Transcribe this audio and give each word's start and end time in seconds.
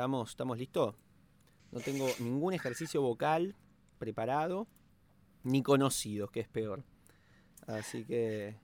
¿Estamos, 0.00 0.30
¿Estamos 0.30 0.56
listos? 0.56 0.94
No 1.72 1.80
tengo 1.80 2.06
ningún 2.20 2.54
ejercicio 2.54 3.02
vocal 3.02 3.54
preparado, 3.98 4.66
ni 5.42 5.62
conocido, 5.62 6.28
que 6.28 6.40
es 6.40 6.48
peor. 6.48 6.84
Así 7.66 8.06
que... 8.06 8.56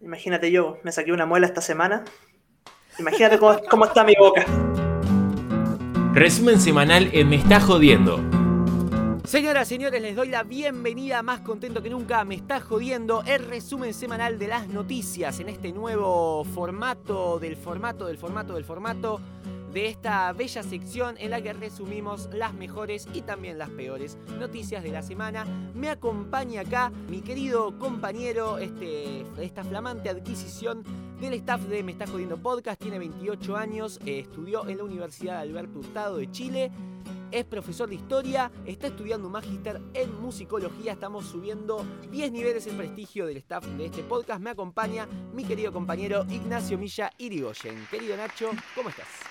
Imagínate 0.00 0.52
yo, 0.52 0.78
me 0.84 0.92
saqué 0.92 1.10
una 1.10 1.26
muela 1.26 1.48
esta 1.48 1.60
semana. 1.60 2.04
Imagínate 3.00 3.36
cómo, 3.36 3.58
cómo 3.68 3.84
está 3.86 4.04
mi 4.04 4.14
boca. 4.16 4.46
Resumen 6.14 6.60
semanal 6.60 7.10
en 7.14 7.28
Me 7.28 7.34
está 7.34 7.58
jodiendo. 7.58 8.20
Señoras, 9.24 9.66
señores, 9.66 10.00
les 10.00 10.14
doy 10.14 10.28
la 10.28 10.44
bienvenida, 10.44 11.22
más 11.24 11.40
contento 11.40 11.82
que 11.82 11.90
nunca, 11.90 12.24
me 12.24 12.36
está 12.36 12.60
jodiendo 12.60 13.24
el 13.26 13.44
resumen 13.44 13.92
semanal 13.92 14.38
de 14.38 14.46
las 14.46 14.68
noticias 14.68 15.40
en 15.40 15.48
este 15.48 15.72
nuevo 15.72 16.44
formato 16.44 17.40
del 17.40 17.56
formato 17.56 18.06
del 18.06 18.18
formato 18.18 18.54
del 18.54 18.64
formato 18.64 19.20
de 19.72 19.86
esta 19.86 20.32
bella 20.32 20.62
sección 20.62 21.16
en 21.18 21.30
la 21.30 21.40
que 21.40 21.52
resumimos 21.52 22.28
las 22.32 22.54
mejores 22.54 23.06
y 23.12 23.22
también 23.22 23.58
las 23.58 23.70
peores 23.70 24.18
noticias 24.38 24.82
de 24.82 24.90
la 24.90 25.02
semana. 25.02 25.44
Me 25.74 25.88
acompaña 25.88 26.62
acá 26.62 26.92
mi 27.08 27.20
querido 27.20 27.78
compañero, 27.78 28.58
este, 28.58 29.24
esta 29.38 29.64
flamante 29.64 30.08
adquisición 30.08 30.84
del 31.20 31.34
staff 31.34 31.62
de 31.62 31.82
Me 31.82 31.92
Está 31.92 32.06
Jodiendo 32.06 32.38
Podcast, 32.38 32.80
tiene 32.80 32.98
28 32.98 33.56
años, 33.56 34.00
eh, 34.06 34.20
estudió 34.20 34.66
en 34.68 34.78
la 34.78 34.84
Universidad 34.84 35.38
Alberto 35.38 35.78
Hurtado 35.78 36.16
de 36.16 36.30
Chile 36.30 36.70
es 37.30 37.44
profesor 37.44 37.88
de 37.88 37.94
historia, 37.94 38.50
está 38.66 38.88
estudiando 38.88 39.28
un 39.28 39.32
magíster 39.32 39.80
en 39.94 40.20
musicología, 40.20 40.92
estamos 40.92 41.26
subiendo 41.26 41.86
10 42.10 42.32
niveles 42.32 42.66
en 42.66 42.76
prestigio 42.76 43.26
del 43.26 43.36
staff 43.38 43.64
de 43.64 43.86
este 43.86 44.02
podcast. 44.02 44.40
Me 44.40 44.50
acompaña 44.50 45.06
mi 45.32 45.44
querido 45.44 45.72
compañero 45.72 46.24
Ignacio 46.28 46.76
Milla 46.76 47.12
Irigoyen. 47.18 47.86
Querido 47.90 48.16
Nacho, 48.16 48.50
¿cómo 48.74 48.88
estás? 48.88 49.29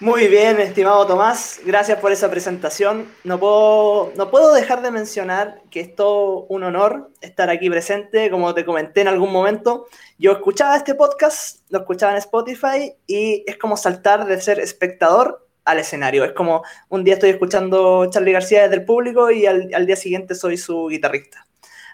Muy 0.00 0.28
bien, 0.28 0.60
estimado 0.60 1.04
Tomás, 1.08 1.60
gracias 1.64 1.98
por 1.98 2.12
esa 2.12 2.30
presentación. 2.30 3.08
No 3.24 3.40
puedo, 3.40 4.12
no 4.16 4.30
puedo 4.30 4.54
dejar 4.54 4.80
de 4.80 4.92
mencionar 4.92 5.60
que 5.72 5.80
es 5.80 5.96
todo 5.96 6.46
un 6.48 6.62
honor 6.62 7.10
estar 7.20 7.50
aquí 7.50 7.68
presente, 7.68 8.30
como 8.30 8.54
te 8.54 8.64
comenté 8.64 9.00
en 9.00 9.08
algún 9.08 9.32
momento. 9.32 9.88
Yo 10.16 10.30
escuchaba 10.30 10.76
este 10.76 10.94
podcast, 10.94 11.62
lo 11.70 11.80
escuchaba 11.80 12.12
en 12.12 12.18
Spotify 12.18 12.94
y 13.08 13.42
es 13.48 13.58
como 13.58 13.76
saltar 13.76 14.24
de 14.26 14.40
ser 14.40 14.60
espectador 14.60 15.48
al 15.64 15.80
escenario. 15.80 16.24
Es 16.24 16.32
como 16.32 16.62
un 16.88 17.02
día 17.02 17.14
estoy 17.14 17.30
escuchando 17.30 18.08
Charlie 18.08 18.32
García 18.32 18.62
desde 18.62 18.76
el 18.76 18.84
público 18.84 19.32
y 19.32 19.46
al, 19.46 19.84
día 19.84 19.96
siguiente 19.96 20.36
soy 20.36 20.58
su 20.58 20.86
guitarrista. 20.86 21.44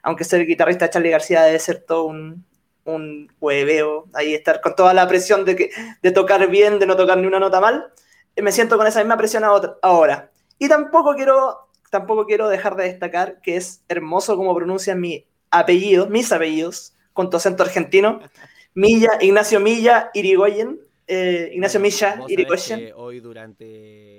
Aunque 0.02 0.24
ser 0.24 0.44
guitarrista 0.44 0.84
de 0.84 0.90
Charlie 0.90 1.10
García 1.10 1.42
debe 1.44 1.58
ser 1.58 1.78
todo 1.80 2.04
un, 2.04 2.44
un 2.84 3.32
hueveo, 3.40 4.06
ahí 4.12 4.34
estar 4.34 4.60
con 4.60 4.76
toda 4.76 4.94
la 4.94 5.08
presión 5.08 5.44
de, 5.44 5.56
que, 5.56 5.70
de 6.02 6.10
tocar 6.10 6.48
bien, 6.48 6.78
de 6.78 6.86
no 6.86 6.96
tocar 6.96 7.18
ni 7.18 7.26
una 7.26 7.40
nota 7.40 7.60
mal. 7.60 7.92
Me 8.36 8.52
siento 8.52 8.76
con 8.76 8.86
esa 8.86 9.00
misma 9.00 9.16
presión 9.16 9.44
ahora. 9.82 10.30
Y 10.58 10.68
tampoco 10.68 11.14
quiero, 11.14 11.68
tampoco 11.90 12.26
quiero 12.26 12.48
dejar 12.48 12.76
de 12.76 12.84
destacar 12.84 13.40
que 13.40 13.56
es 13.56 13.82
hermoso 13.88 14.36
como 14.36 14.54
pronuncian 14.54 15.00
mi 15.00 15.24
apellido, 15.50 16.08
mis 16.08 16.32
apellidos, 16.32 16.94
con 17.12 17.30
tu 17.30 17.36
acento 17.36 17.62
argentino. 17.62 18.20
Milla, 18.74 19.18
Ignacio 19.20 19.60
Milla 19.60 20.10
Irigoyen, 20.14 20.80
eh, 21.06 21.50
Ignacio 21.54 21.78
Milla, 21.78 22.20
Irigoyen. 22.26 22.92
Hoy 22.96 23.20
durante 23.20 24.13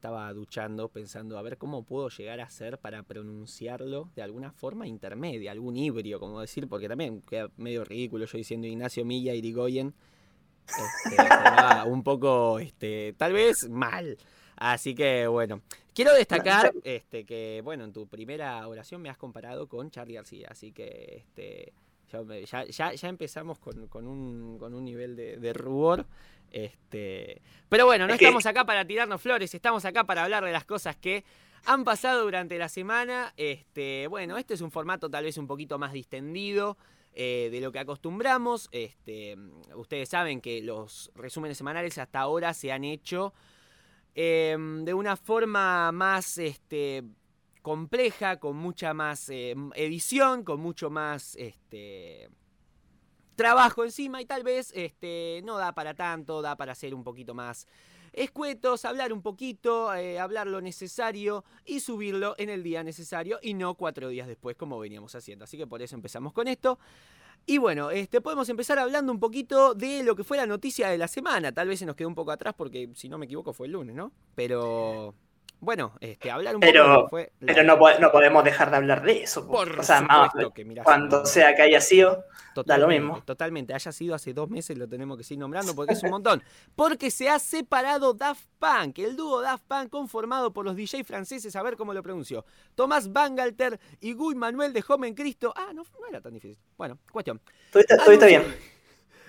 estaba 0.00 0.32
duchando 0.32 0.88
pensando 0.88 1.36
a 1.36 1.42
ver 1.42 1.58
cómo 1.58 1.82
puedo 1.82 2.08
llegar 2.08 2.40
a 2.40 2.48
ser 2.48 2.78
para 2.78 3.02
pronunciarlo 3.02 4.08
de 4.16 4.22
alguna 4.22 4.50
forma 4.50 4.86
intermedia, 4.86 5.52
algún 5.52 5.76
híbrido, 5.76 6.18
como 6.18 6.40
decir, 6.40 6.66
porque 6.68 6.88
también 6.88 7.20
queda 7.20 7.50
medio 7.58 7.84
ridículo 7.84 8.24
yo 8.24 8.38
diciendo 8.38 8.66
Ignacio 8.66 9.04
Milla 9.04 9.34
Irigoyen. 9.34 9.92
Este, 10.66 11.16
un 11.86 12.02
poco, 12.02 12.58
este, 12.60 13.14
tal 13.18 13.34
vez 13.34 13.68
mal. 13.68 14.16
Así 14.56 14.94
que 14.94 15.26
bueno, 15.26 15.60
quiero 15.92 16.14
destacar 16.14 16.72
este, 16.82 17.26
que, 17.26 17.60
bueno, 17.62 17.84
en 17.84 17.92
tu 17.92 18.06
primera 18.06 18.66
oración 18.66 19.02
me 19.02 19.10
has 19.10 19.18
comparado 19.18 19.68
con 19.68 19.90
Charlie 19.90 20.14
García, 20.14 20.48
así 20.50 20.72
que 20.72 21.24
este, 21.26 21.74
ya, 22.46 22.64
ya, 22.66 23.08
empezamos 23.08 23.58
con, 23.58 23.86
con, 23.88 24.06
un, 24.06 24.58
con, 24.58 24.74
un, 24.74 24.84
nivel 24.84 25.16
de, 25.16 25.36
de 25.36 25.52
rubor. 25.52 26.06
Este, 26.50 27.40
pero 27.68 27.86
bueno, 27.86 28.06
no 28.06 28.14
estamos 28.14 28.44
acá 28.46 28.64
para 28.64 28.84
tirarnos 28.84 29.20
flores, 29.20 29.54
estamos 29.54 29.84
acá 29.84 30.04
para 30.04 30.24
hablar 30.24 30.44
de 30.44 30.52
las 30.52 30.64
cosas 30.64 30.96
que 30.96 31.24
han 31.64 31.84
pasado 31.84 32.24
durante 32.24 32.58
la 32.58 32.68
semana. 32.68 33.32
Este, 33.36 34.06
bueno, 34.08 34.36
este 34.36 34.54
es 34.54 34.60
un 34.60 34.70
formato 34.70 35.08
tal 35.08 35.24
vez 35.24 35.36
un 35.38 35.46
poquito 35.46 35.78
más 35.78 35.92
distendido. 35.92 36.76
Eh, 37.12 37.48
de 37.50 37.60
lo 37.60 37.72
que 37.72 37.80
acostumbramos. 37.80 38.68
Este, 38.70 39.36
ustedes 39.74 40.08
saben 40.08 40.40
que 40.40 40.62
los 40.62 41.10
resúmenes 41.16 41.58
semanales 41.58 41.98
hasta 41.98 42.20
ahora 42.20 42.54
se 42.54 42.70
han 42.70 42.84
hecho 42.84 43.34
em, 44.14 44.84
de 44.84 44.94
una 44.94 45.16
forma 45.16 45.90
más 45.90 46.38
este, 46.38 47.02
compleja, 47.62 48.38
con 48.38 48.56
mucha 48.56 48.94
más 48.94 49.28
em, 49.28 49.70
edición, 49.74 50.44
con 50.44 50.60
mucho 50.60 50.90
más 50.90 51.36
este, 51.36 52.28
trabajo 53.36 53.84
encima 53.84 54.20
y 54.20 54.26
tal 54.26 54.42
vez 54.42 54.72
este, 54.74 55.40
no 55.44 55.58
da 55.58 55.72
para 55.72 55.94
tanto, 55.94 56.42
da 56.42 56.56
para 56.56 56.74
ser 56.74 56.94
un 56.94 57.04
poquito 57.04 57.34
más 57.34 57.66
escuetos, 58.12 58.84
hablar 58.84 59.12
un 59.12 59.22
poquito, 59.22 59.94
eh, 59.94 60.18
hablar 60.18 60.46
lo 60.46 60.60
necesario 60.60 61.44
y 61.64 61.80
subirlo 61.80 62.34
en 62.38 62.50
el 62.50 62.62
día 62.62 62.82
necesario 62.82 63.38
y 63.42 63.54
no 63.54 63.74
cuatro 63.74 64.08
días 64.08 64.26
después 64.26 64.56
como 64.56 64.78
veníamos 64.78 65.14
haciendo. 65.14 65.44
Así 65.44 65.56
que 65.56 65.66
por 65.66 65.82
eso 65.82 65.94
empezamos 65.94 66.32
con 66.32 66.48
esto. 66.48 66.78
Y 67.46 67.58
bueno, 67.58 67.90
este, 67.90 68.20
podemos 68.20 68.48
empezar 68.48 68.78
hablando 68.78 69.12
un 69.12 69.20
poquito 69.20 69.74
de 69.74 70.02
lo 70.02 70.14
que 70.14 70.24
fue 70.24 70.36
la 70.36 70.46
noticia 70.46 70.88
de 70.88 70.98
la 70.98 71.08
semana. 71.08 71.52
Tal 71.52 71.68
vez 71.68 71.78
se 71.78 71.86
nos 71.86 71.96
quedó 71.96 72.08
un 72.08 72.14
poco 72.14 72.32
atrás 72.32 72.54
porque 72.56 72.90
si 72.94 73.08
no 73.08 73.18
me 73.18 73.24
equivoco 73.24 73.52
fue 73.52 73.66
el 73.66 73.72
lunes, 73.72 73.96
¿no? 73.96 74.12
Pero 74.34 75.14
bueno, 75.60 75.92
este, 76.00 76.30
hablar 76.30 76.54
un 76.54 76.60
pero, 76.60 76.86
poco 76.86 77.08
fue 77.10 77.32
Pero 77.38 77.62
no, 77.62 77.78
podemos 77.78 78.42
dejar 78.44 78.70
de 78.70 78.76
hablar 78.78 79.02
de 79.02 79.22
eso. 79.22 79.46
Por 79.46 79.78
o 79.78 79.82
sea, 79.82 80.06
que 80.54 80.82
cuando 80.82 81.26
sea 81.26 81.54
que 81.54 81.62
haya 81.62 81.80
sido, 81.80 82.24
da 82.64 82.78
lo 82.78 82.88
mismo. 82.88 83.22
Totalmente, 83.24 83.74
haya 83.74 83.92
sido 83.92 84.14
hace 84.14 84.32
dos 84.32 84.48
meses, 84.48 84.78
lo 84.78 84.88
tenemos 84.88 85.18
que 85.18 85.24
seguir 85.24 85.40
nombrando 85.40 85.74
porque 85.74 85.92
es 85.92 86.02
un 86.02 86.10
montón. 86.10 86.42
Porque 86.74 87.10
se 87.10 87.28
ha 87.28 87.38
separado 87.38 88.14
Daft 88.14 88.46
Punk, 88.58 88.98
el 89.00 89.16
dúo 89.16 89.42
Daft 89.42 89.64
Punk 89.68 89.90
conformado 89.90 90.52
por 90.52 90.64
los 90.64 90.74
DJ 90.74 91.04
franceses, 91.04 91.54
a 91.54 91.62
ver 91.62 91.76
cómo 91.76 91.92
lo 91.92 92.02
pronunció. 92.02 92.44
Tomás 92.74 93.12
Bangalter 93.12 93.78
y 94.00 94.14
Guy 94.14 94.34
Manuel 94.34 94.72
de 94.72 94.82
Joven 94.82 95.14
Cristo. 95.14 95.52
Ah, 95.54 95.72
no, 95.74 95.82
no 95.82 96.06
era 96.08 96.20
tan 96.20 96.32
difícil. 96.32 96.58
Bueno, 96.78 96.98
cuestión. 97.12 97.40
Todo 97.70 97.82
está 97.82 98.26
bien 98.26 98.42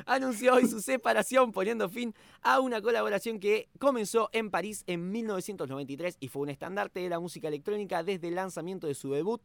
anunció 0.05 0.55
hoy 0.55 0.67
su 0.67 0.81
separación 0.81 1.51
poniendo 1.51 1.89
fin 1.89 2.13
a 2.41 2.59
una 2.59 2.81
colaboración 2.81 3.39
que 3.39 3.69
comenzó 3.79 4.29
en 4.33 4.49
París 4.49 4.83
en 4.87 5.11
1993 5.11 6.17
y 6.19 6.27
fue 6.27 6.43
un 6.43 6.49
estandarte 6.49 6.99
de 6.99 7.09
la 7.09 7.19
música 7.19 7.47
electrónica 7.47 8.03
desde 8.03 8.27
el 8.27 8.35
lanzamiento 8.35 8.87
de 8.87 8.95
su 8.95 9.11
debut. 9.11 9.41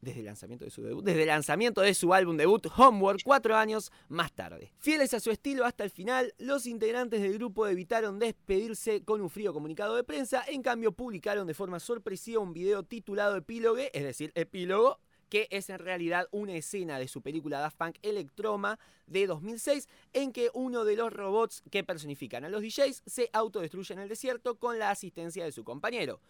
Desde 0.00 0.20
el 0.20 0.26
lanzamiento 0.26 0.64
de 0.64 0.70
su 0.70 0.82
debut, 0.82 1.04
desde 1.04 1.22
el 1.22 1.26
lanzamiento 1.26 1.80
de 1.80 1.92
su 1.92 2.14
álbum 2.14 2.36
debut 2.36 2.64
Homework, 2.76 3.20
cuatro 3.24 3.56
años 3.56 3.90
más 4.08 4.30
tarde. 4.30 4.70
Fieles 4.78 5.12
a 5.12 5.18
su 5.18 5.32
estilo 5.32 5.64
hasta 5.64 5.82
el 5.82 5.90
final, 5.90 6.34
los 6.38 6.66
integrantes 6.66 7.20
del 7.20 7.34
grupo 7.34 7.66
evitaron 7.66 8.20
despedirse 8.20 9.02
con 9.02 9.20
un 9.20 9.28
frío 9.28 9.52
comunicado 9.52 9.96
de 9.96 10.04
prensa, 10.04 10.44
en 10.46 10.62
cambio 10.62 10.92
publicaron 10.92 11.48
de 11.48 11.54
forma 11.54 11.80
sorpresiva 11.80 12.40
un 12.40 12.52
video 12.52 12.84
titulado 12.84 13.34
Epílogue, 13.36 13.90
es 13.92 14.04
decir, 14.04 14.30
epílogo, 14.36 15.00
que 15.28 15.48
es 15.50 15.70
en 15.70 15.78
realidad 15.78 16.28
una 16.30 16.54
escena 16.54 16.98
de 16.98 17.08
su 17.08 17.22
película 17.22 17.60
Daft 17.60 17.76
Punk 17.76 17.96
Electroma 18.02 18.78
de 19.06 19.26
2006, 19.26 19.88
en 20.12 20.32
que 20.32 20.50
uno 20.54 20.84
de 20.84 20.96
los 20.96 21.12
robots 21.12 21.62
que 21.70 21.84
personifican 21.84 22.44
a 22.44 22.48
los 22.48 22.62
DJs 22.62 23.02
se 23.06 23.30
autodestruye 23.32 23.92
en 23.92 24.00
el 24.00 24.08
desierto 24.08 24.58
con 24.58 24.78
la 24.78 24.90
asistencia 24.90 25.44
de 25.44 25.52
su 25.52 25.64
compañero. 25.64 26.20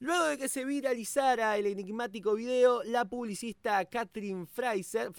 Luego 0.00 0.24
de 0.24 0.38
que 0.38 0.48
se 0.48 0.64
viralizara 0.64 1.56
el 1.56 1.66
enigmático 1.66 2.34
video, 2.34 2.82
la 2.82 3.04
publicista 3.04 3.84
Catherine 3.84 4.46
Fraser, 4.46 5.12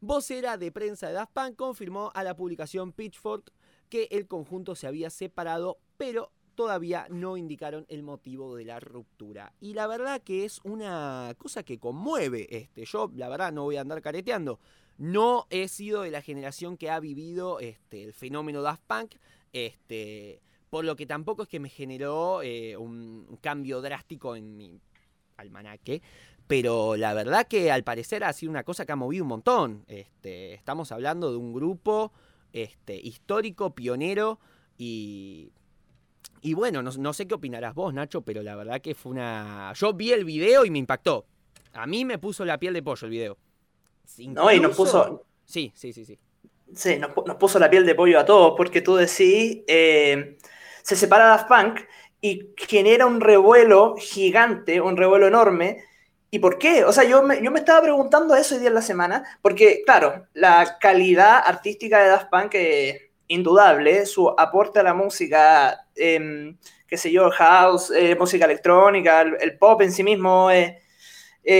vocera 0.00 0.56
de 0.56 0.72
prensa 0.72 1.08
de 1.08 1.14
Daft 1.14 1.32
Punk, 1.32 1.56
confirmó 1.56 2.12
a 2.14 2.22
la 2.22 2.36
publicación 2.36 2.92
Pitchfork 2.92 3.52
que 3.88 4.08
el 4.10 4.26
conjunto 4.26 4.74
se 4.74 4.86
había 4.86 5.10
separado, 5.10 5.78
pero 5.96 6.32
todavía 6.56 7.06
no 7.10 7.36
indicaron 7.36 7.86
el 7.88 8.02
motivo 8.02 8.56
de 8.56 8.64
la 8.64 8.80
ruptura. 8.80 9.52
Y 9.60 9.74
la 9.74 9.86
verdad 9.86 10.20
que 10.22 10.44
es 10.44 10.60
una 10.64 11.32
cosa 11.38 11.62
que 11.62 11.78
conmueve. 11.78 12.48
Este, 12.50 12.84
yo, 12.84 13.10
la 13.14 13.28
verdad, 13.28 13.52
no 13.52 13.62
voy 13.64 13.76
a 13.76 13.82
andar 13.82 14.02
careteando. 14.02 14.58
No 14.98 15.46
he 15.50 15.68
sido 15.68 16.02
de 16.02 16.10
la 16.10 16.22
generación 16.22 16.76
que 16.76 16.90
ha 16.90 16.98
vivido 16.98 17.60
este, 17.60 18.02
el 18.02 18.12
fenómeno 18.12 18.62
Daft 18.62 18.82
Punk. 18.86 19.14
Este, 19.52 20.40
por 20.70 20.84
lo 20.84 20.96
que 20.96 21.06
tampoco 21.06 21.44
es 21.44 21.48
que 21.48 21.60
me 21.60 21.68
generó 21.68 22.42
eh, 22.42 22.76
un 22.76 23.38
cambio 23.40 23.80
drástico 23.80 24.34
en 24.34 24.56
mi 24.56 24.80
almanaque. 25.36 26.02
Pero 26.46 26.96
la 26.96 27.12
verdad 27.12 27.46
que 27.46 27.70
al 27.70 27.84
parecer 27.84 28.24
ha 28.24 28.32
sido 28.32 28.50
una 28.50 28.64
cosa 28.64 28.86
que 28.86 28.92
ha 28.92 28.96
movido 28.96 29.24
un 29.24 29.28
montón. 29.28 29.84
Este, 29.88 30.54
estamos 30.54 30.92
hablando 30.92 31.30
de 31.30 31.36
un 31.36 31.52
grupo 31.52 32.12
este, 32.52 32.96
histórico, 32.96 33.74
pionero 33.74 34.38
y 34.78 35.52
y 36.46 36.54
bueno, 36.54 36.80
no, 36.80 37.12
sé 37.12 37.26
qué 37.26 37.34
opinarás 37.34 37.74
vos, 37.74 37.92
Nacho, 37.92 38.20
pero 38.20 38.40
la 38.40 38.54
verdad 38.54 38.80
que 38.80 38.94
fue 38.94 39.10
una. 39.10 39.72
Yo 39.74 39.92
vi 39.94 40.12
el 40.12 40.24
video 40.24 40.64
y 40.64 40.70
me 40.70 40.78
impactó. 40.78 41.26
A 41.72 41.88
mí 41.88 42.04
me 42.04 42.18
puso 42.18 42.44
la 42.44 42.56
piel 42.56 42.72
de 42.72 42.84
pollo 42.84 43.04
el 43.04 43.10
video. 43.10 43.36
no, 44.28 44.52
y 44.52 44.60
nos 44.60 44.76
puso. 44.76 45.24
Sí, 45.44 45.72
sí, 45.74 45.92
sí, 45.92 46.04
sí. 46.04 46.16
Sí, 46.72 46.98
nos, 47.00 47.10
puso 47.34 47.58
la 47.58 47.68
piel 47.68 47.84
de 47.84 47.96
pollo 47.96 48.20
a 48.20 48.24
todos, 48.24 48.54
porque 48.56 48.80
tú 48.80 48.94
decís, 48.94 49.64
eh, 49.66 50.38
se 50.82 50.94
separa 50.94 51.26
Daft 51.26 51.48
Punk 51.48 51.80
y 52.20 52.54
genera 52.56 53.06
un 53.06 53.20
revuelo 53.20 53.96
gigante, 53.98 54.80
un 54.80 54.96
revuelo 54.96 55.26
enorme. 55.26 55.82
¿Y 56.30 56.38
por 56.38 56.58
qué? 56.58 56.84
O 56.84 56.92
sea, 56.92 57.02
yo 57.02 57.24
me, 57.24 57.42
yo 57.42 57.50
me 57.50 57.58
estaba 57.58 57.82
preguntando 57.82 58.36
eso 58.36 58.54
hoy 58.54 58.60
día 58.60 58.68
en 58.68 58.74
la 58.74 58.82
semana, 58.82 59.24
porque, 59.42 59.82
claro, 59.84 60.28
la 60.32 60.78
calidad 60.78 61.42
artística 61.44 62.00
de 62.00 62.08
Daft 62.08 62.30
Punk 62.30 62.54
es 62.54 63.02
indudable, 63.26 64.06
su 64.06 64.32
aporte 64.38 64.78
a 64.78 64.84
la 64.84 64.94
música, 64.94 65.85
eh, 65.96 66.54
qué 66.86 66.96
sé 66.96 67.10
yo, 67.10 67.30
house, 67.30 67.90
eh, 67.90 68.16
música 68.16 68.44
electrónica, 68.44 69.22
el, 69.22 69.58
pop 69.58 69.82
en 69.82 69.92
sí 69.92 70.02
mismo 70.02 70.50
es, 70.50 70.74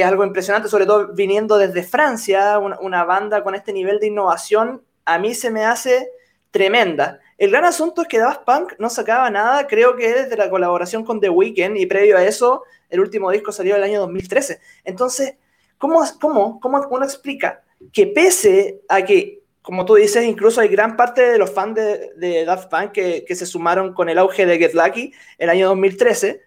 algo 0.04 0.24
impresionante, 0.24 0.68
sobre 0.68 0.84
todo 0.84 1.12
viniendo 1.14 1.58
desde 1.58 1.84
Francia, 1.84 2.58
una, 2.58 3.04
banda 3.04 3.44
con 3.44 3.54
este 3.54 3.72
nivel 3.72 4.00
de 4.00 4.08
innovación 4.08 4.82
a 5.04 5.18
mí 5.18 5.34
se 5.34 5.50
me 5.50 5.64
hace 5.64 6.10
tremenda. 6.50 7.20
El 7.38 7.50
gran 7.50 7.64
asunto 7.64 8.02
es 8.02 8.08
que 8.08 8.18
Daft 8.18 8.42
Punk 8.44 8.72
no 8.78 8.90
sacaba 8.90 9.30
nada, 9.30 9.66
creo 9.66 9.94
que 9.94 10.12
desde 10.12 10.36
la 10.36 10.50
colaboración 10.50 11.04
con 11.04 11.20
The 11.20 11.30
Weeknd 11.30 11.76
y 11.76 11.86
previo 11.86 12.16
a 12.16 12.24
eso, 12.24 12.64
el 12.88 13.00
último 13.00 13.30
disco 13.30 13.52
salió 13.52 13.76
el 13.76 13.82
año 13.82 14.00
2013. 14.00 14.60
Entonces, 14.84 15.36
¿cómo, 15.78 16.02
cómo, 16.20 16.58
cómo 16.60 16.86
uno 16.90 17.04
explica 17.04 17.62
que 17.92 18.06
pese 18.06 18.80
a 18.88 19.02
que, 19.02 19.42
como 19.66 19.84
tú 19.84 19.96
dices, 19.96 20.24
incluso 20.24 20.60
hay 20.60 20.68
gran 20.68 20.96
parte 20.96 21.22
de 21.28 21.38
los 21.38 21.50
fans 21.50 21.74
de, 21.74 22.44
Daft 22.44 22.70
Punk 22.70 22.92
que, 22.92 23.34
se 23.34 23.46
sumaron 23.46 23.94
con 23.94 24.08
el 24.08 24.16
auge 24.16 24.46
de 24.46 24.58
Get 24.58 24.74
Lucky 24.74 25.12
el 25.38 25.50
año 25.50 25.66
2013, 25.66 26.40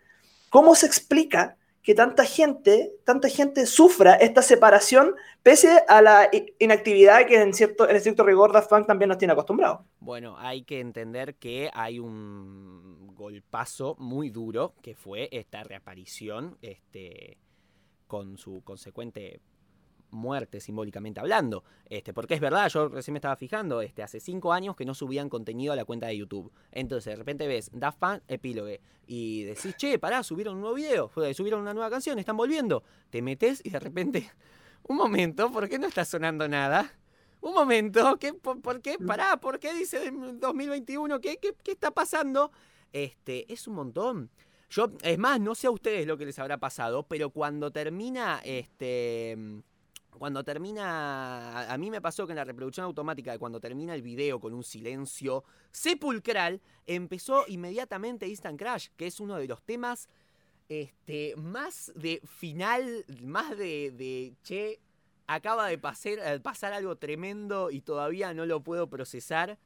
¿cómo 0.49 0.73
se 0.73 0.85
explica 0.85 1.57
que 1.83 1.93
tanta 1.93 2.23
gente, 2.23 2.93
tanta 3.03 3.27
gente 3.27 3.65
sufra 3.65 4.13
esta 4.13 4.41
separación 4.41 5.15
pese 5.43 5.83
a 5.89 6.01
la 6.01 6.29
inactividad 6.59 7.25
que 7.25 7.41
en 7.41 7.53
cierto, 7.53 7.89
en 7.89 7.97
estricto 7.97 8.23
rigor 8.23 8.53
Daft 8.53 8.69
Punk 8.69 8.87
también 8.87 9.09
nos 9.09 9.17
tiene 9.17 9.33
acostumbrados. 9.33 9.81
Bueno, 9.99 10.37
hay 10.37 10.63
que 10.63 10.79
entender 10.79 11.35
que 11.35 11.69
hay 11.73 11.99
un 11.99 13.13
golpazo 13.15 13.97
muy 13.99 14.29
duro 14.29 14.75
que 14.81 14.95
fue 14.95 15.27
esta 15.33 15.61
reaparición 15.65 16.57
este, 16.61 17.37
con 18.07 18.37
su 18.37 18.61
consecuente 18.63 19.41
muerte 20.11 20.59
simbólicamente 20.59 21.19
hablando. 21.19 21.63
Este, 21.85 22.13
porque 22.13 22.33
es 22.33 22.39
verdad, 22.39 22.69
yo 22.69 22.89
recién 22.89 23.13
me 23.13 23.17
estaba 23.17 23.35
fijando, 23.35 23.81
este, 23.81 24.03
hace 24.03 24.19
cinco 24.19 24.53
años 24.53 24.75
que 24.75 24.85
no 24.85 24.93
subían 24.93 25.29
contenido 25.29 25.73
a 25.73 25.75
la 25.75 25.85
cuenta 25.85 26.07
de 26.07 26.17
YouTube. 26.17 26.51
Entonces 26.71 27.13
de 27.13 27.15
repente 27.15 27.47
ves 27.47 27.69
Daft 27.73 27.99
Punk 27.99 28.21
epílogue 28.27 28.81
y 29.07 29.43
decís, 29.43 29.75
che, 29.77 29.99
pará, 29.99 30.23
subieron 30.23 30.55
un 30.55 30.61
nuevo 30.61 30.75
video, 30.75 31.11
subieron 31.33 31.61
una 31.61 31.73
nueva 31.73 31.89
canción, 31.89 32.19
están 32.19 32.37
volviendo. 32.37 32.83
Te 33.09 33.21
metes 33.21 33.61
y 33.63 33.69
de 33.69 33.79
repente, 33.79 34.29
un 34.83 34.97
momento, 34.97 35.51
¿por 35.51 35.67
qué 35.67 35.79
no 35.79 35.87
está 35.87 36.05
sonando 36.05 36.47
nada? 36.47 36.93
Un 37.41 37.53
momento, 37.53 38.17
¿qué, 38.19 38.33
por, 38.33 38.81
qué? 38.81 38.97
Pará, 38.97 39.37
¿por 39.37 39.59
qué 39.59 39.73
dice 39.73 40.11
2021? 40.11 41.21
¿Qué, 41.21 41.37
qué, 41.37 41.55
qué 41.63 41.71
está 41.71 41.91
pasando? 41.91 42.51
Este, 42.91 43.51
es 43.51 43.67
un 43.67 43.75
montón. 43.75 44.29
Yo, 44.69 44.91
es 45.01 45.17
más, 45.17 45.39
no 45.39 45.55
sé 45.55 45.67
a 45.67 45.71
ustedes 45.71 46.05
lo 46.05 46.17
que 46.17 46.25
les 46.25 46.37
habrá 46.37 46.59
pasado, 46.59 47.03
pero 47.07 47.31
cuando 47.31 47.71
termina 47.71 48.39
este 48.43 49.35
cuando 50.17 50.43
termina, 50.43 51.71
a 51.71 51.77
mí 51.77 51.89
me 51.91 52.01
pasó 52.01 52.25
que 52.25 52.33
en 52.33 52.37
la 52.37 52.43
reproducción 52.43 52.85
automática 52.85 53.37
cuando 53.37 53.59
termina 53.59 53.93
el 53.93 54.01
video 54.01 54.39
con 54.39 54.53
un 54.53 54.63
silencio 54.63 55.43
sepulcral, 55.71 56.61
empezó 56.85 57.45
inmediatamente 57.47 58.27
Instant 58.27 58.59
Crash, 58.59 58.87
que 58.97 59.07
es 59.07 59.19
uno 59.19 59.37
de 59.37 59.47
los 59.47 59.61
temas 59.63 60.09
este, 60.67 61.35
más 61.37 61.91
de 61.95 62.21
final, 62.25 63.05
más 63.21 63.57
de, 63.57 63.91
de 63.91 64.35
che, 64.43 64.79
acaba 65.27 65.67
de 65.67 65.73
eh, 65.75 66.39
pasar 66.39 66.73
algo 66.73 66.95
tremendo 66.95 67.69
y 67.71 67.81
todavía 67.81 68.33
no 68.33 68.45
lo 68.45 68.61
puedo 68.63 68.89
procesar. 68.89 69.59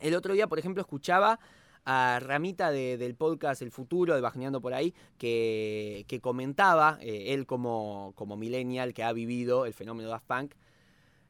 El 0.00 0.14
otro 0.14 0.34
día, 0.34 0.46
por 0.46 0.58
ejemplo, 0.58 0.80
escuchaba 0.80 1.40
a 1.84 2.20
Ramita 2.20 2.70
del 2.70 3.14
podcast 3.14 3.62
El 3.62 3.70
Futuro, 3.70 4.14
de 4.14 4.20
Bajaneando 4.20 4.60
por 4.60 4.74
ahí, 4.74 4.94
que, 5.18 6.20
comentaba, 6.22 6.98
eh, 7.00 7.34
él 7.34 7.46
como, 7.46 8.12
como 8.16 8.36
millennial 8.36 8.92
que 8.94 9.02
ha 9.02 9.12
vivido 9.12 9.66
el 9.66 9.74
fenómeno 9.74 10.08
Daft 10.08 10.26
Punk, 10.26 10.54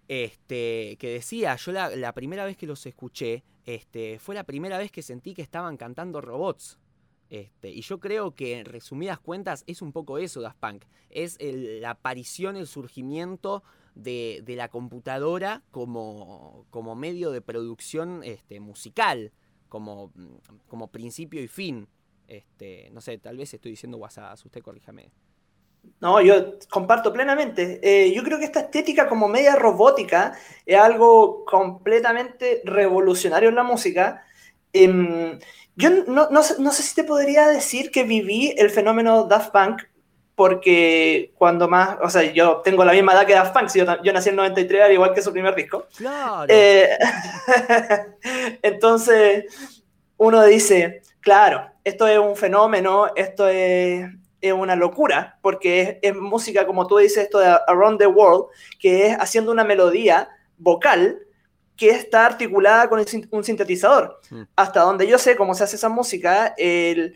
este, 0.09 0.97
que 0.99 1.09
decía, 1.13 1.55
yo 1.57 1.73
la, 1.73 2.13
primera 2.15 2.45
vez 2.45 2.57
que 2.57 2.67
los 2.67 2.85
escuché, 2.85 3.45
este, 3.65 4.19
fue 4.19 4.35
la 4.35 4.45
primera 4.45 4.77
vez 4.77 4.91
que 4.91 5.03
sentí 5.03 5.35
que 5.35 5.43
estaban 5.43 5.77
cantando 5.77 6.21
robots. 6.21 6.79
Este, 7.29 7.71
y 7.71 7.83
yo 7.83 8.01
creo 8.01 8.35
que 8.35 8.59
en 8.59 8.65
resumidas 8.65 9.21
cuentas 9.21 9.63
es 9.69 9.83
un 9.83 9.93
poco 9.93 10.19
eso 10.19 10.41
Daft 10.41 10.59
Punk. 10.59 10.85
Es 11.11 11.39
la 11.41 11.91
aparición, 11.91 12.57
el 12.57 12.67
surgimiento 12.67 13.63
de, 13.95 14.43
la 14.49 14.69
computadora 14.69 15.63
como, 15.71 16.67
como, 16.71 16.97
medio 16.97 17.31
de 17.31 17.41
producción 17.41 18.23
este, 18.25 18.59
musical 18.59 19.33
como, 19.71 20.13
como 20.69 20.89
principio 20.89 21.43
y 21.43 21.49
fin. 21.49 21.89
Este, 22.29 22.91
no 22.93 23.01
sé, 23.01 23.17
tal 23.17 23.39
vez 23.39 23.55
estoy 23.55 23.71
diciendo 23.71 23.97
WhatsApp, 23.97 24.39
usted 24.45 24.61
corríjame. 24.61 25.11
No, 26.01 26.21
yo 26.21 26.59
comparto 26.69 27.13
plenamente. 27.13 27.81
Eh, 27.83 28.13
yo 28.13 28.23
creo 28.23 28.39
que 28.39 28.45
esta 28.45 28.61
estética 28.61 29.09
como 29.09 29.29
media 29.29 29.57
robótica 29.57 30.39
es 30.67 30.79
algo 30.79 31.45
completamente 31.47 32.61
revolucionario 32.65 33.49
en 33.49 33.55
la 33.55 33.63
música. 33.63 34.23
Em, 34.73 35.39
yo 35.77 35.91
no, 36.07 36.29
no, 36.31 36.41
no, 36.59 36.73
sé 36.73 36.83
si 36.83 36.95
te 36.95 37.05
podría 37.05 37.49
decir 37.49 37.91
que 37.91 38.05
viví 38.05 38.55
el 38.59 38.71
fenómeno 38.71 39.25
Daft 39.25 39.53
Punk 39.53 39.83
porque 40.41 41.35
cuando 41.37 41.69
más, 41.69 41.99
o 42.01 42.09
sea, 42.09 42.23
yo 42.33 42.63
tengo 42.65 42.83
la 42.83 42.93
misma 42.93 43.13
edad 43.13 43.27
que 43.27 43.35
Daft 43.35 43.53
Punk, 43.53 43.71
yo, 43.75 43.85
yo 44.03 44.11
nací 44.11 44.31
en 44.31 44.37
93, 44.37 44.85
al 44.85 44.93
igual 44.93 45.13
que 45.13 45.21
su 45.21 45.33
primer 45.33 45.55
disco. 45.55 45.87
Claro. 45.99 46.47
Eh, 46.49 46.97
entonces, 48.63 49.45
uno 50.17 50.43
dice, 50.45 51.03
claro, 51.21 51.67
esto 51.85 52.09
es 52.09 52.19
un 52.19 52.37
fenómeno, 52.37 53.09
esto 53.17 53.49
es, 53.49 54.09
es 54.41 54.53
una 54.55 54.77
locura, 54.77 55.39
porque 55.43 55.99
es, 56.01 56.17
música, 56.17 56.67
como 56.67 56.87
tú 56.87 56.97
dices, 56.97 57.25
esto 57.25 57.39
de 57.39 57.59
Around 57.67 57.99
the 57.99 58.07
World, 58.07 58.47
que 58.79 59.09
es 59.09 59.19
haciendo 59.21 59.53
una 59.53 59.65
melodía 59.65 60.31
vocal 60.57 61.19
que 61.77 61.91
está 61.91 62.25
articulada 62.25 62.89
con 62.89 63.05
un 63.31 63.45
sintetizador. 63.45 64.19
Mm. 64.31 64.43
Hasta 64.57 64.81
donde 64.81 65.07
yo 65.07 65.19
sé 65.19 65.37
cómo 65.37 65.53
se 65.53 65.65
hace 65.65 65.77
esa 65.77 65.91
música, 65.91 66.55
el 66.57 67.15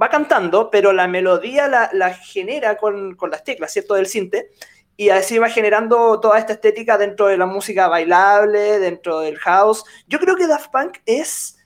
va 0.00 0.08
cantando, 0.08 0.70
pero 0.70 0.92
la 0.92 1.08
melodía 1.08 1.68
la, 1.68 2.10
genera 2.14 2.76
con, 2.76 3.16
las 3.30 3.44
teclas, 3.44 3.72
¿cierto? 3.72 3.94
Del 3.94 4.06
cinte. 4.06 4.50
Y 4.96 5.08
así 5.08 5.38
va 5.38 5.48
generando 5.48 6.20
toda 6.20 6.38
esta 6.38 6.52
estética 6.52 6.98
dentro 6.98 7.28
de 7.28 7.38
la 7.38 7.46
música 7.46 7.88
bailable, 7.88 8.78
dentro 8.78 9.20
del 9.20 9.38
house. 9.38 9.84
Yo 10.06 10.18
creo 10.18 10.36
que 10.36 10.46
Daft 10.46 10.70
Punk 10.70 10.98
es, 11.06 11.58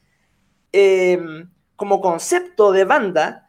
em, 0.73 1.51
como 1.75 2.01
concepto 2.01 2.71
de 2.71 2.85
banda, 2.85 3.45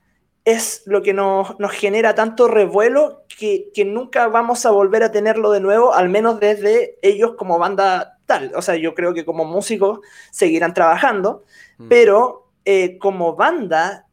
es 0.45 0.83
lo 0.85 1.01
que 1.01 1.13
nos, 1.13 1.55
genera 1.71 2.13
tanto 2.13 2.47
revuelo 2.47 3.23
que, 3.27 3.71
nunca 3.85 4.27
vamos 4.27 4.65
a 4.65 4.71
volver 4.71 5.03
a 5.03 5.11
tenerlo 5.11 5.51
de 5.51 5.59
nuevo, 5.59 5.93
al 5.93 6.09
menos 6.09 6.39
desde 6.39 6.97
ellos 7.01 7.33
como 7.35 7.57
banda 7.57 8.19
tal. 8.27 8.51
O 8.55 8.61
sea, 8.61 8.75
yo 8.75 8.93
creo 8.93 9.13
que 9.13 9.25
como 9.25 9.43
músicos 9.43 9.99
seguirán 10.31 10.73
trabajando, 10.73 11.43
mm. 11.77 11.87
pero 11.89 12.47
eh, 12.63 12.97
como 12.99 13.35
banda 13.35 14.05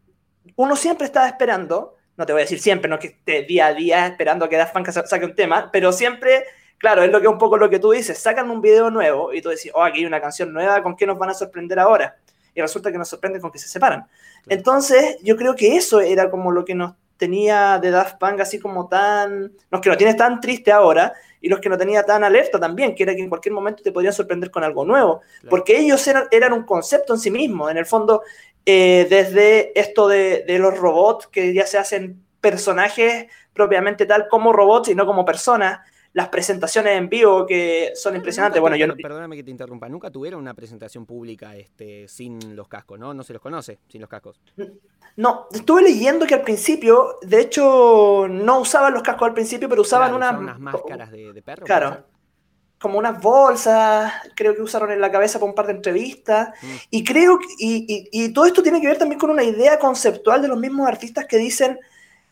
uno 0.56 0.76
siempre 0.76 1.06
estaba 1.06 1.26
esperando, 1.26 1.97
no 2.16 2.26
te 2.26 2.32
voy 2.32 2.42
a 2.42 2.44
decir 2.44 2.61
siempre, 2.61 2.88
no 2.88 2.99
que 2.99 3.09
esté 3.09 3.42
día 3.42 3.66
a 3.66 3.75
día 3.75 4.06
esperando 4.06 4.44
a 4.44 4.49
que 4.49 4.56
Daft 4.56 4.75
Punk 4.75 4.90
saque 4.90 5.25
un 5.25 5.35
tema, 5.35 5.71
pero 5.73 5.92
siempre, 5.92 6.44
claro, 6.78 7.02
es 7.02 7.11
lo 7.11 7.21
que 7.21 7.28
un 7.28 7.38
poco 7.38 7.56
lo 7.56 7.71
que 7.71 7.78
tú 7.78 7.92
dices, 7.92 8.18
sacan 8.18 8.50
un 8.50 8.61
video 8.61 8.90
nuevo 8.90 9.32
y 9.32 9.40
tú 9.40 9.49
decís, 9.49 9.71
oh, 9.75 9.82
aquí 9.82 10.00
hay 10.00 10.06
una 10.06 10.21
canción 10.21 10.52
nueva, 10.52 10.82
¿con 10.82 10.97
qué 10.97 11.06
nos 11.06 11.18
van 11.18 11.30
a 11.30 11.35
sorprender 11.35 11.78
ahora? 11.78 12.16
Y 12.54 12.61
resulta 12.61 12.92
que 12.92 12.99
nos 12.99 13.09
sorprende 13.09 13.40
con 13.40 13.50
que 13.50 13.59
se 13.59 13.68
separan. 13.68 14.06
Entonces, 14.47 15.16
yo 15.23 15.37
creo 15.37 15.54
que 15.54 15.76
eso 15.76 16.00
era 16.00 16.30
como 16.30 16.50
lo 16.52 16.64
que 16.64 16.75
nos 16.75 16.94
tenía 17.16 17.78
de 17.78 17.90
Daft 17.90 18.18
Punk 18.18 18.40
así 18.40 18.59
como 18.59 18.88
tan, 18.88 19.52
los 19.71 19.80
que 19.80 19.88
lo 19.88 19.97
tienes 19.97 20.16
tan 20.16 20.40
triste 20.40 20.73
ahora 20.73 21.12
y 21.40 21.49
los 21.49 21.61
que 21.61 21.68
no 21.68 21.78
tenía 21.78 22.04
tan 22.04 22.25
alerta 22.25 22.59
también, 22.59 22.94
que 22.94 23.04
era 23.04 23.14
que 23.14 23.23
en 23.23 23.28
cualquier 23.28 23.52
momento 23.52 23.82
te 23.82 23.92
podrían 23.92 24.12
sorprender 24.12 24.50
con 24.50 24.64
algo 24.64 24.85
nuevo, 24.85 25.21
porque 25.49 25.78
ellos 25.78 26.04
eran, 26.09 26.25
eran, 26.30 26.52
un 26.52 26.64
concepto 26.64 27.14
en 27.14 27.21
sí 27.21 27.30
mismo, 27.30 27.71
en 27.71 27.76
el 27.76 27.87
fondo 27.87 28.23
eh, 28.64 29.07
desde 29.09 29.78
esto 29.78 30.09
de, 30.09 30.45
los 30.59 30.76
robots, 30.78 31.26
que 31.26 31.52
ya 31.52 31.66
se 31.66 31.78
hacen 31.78 32.23
personajes 32.40 33.26
propiamente 33.52 34.07
tal 34.07 34.28
como 34.28 34.52
robots 34.52 34.88
y 34.88 34.95
no 34.95 35.07
como 35.07 35.25
personas. 35.25 35.81
Las 36.14 36.28
presentaciones 36.28 36.99
en 36.99 37.09
vivo 37.09 37.47
que 37.47 37.92
son 37.95 38.14
impresionantes. 38.14 38.61
Bueno, 38.61 38.76
yo 38.76 38.95
Perdóname 38.95 39.35
que 39.35 39.45
te 39.45 39.50
interrumpa. 39.50 39.88
Nunca 39.88 40.11
tuvieron 40.11 40.42
una 40.42 40.52
presentación 40.52 41.07
pública 41.07 41.57
este, 41.57 42.07
sin 42.07 42.54
los 42.54 42.69
cascos, 42.69 42.99
¿no? 42.99 43.14
No 43.14 43.23
se 43.23 43.33
los 43.33 43.40
conoce 43.40 43.78
sin 43.88 44.02
los 44.02 44.11
cascos. 44.11 44.38
No, 45.16 45.47
estuve 45.50 45.81
leyendo 45.81 46.26
que 46.26 46.35
al 46.35 46.42
principio, 46.42 47.16
de 47.23 47.40
hecho, 47.40 48.26
no 48.28 48.61
usaban 48.61 48.92
los 48.92 49.02
cascos 49.02 49.28
al 49.28 49.35
principio, 49.35 49.71
pero 49.71 49.81
usaban, 49.81 50.12
unas 50.12 50.59
máscaras 50.59 51.11
de, 51.11 51.33
de 51.33 51.40
perro. 51.40 51.64
Claro 51.64 52.12
como 52.83 52.99
unas 52.99 53.21
bolsas, 53.21 54.12
creo 54.35 54.55
que 54.55 54.61
usaron 54.61 54.91
en 54.91 55.01
la 55.01 55.11
cabeza 55.11 55.39
para 55.39 55.49
un 55.49 55.55
par 55.55 55.67
de 55.67 55.73
entrevistas, 55.73 56.51
mm. 56.61 56.77
y 56.91 57.05
creo 57.05 57.39
que, 57.39 57.47
y, 57.59 58.33
todo 58.33 58.45
esto 58.45 58.62
tiene 58.62 58.81
que 58.81 58.89
ver 58.89 58.99
también 58.99 59.19
con 59.19 59.31
una 59.31 59.45
idea 59.45 59.79
conceptual 59.79 60.43
de 60.43 60.49
los 60.49 60.59
mismos 60.59 60.89
artistas 60.89 61.25
que 61.27 61.39
dicen, 61.39 61.79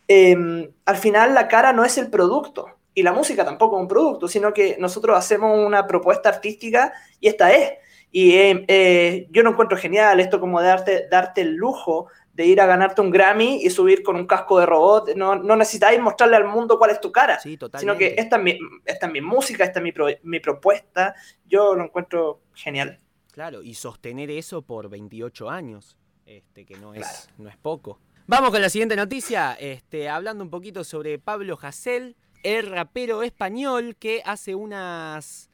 em, 0.07 0.69
al 0.85 0.97
final 0.97 1.33
la 1.33 1.47
cara 1.47 1.73
no 1.73 1.83
es 1.85 1.97
el 1.97 2.09
producto, 2.09 2.67
Y 2.93 3.03
la 3.03 3.13
música 3.13 3.45
tampoco 3.45 3.77
es 3.77 3.83
un 3.83 3.87
producto, 3.87 4.27
sino 4.27 4.53
que 4.53 4.75
nosotros 4.77 5.17
hacemos 5.17 5.57
una 5.65 5.87
propuesta 5.87 6.27
artística 6.27 6.91
y 7.21 7.29
esta 7.29 7.53
es. 7.53 7.71
Y 8.11 8.33
eh, 8.33 8.65
eh, 8.67 9.27
yo 9.31 9.43
no 9.43 9.51
encuentro 9.51 9.77
genial 9.77 10.19
esto 10.19 10.41
como 10.41 10.59
de 10.59 10.67
darte, 10.67 11.07
darte 11.09 11.39
el 11.41 11.55
lujo 11.55 12.07
de 12.33 12.45
ir 12.45 12.61
a 12.61 12.65
ganarte 12.65 13.01
un 13.01 13.11
Grammy 13.11 13.61
y 13.63 13.69
subir 13.69 14.03
con 14.03 14.15
un 14.15 14.25
casco 14.25 14.59
de 14.59 14.65
robot. 14.65 15.15
No, 15.15 15.35
no 15.35 15.55
necesitáis 15.55 15.99
mostrarle 15.99 16.37
al 16.37 16.47
mundo 16.47 16.77
cuál 16.77 16.91
es 16.91 17.01
tu 17.01 17.11
cara, 17.11 17.39
sino 17.39 17.97
que 17.97 18.15
esta 18.17 18.37
es 18.37 18.43
mi, 18.43 18.57
esta 18.85 19.07
es 19.07 19.11
mi 19.11 19.21
música, 19.21 19.63
esta 19.63 19.79
es 19.79 19.83
mi, 19.83 19.93
mi 20.23 20.39
propuesta. 20.39 21.15
Yo 21.45 21.75
lo 21.75 21.83
encuentro 21.83 22.41
genial. 22.53 22.99
Claro, 23.31 23.61
y 23.61 23.73
sostener 23.75 24.29
eso 24.29 24.61
por 24.61 24.89
28 24.89 25.49
años, 25.49 25.97
este, 26.25 26.65
que 26.65 26.77
no 26.77 26.93
es, 26.93 27.29
no 27.37 27.49
es 27.49 27.57
poco. 27.57 27.99
Vamos 28.27 28.51
con 28.51 28.61
la 28.61 28.69
siguiente 28.69 28.95
noticia, 28.95 29.53
este, 29.59 30.09
hablando 30.09 30.43
un 30.43 30.49
poquito 30.49 30.83
sobre 30.83 31.19
Pablo 31.19 31.57
Hasél, 31.61 32.15
el 32.43 32.67
rapero 32.67 33.23
español 33.23 33.95
que 33.97 34.21
hace 34.25 34.55
unas 34.55 35.50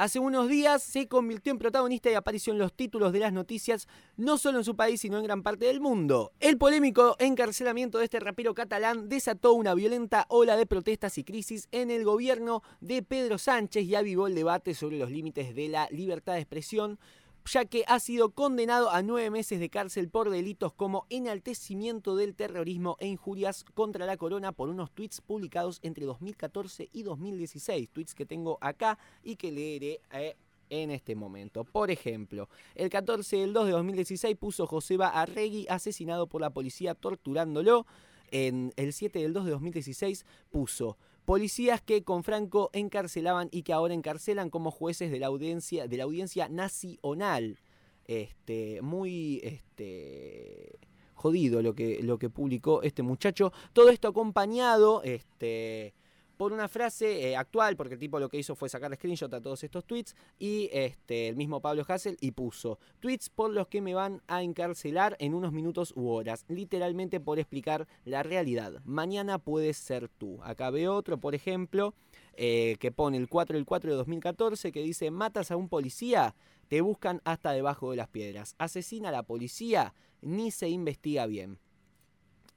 Hace 0.00 0.18
unos 0.18 0.48
días 0.48 0.82
se 0.82 1.08
convirtió 1.08 1.52
en 1.52 1.58
protagonista 1.58 2.10
y 2.10 2.14
apareció 2.14 2.54
en 2.54 2.58
los 2.58 2.72
títulos 2.72 3.12
de 3.12 3.18
las 3.18 3.34
noticias, 3.34 3.86
no 4.16 4.38
solo 4.38 4.56
en 4.56 4.64
su 4.64 4.74
país, 4.74 5.02
sino 5.02 5.18
en 5.18 5.24
gran 5.24 5.42
parte 5.42 5.66
del 5.66 5.82
mundo. 5.82 6.32
El 6.40 6.56
polémico 6.56 7.16
encarcelamiento 7.18 7.98
de 7.98 8.04
este 8.04 8.18
rapero 8.18 8.54
catalán 8.54 9.10
desató 9.10 9.52
una 9.52 9.74
violenta 9.74 10.24
ola 10.30 10.56
de 10.56 10.64
protestas 10.64 11.18
y 11.18 11.24
crisis 11.24 11.68
en 11.70 11.90
el 11.90 12.04
gobierno 12.04 12.62
de 12.80 13.02
Pedro 13.02 13.36
Sánchez 13.36 13.84
y 13.84 13.94
avivó 13.94 14.26
el 14.26 14.34
debate 14.34 14.72
sobre 14.72 14.96
los 14.96 15.10
límites 15.10 15.54
de 15.54 15.68
la 15.68 15.86
libertad 15.90 16.32
de 16.32 16.40
expresión, 16.40 16.98
ya 17.46 17.64
que 17.64 17.84
ha 17.86 18.00
sido 18.00 18.30
condenado 18.30 18.90
a 18.90 19.02
nueve 19.02 19.30
meses 19.30 19.60
de 19.60 19.70
cárcel 19.70 20.08
por 20.08 20.30
delitos 20.30 20.72
como 20.72 21.06
enaltecimiento 21.10 22.16
del 22.16 22.34
terrorismo 22.34 22.96
e 23.00 23.06
injurias 23.06 23.64
contra 23.74 24.06
la 24.06 24.16
corona 24.16 24.52
por 24.52 24.68
unos 24.68 24.90
tweets 24.90 25.20
publicados 25.20 25.78
entre 25.82 26.06
2014 26.06 26.88
y 26.92 27.02
2016, 27.02 27.88
tweets 27.90 28.14
que 28.14 28.26
tengo 28.26 28.58
acá 28.60 28.98
y 29.22 29.36
que 29.36 29.52
leeré 29.52 30.00
eh, 30.12 30.36
en 30.70 30.90
este 30.90 31.14
momento. 31.14 31.64
Por 31.64 31.90
ejemplo, 31.90 32.48
el 32.74 32.88
14 32.88 33.36
del 33.36 33.52
2 33.52 33.66
de 33.66 33.72
2016 33.72 34.36
puso 34.36 34.66
Joseba 34.66 35.08
Arregui 35.08 35.66
asesinado 35.68 36.26
por 36.26 36.40
la 36.40 36.50
policía 36.50 36.94
torturándolo. 36.94 37.86
En 38.32 38.72
el 38.76 38.92
7 38.92 39.18
del 39.18 39.32
2 39.32 39.44
de 39.46 39.50
2016 39.50 40.24
puso 40.50 40.96
Policías 41.24 41.80
que 41.80 42.02
con 42.02 42.24
Franco 42.24 42.70
encarcelaban 42.72 43.48
y 43.52 43.62
que 43.62 43.72
ahora 43.72 43.94
encarcelan 43.94 44.50
como 44.50 44.70
jueces 44.70 45.10
de 45.10 45.18
la 45.18 45.28
audiencia, 45.28 45.86
de 45.86 45.96
la 45.96 46.04
audiencia 46.04 46.48
nacional. 46.48 47.58
Este, 48.06 48.82
muy 48.82 49.40
este, 49.44 50.80
jodido 51.14 51.62
lo 51.62 51.74
que, 51.74 52.02
lo 52.02 52.18
que 52.18 52.30
publicó 52.30 52.82
este 52.82 53.02
muchacho. 53.02 53.52
Todo 53.72 53.90
esto 53.90 54.08
acompañado 54.08 55.02
este, 55.04 55.94
por 56.40 56.54
una 56.54 56.68
frase 56.68 57.28
eh, 57.28 57.36
actual, 57.36 57.76
porque 57.76 57.92
el 57.92 58.00
tipo 58.00 58.18
lo 58.18 58.30
que 58.30 58.38
hizo 58.38 58.54
fue 58.54 58.70
sacar 58.70 58.94
screenshot 58.94 59.34
a 59.34 59.42
todos 59.42 59.62
estos 59.62 59.84
tweets, 59.84 60.16
y 60.38 60.70
este, 60.72 61.28
el 61.28 61.36
mismo 61.36 61.60
Pablo 61.60 61.84
Hassel, 61.86 62.16
y 62.18 62.30
puso 62.30 62.78
tweets 62.98 63.28
por 63.28 63.50
los 63.50 63.68
que 63.68 63.82
me 63.82 63.92
van 63.92 64.22
a 64.26 64.42
encarcelar 64.42 65.16
en 65.18 65.34
unos 65.34 65.52
minutos 65.52 65.92
u 65.94 66.08
horas, 66.08 66.46
literalmente 66.48 67.20
por 67.20 67.38
explicar 67.38 67.86
la 68.06 68.22
realidad. 68.22 68.80
Mañana 68.86 69.38
puedes 69.38 69.76
ser 69.76 70.08
tú. 70.08 70.40
Acá 70.42 70.70
veo 70.70 70.94
otro, 70.94 71.20
por 71.20 71.34
ejemplo, 71.34 71.92
eh, 72.32 72.76
que 72.80 72.90
pone 72.90 73.18
el 73.18 73.28
4 73.28 73.58
del 73.58 73.66
4 73.66 73.90
de 73.90 73.96
2014, 73.98 74.72
que 74.72 74.80
dice, 74.80 75.10
matas 75.10 75.50
a 75.50 75.58
un 75.58 75.68
policía, 75.68 76.34
te 76.68 76.80
buscan 76.80 77.20
hasta 77.24 77.52
debajo 77.52 77.90
de 77.90 77.98
las 77.98 78.08
piedras. 78.08 78.54
Asesina 78.56 79.10
a 79.10 79.12
la 79.12 79.24
policía, 79.24 79.92
ni 80.22 80.52
se 80.52 80.70
investiga 80.70 81.26
bien. 81.26 81.58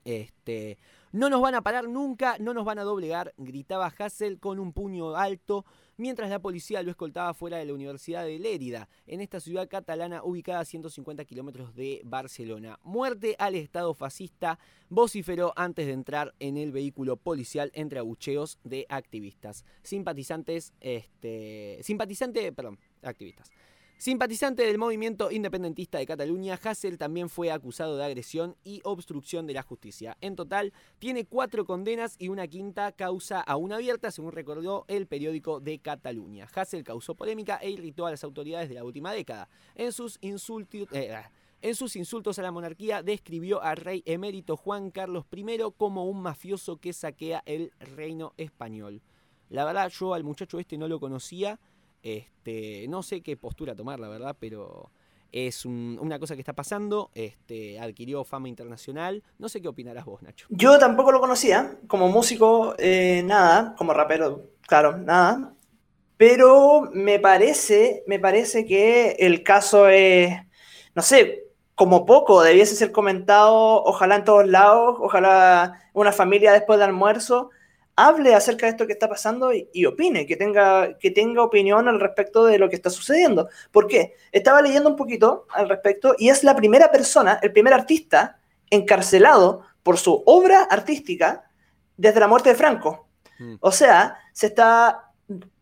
Este, 0.06 0.78
no 1.14 1.30
nos 1.30 1.42
van 1.42 1.56
a 1.56 1.62
parar 1.62 1.88
nunca, 1.88 2.38
no 2.40 2.54
nos 2.54 2.66
van 2.66 2.80
a 2.80 2.84
doblegar, 2.84 3.34
gritaba 3.38 3.94
Hassel 3.98 4.40
con 4.40 4.60
un 4.60 4.74
puño 4.74 5.16
alto 5.16 5.64
mientras 5.96 6.30
la 6.32 6.40
policía 6.40 6.82
lo 6.82 6.90
escoltaba 6.90 7.36
fuera 7.36 7.58
de 7.58 7.66
la 7.66 7.74
Universidad 7.74 8.26
de 8.26 8.40
Lérida, 8.40 8.90
en 9.06 9.22
esta 9.22 9.40
ciudad 9.40 9.70
catalana 9.70 10.24
ubicada 10.24 10.62
a 10.62 10.66
150 10.66 11.24
kilómetros 11.26 11.76
de 11.76 12.02
Barcelona. 12.04 12.80
Muerte 12.84 13.36
al 13.38 13.54
Estado 13.54 13.94
fascista, 13.94 14.58
vociferó 14.90 15.54
antes 15.56 15.86
de 15.86 15.94
entrar 15.94 16.34
en 16.40 16.58
el 16.58 16.72
vehículo 16.72 17.16
policial 17.16 17.72
entre 17.76 18.00
abucheos 18.00 18.58
de 18.64 18.88
activistas. 18.90 19.66
Simpatizantes, 19.84 20.74
este, 20.80 21.78
simpatizante, 21.84 22.52
perdón, 22.52 22.80
activistas. 23.04 23.52
Simpatizante 23.98 24.64
del 24.64 24.78
movimiento 24.78 25.32
independentista 25.32 25.98
de 25.98 26.06
Cataluña, 26.06 26.60
Hassel 26.62 26.98
también 26.98 27.30
fue 27.30 27.52
acusado 27.52 27.96
de 27.96 28.04
agresión 28.04 28.58
y 28.64 28.82
obstrucción 28.84 29.48
de 29.48 29.54
la 29.54 29.64
justicia. 29.64 30.18
En 30.20 30.36
total, 30.36 30.74
tiene 31.00 31.26
cuatro 31.26 31.66
condenas 31.66 32.16
y 32.20 32.28
una 32.28 32.48
quinta 32.48 32.92
causa 32.92 33.40
aún 33.40 33.72
abierta, 33.72 34.12
según 34.12 34.34
recordó 34.34 34.84
el 34.90 35.08
periódico 35.08 35.62
de 35.62 35.80
Cataluña. 35.80 36.50
Hassel 36.54 36.84
causó 36.84 37.16
polémica 37.16 37.58
e 37.58 37.70
irritó 37.70 38.06
a 38.06 38.12
las 38.12 38.26
autoridades 38.26 38.68
de 38.68 38.76
la 38.76 38.84
última 38.84 39.14
década. 39.14 39.48
En 39.76 39.94
sus 39.94 40.18
insultos... 40.22 40.88
Eh, 40.92 41.16
en 41.62 41.76
sus 41.76 41.96
insultos 41.96 42.38
a 42.40 42.42
la 42.42 42.52
monarquía 42.52 43.04
describió 43.04 43.64
al 43.64 43.78
rey 43.78 44.04
emérito 44.06 44.58
Juan 44.58 44.92
Carlos 44.92 45.24
I 45.32 45.60
como 45.78 46.04
un 46.04 46.22
mafioso 46.22 46.76
que 46.76 46.92
saquea 46.92 47.42
el 47.46 47.72
reino 47.80 48.34
español. 48.36 49.02
La 49.48 49.64
verdad, 49.64 49.90
yo 49.90 50.14
al 50.14 50.26
muchacho 50.26 50.60
este 50.60 50.78
no 50.78 50.90
lo 50.90 51.00
conocía. 51.00 51.62
Este, 52.04 52.86
no 52.90 53.02
sé 53.02 53.22
qué 53.22 53.38
postura 53.38 53.76
tomar, 53.76 54.00
la 54.00 54.10
verdad, 54.10 54.36
pero 54.40 54.92
es 55.32 55.66
una 55.66 56.20
cosa 56.20 56.36
que 56.36 56.42
está 56.42 56.54
pasando. 56.54 57.10
Este, 57.16 57.80
adquirió 57.80 58.24
fama 58.24 58.50
internacional. 58.50 59.24
No 59.40 59.50
sé 59.50 59.62
qué 59.62 59.68
opinarás 59.68 60.06
vos, 60.06 60.22
Nacho. 60.22 60.46
Yo 60.50 60.78
tampoco 60.78 61.12
lo 61.12 61.20
conocía. 61.20 61.80
Como 61.88 62.10
músico, 62.10 62.76
eh, 62.78 63.24
nada. 63.26 63.74
Como 63.76 63.94
rapero, 63.94 64.52
claro, 64.68 64.98
nada. 64.98 65.56
Pero 66.18 66.90
me 66.94 67.20
parece, 67.20 68.04
me 68.06 68.20
parece 68.20 68.66
que 68.66 69.16
el 69.20 69.42
caso 69.42 69.90
es, 69.90 70.32
no 70.94 71.02
sé, 71.02 71.46
como 71.74 72.06
poco, 72.06 72.44
debiese 72.44 72.76
ser 72.76 72.92
comentado, 72.92 73.84
ojalá 73.84 74.18
en 74.18 74.24
todos 74.24 74.48
lados, 74.48 74.98
ojalá 75.00 75.82
una 75.94 76.12
familia 76.12 76.54
después 76.54 76.78
del 76.78 76.90
almuerzo 76.90 77.50
hable 77.96 78.34
acerca 78.34 78.66
de 78.66 78.72
esto 78.72 78.88
que 78.88 78.94
está 78.94 79.08
pasando 79.08 79.52
y, 79.54 79.86
opine, 79.86 80.26
que 80.26 80.36
tenga, 80.36 80.98
que 80.98 81.12
tenga 81.12 81.44
opinión 81.44 81.88
al 81.88 82.00
respecto 82.00 82.46
de 82.46 82.58
lo 82.58 82.70
que 82.70 82.76
está 82.76 82.90
sucediendo. 82.90 83.50
¿Por 83.72 83.88
qué? 83.88 84.16
Estaba 84.32 84.62
leyendo 84.62 84.90
un 84.90 84.96
poquito 84.96 85.46
al 85.50 85.70
respecto 85.70 86.16
y 86.18 86.30
es 86.30 86.44
la 86.44 86.56
primera 86.56 86.92
persona, 86.92 87.40
el 87.42 87.52
primer 87.52 87.74
artista 87.74 88.40
encarcelado 88.70 89.62
por 89.84 89.98
su 89.98 90.24
obra 90.26 90.64
artística 90.64 91.44
desde 91.98 92.20
la 92.20 92.28
muerte 92.28 92.50
de 92.50 92.56
Franco. 92.56 93.08
Mm. 93.40 93.56
O 93.60 93.72
sea, 93.72 94.18
se 94.32 94.48
está 94.48 95.12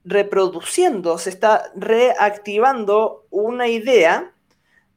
reproduciendo, 0.04 1.18
se 1.18 1.30
está 1.30 1.72
reactivando 1.76 3.26
una 3.30 3.68
idea 3.68 4.34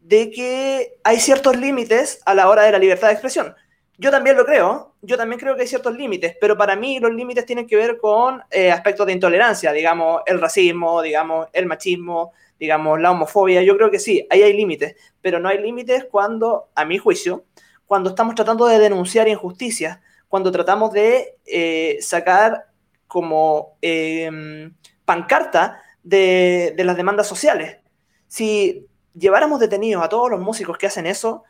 de 0.01 0.31
que 0.31 0.99
hay 1.03 1.19
ciertos 1.19 1.57
límites 1.57 2.21
a 2.27 2.35
la 2.35 2.49
hora 2.49 2.63
de 2.63 2.73
la 2.73 2.79
libertad 2.79 3.09
de 3.09 3.15
expresión. 3.15 3.55
Yo 3.97 4.11
también 4.11 4.37
lo 4.37 4.45
creo, 4.45 4.94
yo 5.05 5.17
también 5.17 5.39
creo 5.39 5.55
que 5.55 5.63
hay 5.63 5.69
ciertos 5.69 5.97
límites, 5.97 6.37
pero 6.41 6.57
para 6.57 6.77
mí 6.77 6.99
los 6.99 7.13
límites 7.13 7.47
tienen 7.47 7.67
que 7.67 7.77
ver 7.77 7.99
con 7.99 8.43
eh, 8.51 8.71
aspectos 8.71 9.07
de 9.07 9.13
intolerancia, 9.13 9.73
digamos, 9.73 10.23
el 10.27 10.41
racismo, 10.41 11.03
digamos, 11.03 11.49
el 11.53 11.67
machismo, 11.67 12.33
digamos, 12.59 13.01
la 13.01 13.11
homofobia. 13.11 13.63
Yo 13.63 13.77
creo 13.77 13.91
que 13.91 13.99
sí, 13.99 14.27
ahí 14.31 14.43
hay 14.43 14.53
límites, 14.53 14.97
pero 15.21 15.39
no 15.41 15.49
hay 15.49 15.59
límites 15.59 16.07
cuando, 16.11 16.69
a 16.75 16.85
mi 16.85 16.99
juicio, 16.99 17.45
cuando 17.87 18.11
estamos 18.11 18.35
tratando 18.35 18.67
de 18.67 18.79
denunciar 18.79 19.29
injusticias, 19.29 20.01
cuando 20.29 20.51
tratamos 20.51 20.93
de 20.93 21.37
eh, 21.47 21.99
sacar 22.01 22.67
como 23.07 23.77
em, 23.81 24.75
pancarta 25.05 25.81
de, 26.03 26.75
de 26.77 26.85
las 26.85 26.97
demandas 26.97 27.27
sociales. 27.27 27.79
Si 28.27 28.87
lleváramos 29.15 29.61
detenidos 29.61 30.03
a 30.03 30.09
todos 30.09 30.31
los 30.31 30.41
músicos 30.41 30.77
que 30.79 30.87
hacen 30.87 31.07
eso, 31.07 31.45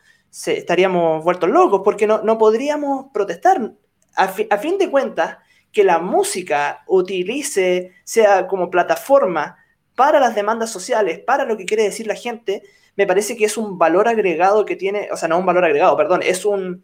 estaríamos 0.47 1.23
vueltos 1.23 1.49
locos 1.49 1.81
porque 1.83 2.07
no, 2.07 2.21
no 2.21 2.37
podríamos 2.37 3.07
protestar. 3.13 3.73
A, 4.15 4.27
fin 4.27 4.77
de 4.77 4.89
cuentas, 4.89 5.37
que 5.71 5.83
la 5.83 5.99
música 5.99 6.83
utilice, 6.87 7.91
sea 8.03 8.47
como 8.47 8.69
plataforma 8.69 9.57
para 9.95 10.19
las 10.19 10.35
demandas 10.35 10.69
sociales, 10.71 11.19
para 11.19 11.45
lo 11.45 11.57
que 11.57 11.65
quiere 11.65 11.83
decir 11.83 12.07
la 12.07 12.15
gente, 12.15 12.63
me 12.95 13.07
parece 13.07 13.35
que 13.35 13.45
es 13.45 13.57
un 13.57 13.77
valor 13.77 14.07
agregado 14.07 14.65
que 14.65 14.75
tiene, 14.75 15.09
o 15.11 15.17
sea, 15.17 15.27
no 15.27 15.37
un 15.37 15.45
valor 15.45 15.65
agregado, 15.65 15.97
perdón, 15.97 16.21
es 16.23 16.45
un 16.45 16.83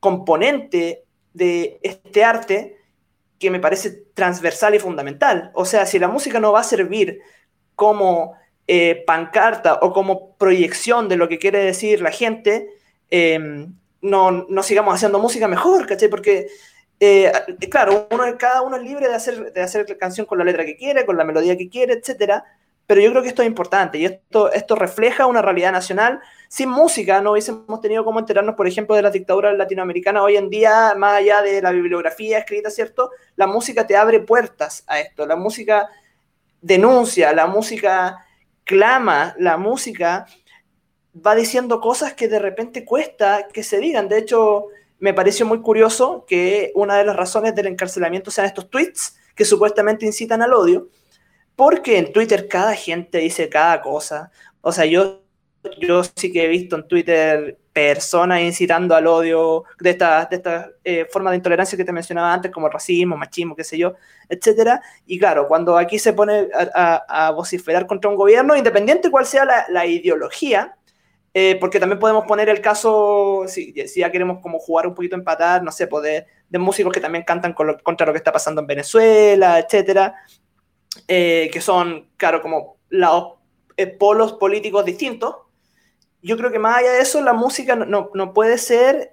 componente 0.00 1.04
de 1.32 1.78
este 1.82 2.24
arte 2.24 2.76
que 3.38 3.50
me 3.50 3.60
parece 3.60 4.04
transversal 4.14 4.74
y 4.74 4.80
fundamental. 4.80 5.50
O 5.54 5.64
sea, 5.64 5.86
si 5.86 5.98
la 5.98 6.08
música 6.08 6.40
no 6.40 6.52
va 6.52 6.60
a 6.60 6.64
servir 6.64 7.20
como 7.76 8.34
eh, 8.70 9.02
pancarta 9.06 9.78
o 9.80 9.94
como 9.94 10.36
proyección 10.36 11.08
de 11.08 11.16
lo 11.16 11.26
que 11.26 11.38
quiere 11.38 11.58
decir 11.60 12.02
la 12.02 12.10
gente, 12.10 12.68
em, 13.10 13.74
no, 14.02 14.30
no, 14.30 14.62
sigamos 14.62 14.94
haciendo 14.94 15.18
música 15.18 15.48
mejor, 15.48 15.86
¿cachai? 15.86 16.08
Porque, 16.08 16.48
eh, 17.00 17.32
claro, 17.70 18.06
cada 18.38 18.60
uno 18.60 18.76
es 18.76 18.82
libre 18.82 19.08
de 19.08 19.14
hacer, 19.14 19.52
de 19.54 19.62
hacer 19.62 19.96
canción 19.96 20.26
con 20.26 20.36
la 20.36 20.44
letra 20.44 20.66
que 20.66 20.76
quiere, 20.76 21.06
con 21.06 21.16
la 21.16 21.24
melodía 21.24 21.56
que 21.56 21.70
quiere, 21.70 21.94
etcétera, 21.94 22.44
pero 22.86 23.00
yo 23.00 23.10
creo 23.10 23.22
que 23.22 23.28
esto 23.28 23.42
es 23.42 23.48
importante 23.48 23.98
y 23.98 24.04
esto, 24.04 24.52
esto 24.52 24.74
refleja 24.74 25.26
una 25.26 25.42
realidad 25.42 25.72
nacional. 25.72 26.20
Sin 26.48 26.68
música 26.68 27.20
no 27.20 27.32
hubiésemos 27.32 27.80
tenido 27.80 28.04
cómo 28.04 28.18
enterarnos, 28.18 28.54
por 28.54 28.66
ejemplo, 28.66 28.96
de 28.96 29.02
las 29.02 29.12
dictaduras 29.12 29.56
latinoamericanas. 29.56 30.22
Hoy 30.22 30.36
en 30.36 30.50
día, 30.50 30.94
más 30.96 31.14
allá 31.14 31.42
de 31.42 31.60
la 31.62 31.70
bibliografía 31.70 32.38
escrita, 32.38 32.70
¿cierto? 32.70 33.10
La 33.36 33.46
música 33.46 33.86
te 33.86 33.96
abre 33.96 34.20
puertas 34.20 34.84
a 34.86 35.00
esto. 35.00 35.26
La 35.26 35.36
música 35.36 35.88
denuncia, 36.62 37.32
la 37.34 37.46
música 37.46 38.26
clama, 38.68 39.34
la 39.38 39.56
música 39.56 40.26
va 41.14 41.34
diciendo 41.34 41.80
cosas 41.80 42.12
que 42.12 42.28
de 42.28 42.38
repente 42.38 42.84
cuesta 42.84 43.48
que 43.50 43.62
se 43.62 43.78
digan. 43.78 44.08
De 44.08 44.18
hecho, 44.18 44.66
me 44.98 45.14
pareció 45.14 45.46
muy 45.46 45.62
curioso 45.62 46.26
que 46.28 46.70
una 46.74 46.98
de 46.98 47.04
las 47.06 47.16
razones 47.16 47.54
del 47.54 47.66
encarcelamiento 47.66 48.30
sean 48.30 48.46
estos 48.46 48.68
tweets 48.68 49.18
que 49.34 49.46
supuestamente 49.46 50.04
incitan 50.04 50.42
al 50.42 50.52
odio, 50.52 50.90
porque 51.56 51.96
en 51.96 52.12
Twitter 52.12 52.46
cada 52.46 52.74
gente 52.74 53.18
dice 53.18 53.48
cada 53.48 53.80
cosa. 53.80 54.30
O 54.60 54.70
sea, 54.70 54.84
yo, 54.84 55.22
yo 55.80 56.02
sí 56.04 56.30
que 56.30 56.44
he 56.44 56.48
visto 56.48 56.76
en 56.76 56.86
Twitter 56.86 57.58
personas 57.78 58.40
incitando 58.40 58.96
al 58.96 59.06
odio 59.06 59.64
de 59.78 59.90
esta, 59.90 60.24
de 60.24 60.36
esta 60.36 60.70
eh, 60.82 61.06
forma 61.10 61.30
de 61.30 61.36
intolerancia 61.36 61.78
que 61.78 61.84
te 61.84 61.92
mencionaba 61.92 62.32
antes, 62.32 62.50
como 62.50 62.68
racismo, 62.68 63.16
machismo, 63.16 63.54
qué 63.54 63.62
sé 63.62 63.78
yo, 63.78 63.94
etcétera. 64.28 64.82
Y 65.06 65.18
claro, 65.18 65.46
cuando 65.46 65.78
aquí 65.78 65.98
se 65.98 66.12
pone 66.12 66.48
a, 66.52 67.30
vociferar 67.34 67.86
contra 67.86 68.10
un 68.10 68.16
gobierno, 68.16 68.56
independiente 68.56 69.10
cuál 69.10 69.26
sea 69.26 69.44
la, 69.44 69.66
la 69.68 69.86
ideología, 69.86 70.74
eh, 71.34 71.56
porque 71.60 71.78
también 71.78 72.00
podemos 72.00 72.24
poner 72.26 72.48
el 72.48 72.60
caso, 72.60 73.44
si, 73.46 73.72
ya 73.94 74.10
queremos 74.10 74.40
como 74.40 74.58
jugar 74.58 74.88
un 74.88 74.94
poquito 74.94 75.14
empatar, 75.14 75.62
no 75.62 75.70
sé, 75.70 75.86
pues 75.86 76.02
de, 76.50 76.58
músicos 76.58 76.92
que 76.92 77.00
también 77.00 77.22
cantan 77.22 77.52
contra 77.52 78.06
lo 78.06 78.12
que 78.12 78.18
está 78.18 78.32
pasando 78.32 78.60
en 78.60 78.66
Venezuela, 78.66 79.60
etcétera, 79.60 80.16
eh, 81.06 81.48
que 81.52 81.60
son, 81.60 82.08
claro, 82.16 82.42
como 82.42 82.78
los 82.88 83.34
eh, 83.76 83.86
polos 83.86 84.32
políticos 84.32 84.84
distintos. 84.84 85.36
Yo 86.22 86.36
creo 86.36 86.50
que 86.50 86.58
más 86.58 86.78
allá 86.78 86.92
de 86.92 87.00
eso, 87.00 87.20
la 87.22 87.32
música 87.32 87.76
no, 87.76 88.10
no 88.12 88.32
puede 88.32 88.58
ser 88.58 89.12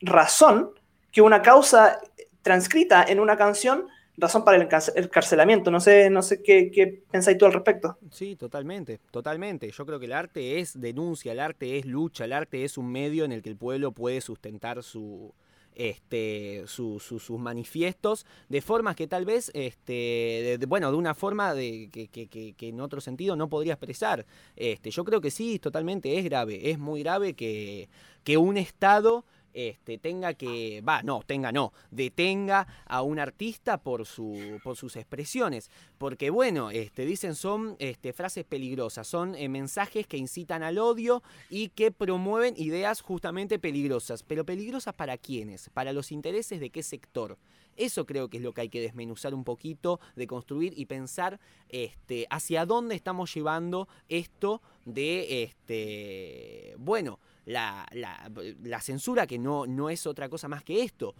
razón 0.00 0.70
que 1.10 1.22
una 1.22 1.42
causa 1.42 2.00
transcrita 2.42 3.04
en 3.04 3.20
una 3.20 3.36
canción 3.36 3.86
razón 4.16 4.44
para 4.44 4.56
el 4.56 4.62
encarcelamiento. 4.62 5.70
No 5.70 5.80
sé, 5.80 6.10
no 6.10 6.22
sé 6.22 6.42
qué, 6.42 6.70
qué 6.70 7.02
pensáis 7.10 7.38
tú 7.38 7.46
al 7.46 7.52
respecto. 7.52 7.98
Sí, 8.10 8.36
totalmente, 8.36 9.00
totalmente. 9.10 9.70
Yo 9.70 9.86
creo 9.86 9.98
que 9.98 10.06
el 10.06 10.12
arte 10.12 10.60
es 10.60 10.80
denuncia, 10.80 11.32
el 11.32 11.40
arte 11.40 11.78
es 11.78 11.86
lucha, 11.86 12.24
el 12.24 12.32
arte 12.32 12.64
es 12.64 12.78
un 12.78 12.90
medio 12.90 13.24
en 13.24 13.32
el 13.32 13.42
que 13.42 13.50
el 13.50 13.56
pueblo 13.56 13.92
puede 13.92 14.20
sustentar 14.20 14.82
su, 14.82 15.32
este, 15.74 16.64
sus 16.66 17.30
manifiestos 17.30 18.26
de 18.48 18.60
formas 18.60 18.96
que 18.96 19.06
tal 19.06 19.24
vez, 19.24 19.50
este, 19.54 20.58
bueno, 20.66 20.90
de 20.90 20.96
una 20.96 21.14
forma 21.14 21.54
de, 21.54 21.88
que, 21.92 22.08
que, 22.08 22.28
que, 22.28 22.68
en 22.68 22.80
otro 22.80 23.00
sentido 23.00 23.36
no 23.36 23.48
podría 23.48 23.74
expresar. 23.74 24.26
Este, 24.56 24.90
yo 24.90 25.04
creo 25.04 25.20
que 25.20 25.30
sí, 25.30 25.58
totalmente 25.58 26.18
es 26.18 26.24
grave, 26.24 26.70
es 26.70 26.78
muy 26.78 27.02
grave 27.02 27.34
que, 27.34 27.88
que 28.22 28.36
un 28.36 28.56
Estado 28.56 29.24
este, 29.54 29.98
tenga 29.98 30.34
que, 30.34 30.82
va, 30.82 31.02
no, 31.02 31.22
tenga 31.24 31.52
no, 31.52 31.72
detenga 31.92 32.66
a 32.86 33.02
un 33.02 33.20
artista 33.20 33.78
por, 33.78 34.04
su, 34.04 34.58
por 34.64 34.76
sus 34.76 34.96
expresiones. 34.96 35.70
Porque 36.04 36.28
bueno, 36.28 36.70
este, 36.70 37.06
dicen 37.06 37.34
son 37.34 37.76
este, 37.78 38.12
frases 38.12 38.44
peligrosas, 38.44 39.06
son 39.06 39.34
eh, 39.34 39.48
mensajes 39.48 40.06
que 40.06 40.18
incitan 40.18 40.62
al 40.62 40.76
odio 40.76 41.22
y 41.48 41.70
que 41.70 41.92
promueven 41.92 42.52
ideas 42.58 43.00
justamente 43.00 43.58
peligrosas. 43.58 44.22
Pero 44.22 44.44
peligrosas 44.44 44.92
para 44.92 45.16
quiénes? 45.16 45.70
Para 45.70 45.94
los 45.94 46.12
intereses 46.12 46.60
de 46.60 46.68
qué 46.68 46.82
sector. 46.82 47.38
Eso 47.74 48.04
creo 48.04 48.28
que 48.28 48.36
es 48.36 48.42
lo 48.42 48.52
que 48.52 48.60
hay 48.60 48.68
que 48.68 48.82
desmenuzar 48.82 49.32
un 49.32 49.44
poquito, 49.44 49.98
de 50.14 50.26
construir 50.26 50.74
y 50.76 50.84
pensar 50.84 51.40
este, 51.70 52.26
hacia 52.28 52.66
dónde 52.66 52.96
estamos 52.96 53.34
llevando 53.34 53.88
esto 54.10 54.60
de, 54.84 55.42
este, 55.44 56.74
bueno, 56.76 57.18
la, 57.46 57.88
la, 57.92 58.80
censura, 58.82 59.26
que 59.26 59.38
no, 59.38 59.66
no 59.66 59.88
es 59.88 60.06
otra 60.06 60.28
cosa 60.28 60.48
más 60.48 60.64
que 60.64 60.82
esto. 60.82 61.14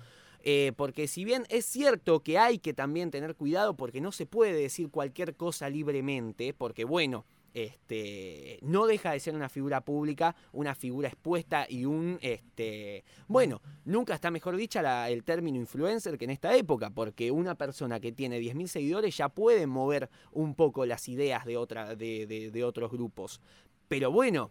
Eh, 0.47 0.73
porque 0.77 1.09
si 1.09 1.25
bien 1.25 1.47
es 1.49 1.65
cierto 1.65 2.23
que 2.23 2.37
hay 2.37 2.59
que 2.59 2.75
también 2.75 3.11
tener 3.11 3.35
cuidado 3.35 3.75
porque 3.79 4.03
no 4.03 4.13
se 4.13 4.27
puede 4.27 4.53
decir 4.53 4.91
cualquier 4.91 5.37
cosa 5.37 5.71
libremente, 5.71 6.53
porque 6.53 6.85
bueno, 6.85 7.25
este, 7.55 8.59
no 8.61 8.87
deja 8.87 9.13
de 9.13 9.21
ser 9.21 9.35
una 9.35 9.49
figura 9.49 9.81
pública, 9.81 10.37
una 10.53 10.75
figura 10.75 11.09
expuesta 11.09 11.67
y 11.67 11.87
un, 11.87 12.19
este, 12.21 13.05
bueno, 13.27 13.63
nunca 13.87 14.13
está 14.13 14.31
mejor 14.31 14.57
dicha 14.57 15.09
el 15.09 15.25
término 15.25 15.57
influencer 15.57 16.19
que 16.19 16.27
en 16.27 16.33
esta 16.33 16.55
época, 16.55 16.91
porque 16.91 17.31
una 17.31 17.55
persona 17.55 17.99
que 17.99 18.13
tiene 18.13 18.39
10.000 18.39 18.67
seguidores 18.67 19.17
ya 19.17 19.31
puede 19.31 19.67
mover 19.67 20.11
un 20.31 20.55
poco 20.55 20.85
las 20.85 21.09
ideas 21.09 21.47
de, 21.47 21.57
otra, 21.57 21.95
de, 21.97 22.51
de 22.53 22.65
otros 22.65 22.91
grupos. 22.91 23.41
Pero 23.89 24.13
bueno, 24.13 24.51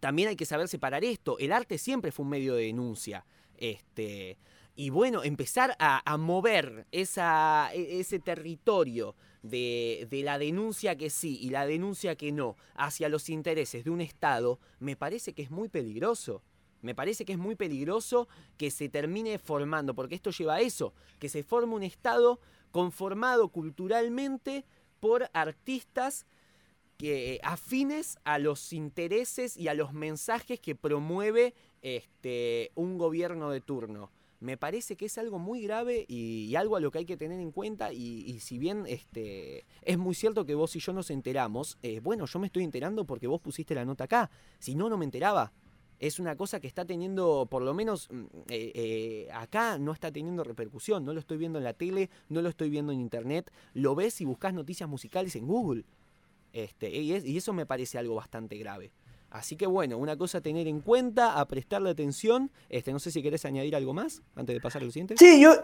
también 0.00 0.28
hay 0.28 0.36
que 0.36 0.44
saber 0.44 0.68
separar 0.68 1.02
esto. 1.02 1.38
El 1.38 1.50
arte 1.50 1.78
siempre 1.78 2.12
fue 2.12 2.24
un 2.24 2.30
medio 2.30 2.56
de 2.56 2.64
denuncia. 2.64 3.24
Este, 3.56 4.36
y 4.76 4.90
bueno, 4.90 5.22
empezar 5.22 5.76
a, 5.78 6.16
mover 6.18 6.86
e, 6.90 7.02
ese 7.02 8.18
territorio 8.18 9.14
de, 9.42 10.06
de, 10.10 10.22
la 10.22 10.38
denuncia 10.38 10.96
que 10.96 11.10
sí 11.10 11.38
y 11.40 11.50
la 11.50 11.66
denuncia 11.66 12.16
que 12.16 12.32
no 12.32 12.56
hacia 12.74 13.08
los 13.08 13.28
intereses 13.28 13.84
de 13.84 13.90
un 13.90 14.00
Estado, 14.00 14.58
me 14.80 14.96
parece 14.96 15.32
que 15.32 15.42
es 15.42 15.50
muy 15.50 15.68
peligroso. 15.68 16.42
Me 16.82 16.94
parece 16.94 17.24
que 17.24 17.32
es 17.32 17.38
muy 17.38 17.56
peligroso 17.56 18.28
que 18.58 18.70
se 18.70 18.90
termine 18.90 19.38
formando, 19.38 19.94
porque 19.94 20.16
esto 20.16 20.30
lleva 20.30 20.56
a 20.56 20.60
eso, 20.60 20.92
que 21.18 21.30
se 21.30 21.42
forme 21.42 21.74
un 21.74 21.82
Estado 21.82 22.40
conformado 22.72 23.48
culturalmente 23.48 24.66
por 25.00 25.30
artistas 25.32 26.26
que, 26.98 27.40
afines 27.42 28.18
a 28.24 28.38
los 28.38 28.72
intereses 28.72 29.56
y 29.56 29.68
a 29.68 29.74
los 29.74 29.92
mensajes 29.92 30.60
que 30.60 30.74
promueve 30.74 31.54
este, 31.82 32.70
un 32.74 32.98
gobierno 32.98 33.50
de 33.50 33.60
turno. 33.60 34.10
Me 34.44 34.58
parece 34.58 34.94
que 34.94 35.06
es 35.06 35.16
algo 35.16 35.38
muy 35.38 35.62
grave 35.62 36.04
y, 36.06 36.54
algo 36.54 36.76
a 36.76 36.80
lo 36.80 36.90
que 36.90 36.98
hay 36.98 37.06
que 37.06 37.16
tener 37.16 37.40
en 37.40 37.50
cuenta. 37.50 37.94
Y, 37.94 38.40
si 38.40 38.58
bien 38.58 38.84
este, 38.86 39.64
es 39.80 39.96
muy 39.96 40.14
cierto 40.14 40.44
que 40.44 40.54
vos 40.54 40.76
y 40.76 40.80
yo 40.80 40.92
nos 40.92 41.08
enteramos, 41.08 41.78
eh, 41.82 42.00
bueno, 42.00 42.26
yo 42.26 42.38
me 42.38 42.48
estoy 42.48 42.62
enterando 42.62 43.06
porque 43.06 43.26
vos 43.26 43.40
pusiste 43.40 43.74
la 43.74 43.86
nota 43.86 44.04
acá. 44.04 44.30
Si 44.58 44.74
no, 44.74 44.90
no 44.90 44.98
me 44.98 45.06
enteraba. 45.06 45.54
Es 45.98 46.18
una 46.18 46.36
cosa 46.36 46.60
que 46.60 46.66
está 46.66 46.84
teniendo, 46.84 47.46
por 47.50 47.62
lo 47.62 47.72
menos 47.72 48.10
mm, 48.10 48.24
eh, 48.50 48.72
eh, 48.74 49.28
acá, 49.32 49.78
no 49.78 49.92
está 49.92 50.12
teniendo 50.12 50.44
repercusión. 50.44 51.06
No 51.06 51.14
lo 51.14 51.20
estoy 51.20 51.38
viendo 51.38 51.56
en 51.56 51.64
la 51.64 51.72
tele, 51.72 52.10
no 52.28 52.42
lo 52.42 52.50
estoy 52.50 52.68
viendo 52.68 52.92
en 52.92 53.00
internet. 53.00 53.50
Lo 53.72 53.94
ves 53.94 54.20
y 54.20 54.26
buscas 54.26 54.52
noticias 54.52 54.86
musicales 54.86 55.36
en 55.36 55.46
Google. 55.46 55.86
Este, 56.52 56.90
y, 56.90 57.14
eso 57.14 57.54
me 57.54 57.64
parece 57.64 57.96
algo 57.96 58.14
bastante 58.14 58.58
grave. 58.58 58.92
Así 59.34 59.56
que 59.56 59.66
bueno, 59.66 59.98
una 59.98 60.16
cosa 60.16 60.38
a 60.38 60.40
tener 60.40 60.68
en 60.68 60.80
cuenta, 60.80 61.40
a 61.40 61.44
prestarle 61.48 61.90
atención. 61.90 62.52
Este, 62.68 62.92
no 62.92 63.00
sé 63.00 63.10
si 63.10 63.20
querés 63.20 63.44
añadir 63.44 63.74
algo 63.74 63.92
más 63.92 64.22
antes 64.36 64.54
de 64.54 64.60
pasar 64.60 64.82
al 64.82 64.92
siguiente. 64.92 65.16
Sí, 65.18 65.40
yo, 65.40 65.56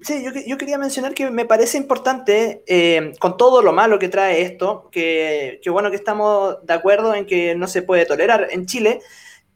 sí, 0.00 0.24
yo, 0.44 0.58
quería 0.58 0.76
mencionar 0.76 1.14
que 1.14 1.30
me 1.30 1.44
parece 1.44 1.78
importante, 1.78 2.64
eh, 2.66 3.12
con 3.20 3.36
todo 3.36 3.62
lo 3.62 3.72
malo 3.72 4.00
que 4.00 4.08
trae 4.08 4.42
esto, 4.42 4.88
que, 4.90 5.60
bueno 5.70 5.88
que 5.90 5.96
estamos 5.96 6.66
de 6.66 6.74
acuerdo 6.74 7.14
en 7.14 7.24
que 7.24 7.54
no 7.54 7.68
se 7.68 7.82
puede 7.82 8.06
tolerar. 8.06 8.48
En 8.50 8.66
Chile, 8.66 8.98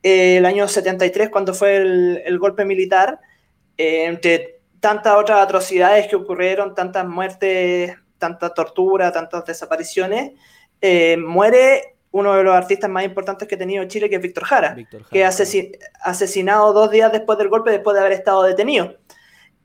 eh, 0.04 0.36
el 0.36 0.46
año 0.46 0.68
73, 0.68 1.28
cuando 1.28 1.52
fue 1.52 1.78
el, 1.78 2.38
golpe 2.38 2.64
militar, 2.64 3.18
eh, 3.76 4.04
entre 4.04 4.60
tantas 4.78 5.16
otras 5.16 5.40
atrocidades 5.40 6.06
que 6.06 6.14
ocurrieron, 6.14 6.72
tantas 6.76 7.04
muertes, 7.04 7.96
tanta 8.18 8.54
tortura, 8.54 9.10
tantas 9.10 9.44
desapariciones, 9.44 10.34
muere 11.18 11.95
uno 12.16 12.34
de 12.34 12.42
los 12.42 12.54
artistas 12.54 12.88
más 12.88 13.04
importantes 13.04 13.46
que 13.46 13.56
ha 13.56 13.58
tenido 13.58 13.84
Chile, 13.84 14.08
que 14.08 14.16
es 14.16 14.22
Víctor 14.22 14.44
Jara, 14.44 14.74
que 15.10 15.22
ha 15.22 15.28
asesinado 15.28 16.72
dos 16.72 16.90
días 16.90 17.12
después 17.12 17.36
del 17.38 17.48
golpe, 17.48 17.70
después 17.70 17.94
de 17.94 18.00
haber 18.00 18.12
estado 18.12 18.42
detenido. 18.42 18.96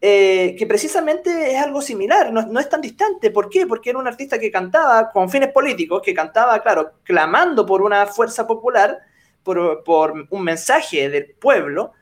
Eh, 0.01 0.55
que 0.57 0.65
precisamente 0.65 1.53
es 1.53 1.61
algo 1.61 1.81
similar, 1.81 2.33
no, 2.33 2.59
es 2.59 2.67
tan 2.67 2.81
distante. 2.81 3.31
¿Por 3.31 3.49
qué? 3.49 3.65
Porque 3.65 3.91
era 3.91 3.99
un 3.99 4.07
artista 4.07 4.37
que 4.37 4.51
cantaba 4.51 5.11
con 5.11 5.29
fines 5.29 5.49
políticos, 5.53 6.01
que 6.03 6.13
cantaba, 6.13 6.59
claro, 6.59 6.91
clamando 7.03 7.65
por 7.65 7.81
una 7.81 8.05
fuerza 8.07 8.45
popular, 8.45 8.99
por, 9.43 9.83
por 9.85 10.27
un 10.29 10.43
mensaje 10.43 11.07
del 11.07 11.33
pueblo, 11.35 11.93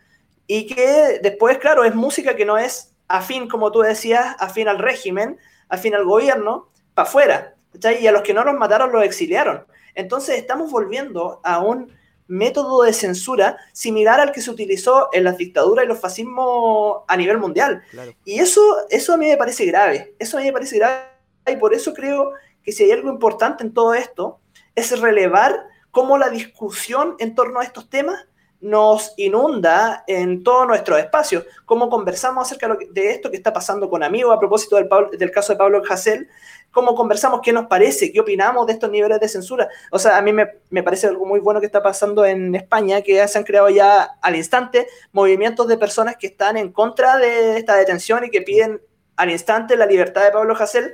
y 0.48 0.66
que 0.66 1.20
después, 1.22 1.60
claro, 1.60 1.84
es 1.84 1.94
música 1.94 2.36
que 2.36 2.46
no 2.46 2.58
es 2.58 2.96
afín, 3.08 3.48
como 3.48 3.72
tú 3.72 3.82
decías, 3.82 4.36
afín 4.40 4.68
al 4.68 4.80
régimen, 4.80 5.38
afín 5.68 5.94
al 5.94 6.06
gobierno, 6.06 6.70
para 6.96 7.08
afuera. 7.08 7.56
Y 8.02 8.08
a 8.08 8.12
los 8.12 8.24
que 8.24 8.34
no 8.34 8.44
los 8.44 8.56
mataron 8.56 8.92
los 8.92 9.04
exiliaron. 9.04 9.66
Entonces 9.96 10.38
estamos 10.38 10.72
volviendo 10.72 11.40
a 11.44 11.60
un 11.60 11.92
método 12.28 12.84
de 12.84 12.94
censura 12.94 13.58
similar 13.74 14.20
al 14.20 14.32
que 14.32 14.42
se 14.42 14.52
utilizó 14.52 15.10
en 15.14 15.24
las 15.24 15.38
dictaduras 15.38 15.86
y 15.86 15.88
los 15.88 16.00
fascismos 16.00 17.04
a 17.08 17.18
nivel 17.18 17.40
mundial. 17.40 17.82
Y 18.24 18.40
eso, 18.40 18.62
eso 18.90 19.14
a 19.14 19.18
mí 19.18 19.28
me 19.28 19.38
parece 19.38 19.66
grave. 19.66 20.16
Eso 20.20 20.38
a 20.38 20.42
mí 20.42 20.46
me 20.46 20.54
parece 20.54 20.78
grave 20.78 21.06
y 21.48 21.56
por 21.56 21.74
eso 21.74 21.94
creo 21.94 22.32
que 22.64 22.72
si 22.72 22.84
hay 22.84 22.92
algo 22.92 23.10
importante 23.10 23.64
en 23.64 23.74
todo 23.74 23.96
esto 23.96 24.40
es 24.76 24.98
relevar 25.00 25.66
cómo 25.92 26.18
la 26.18 26.30
discusión 26.30 27.16
en 27.20 27.34
torno 27.34 27.60
a 27.60 27.64
estos 27.64 27.90
temas 27.90 28.28
nos 28.62 29.14
inunda 29.18 30.04
en 30.08 30.44
todo 30.44 30.66
nuestro 30.66 30.98
espacio. 30.98 31.46
Cómo 31.66 31.90
conversamos 31.90 32.46
acerca 32.46 32.78
de 32.92 33.12
esto 33.12 33.32
que 33.32 33.38
está 33.38 33.54
pasando 33.54 33.90
con 33.90 34.04
amigos 34.04 34.36
a 34.36 34.40
propósito 34.40 34.76
del, 34.76 35.32
caso 35.32 35.54
de 35.54 35.58
Pablo 35.58 35.82
Hassel, 35.90 36.28
cómo 36.72 36.94
conversamos, 36.94 37.40
qué 37.42 37.54
nos 37.54 37.68
parece, 37.68 38.12
qué 38.12 38.20
opinamos 38.20 38.68
de 38.68 38.74
estos 38.74 38.92
niveles 38.92 39.20
de 39.20 39.30
censura. 39.30 39.70
O 39.92 40.00
sea, 40.00 40.18
a 40.18 40.22
mí 40.22 40.34
me, 40.34 40.84
parece 40.84 41.08
algo 41.08 41.26
muy 41.26 41.40
bueno 41.40 41.60
que 41.60 41.68
está 41.68 41.82
pasando 41.82 42.26
en 42.26 42.54
España, 42.54 43.02
que 43.02 43.26
se 43.28 43.38
han 43.38 43.44
creado 43.44 43.70
ya 43.70 44.18
al 44.22 44.36
instante 44.36 44.88
movimientos 45.14 45.68
de 45.68 45.78
personas 45.78 46.18
que 46.18 46.28
están 46.28 46.58
en 46.58 46.72
contra 46.72 47.18
de 47.18 47.58
esta 47.58 47.76
detención 47.76 48.26
y 48.26 48.30
que 48.30 48.42
piden 48.42 48.82
al 49.16 49.32
instante 49.32 49.78
la 49.78 49.86
libertad 49.86 50.24
de 50.24 50.32
Pablo 50.32 50.56
Hassel, 50.58 50.94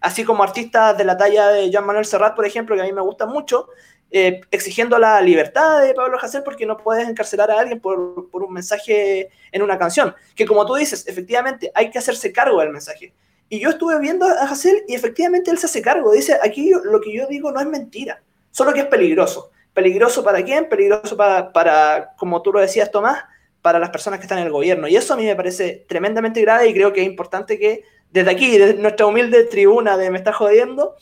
así 0.00 0.24
como 0.24 0.42
artistas 0.42 0.98
de 0.98 1.04
la 1.04 1.16
talla 1.16 1.48
de 1.48 1.70
Jean 1.70 1.86
Manuel 1.86 2.04
Serrat, 2.04 2.34
por 2.34 2.44
ejemplo, 2.44 2.74
que 2.74 2.82
a 2.82 2.84
mí 2.84 2.92
me 2.92 3.00
gusta 3.00 3.26
mucho, 3.26 3.68
eh, 4.10 4.40
exigiendo 4.50 4.98
la 4.98 5.20
libertad 5.20 5.82
de 5.82 5.94
Pablo 5.94 6.18
Hasél 6.20 6.42
porque 6.42 6.66
no 6.66 6.76
puedes 6.76 7.08
encarcelar 7.08 7.50
a 7.50 7.58
alguien 7.58 7.80
por, 7.80 7.98
un 7.98 8.52
mensaje 8.52 9.30
en 9.50 9.62
una 9.62 9.78
canción. 9.78 10.14
Que 10.34 10.46
como 10.46 10.64
tú 10.66 10.74
dices, 10.74 11.06
efectivamente 11.08 11.72
hay 11.74 11.90
que 11.90 11.98
hacerse 11.98 12.32
cargo 12.32 12.60
del 12.60 12.70
mensaje. 12.70 13.12
Y 13.48 13.60
yo 13.60 13.70
estuve 13.70 13.98
viendo 13.98 14.26
a 14.26 14.44
Hasél 14.44 14.84
y 14.88 14.94
efectivamente 14.94 15.50
él 15.50 15.58
se 15.58 15.66
hace 15.66 15.82
cargo. 15.82 16.12
Dice, 16.12 16.38
aquí 16.42 16.72
lo 16.84 17.00
que 17.00 17.12
yo 17.12 17.26
digo 17.26 17.52
no 17.52 17.60
es 17.60 17.66
mentira, 17.66 18.22
solo 18.50 18.72
que 18.72 18.80
es 18.80 18.86
peligroso. 18.86 19.50
¿Peligroso 19.72 20.22
para 20.22 20.42
quién? 20.44 20.68
Peligroso 20.68 21.16
para, 21.16 21.52
para, 21.52 22.14
como 22.16 22.40
tú 22.40 22.52
lo 22.52 22.60
decías, 22.60 22.90
Tomás, 22.92 23.24
para 23.60 23.78
las 23.78 23.90
personas 23.90 24.20
que 24.20 24.24
están 24.24 24.38
en 24.38 24.44
el 24.44 24.52
gobierno. 24.52 24.86
Y 24.86 24.94
eso 24.94 25.14
a 25.14 25.16
mí 25.16 25.24
me 25.24 25.34
parece 25.34 25.84
tremendamente 25.88 26.40
grave 26.40 26.68
y 26.68 26.74
creo 26.74 26.92
que 26.92 27.00
es 27.00 27.06
importante 27.06 27.58
que 27.58 27.82
desde 28.12 28.30
aquí, 28.30 28.56
desde 28.56 28.74
nuestra 28.74 29.06
humilde 29.06 29.42
tribuna 29.44 29.96
de 29.96 30.10
Me 30.10 30.18
está 30.18 30.32
jodiendo, 30.32 30.94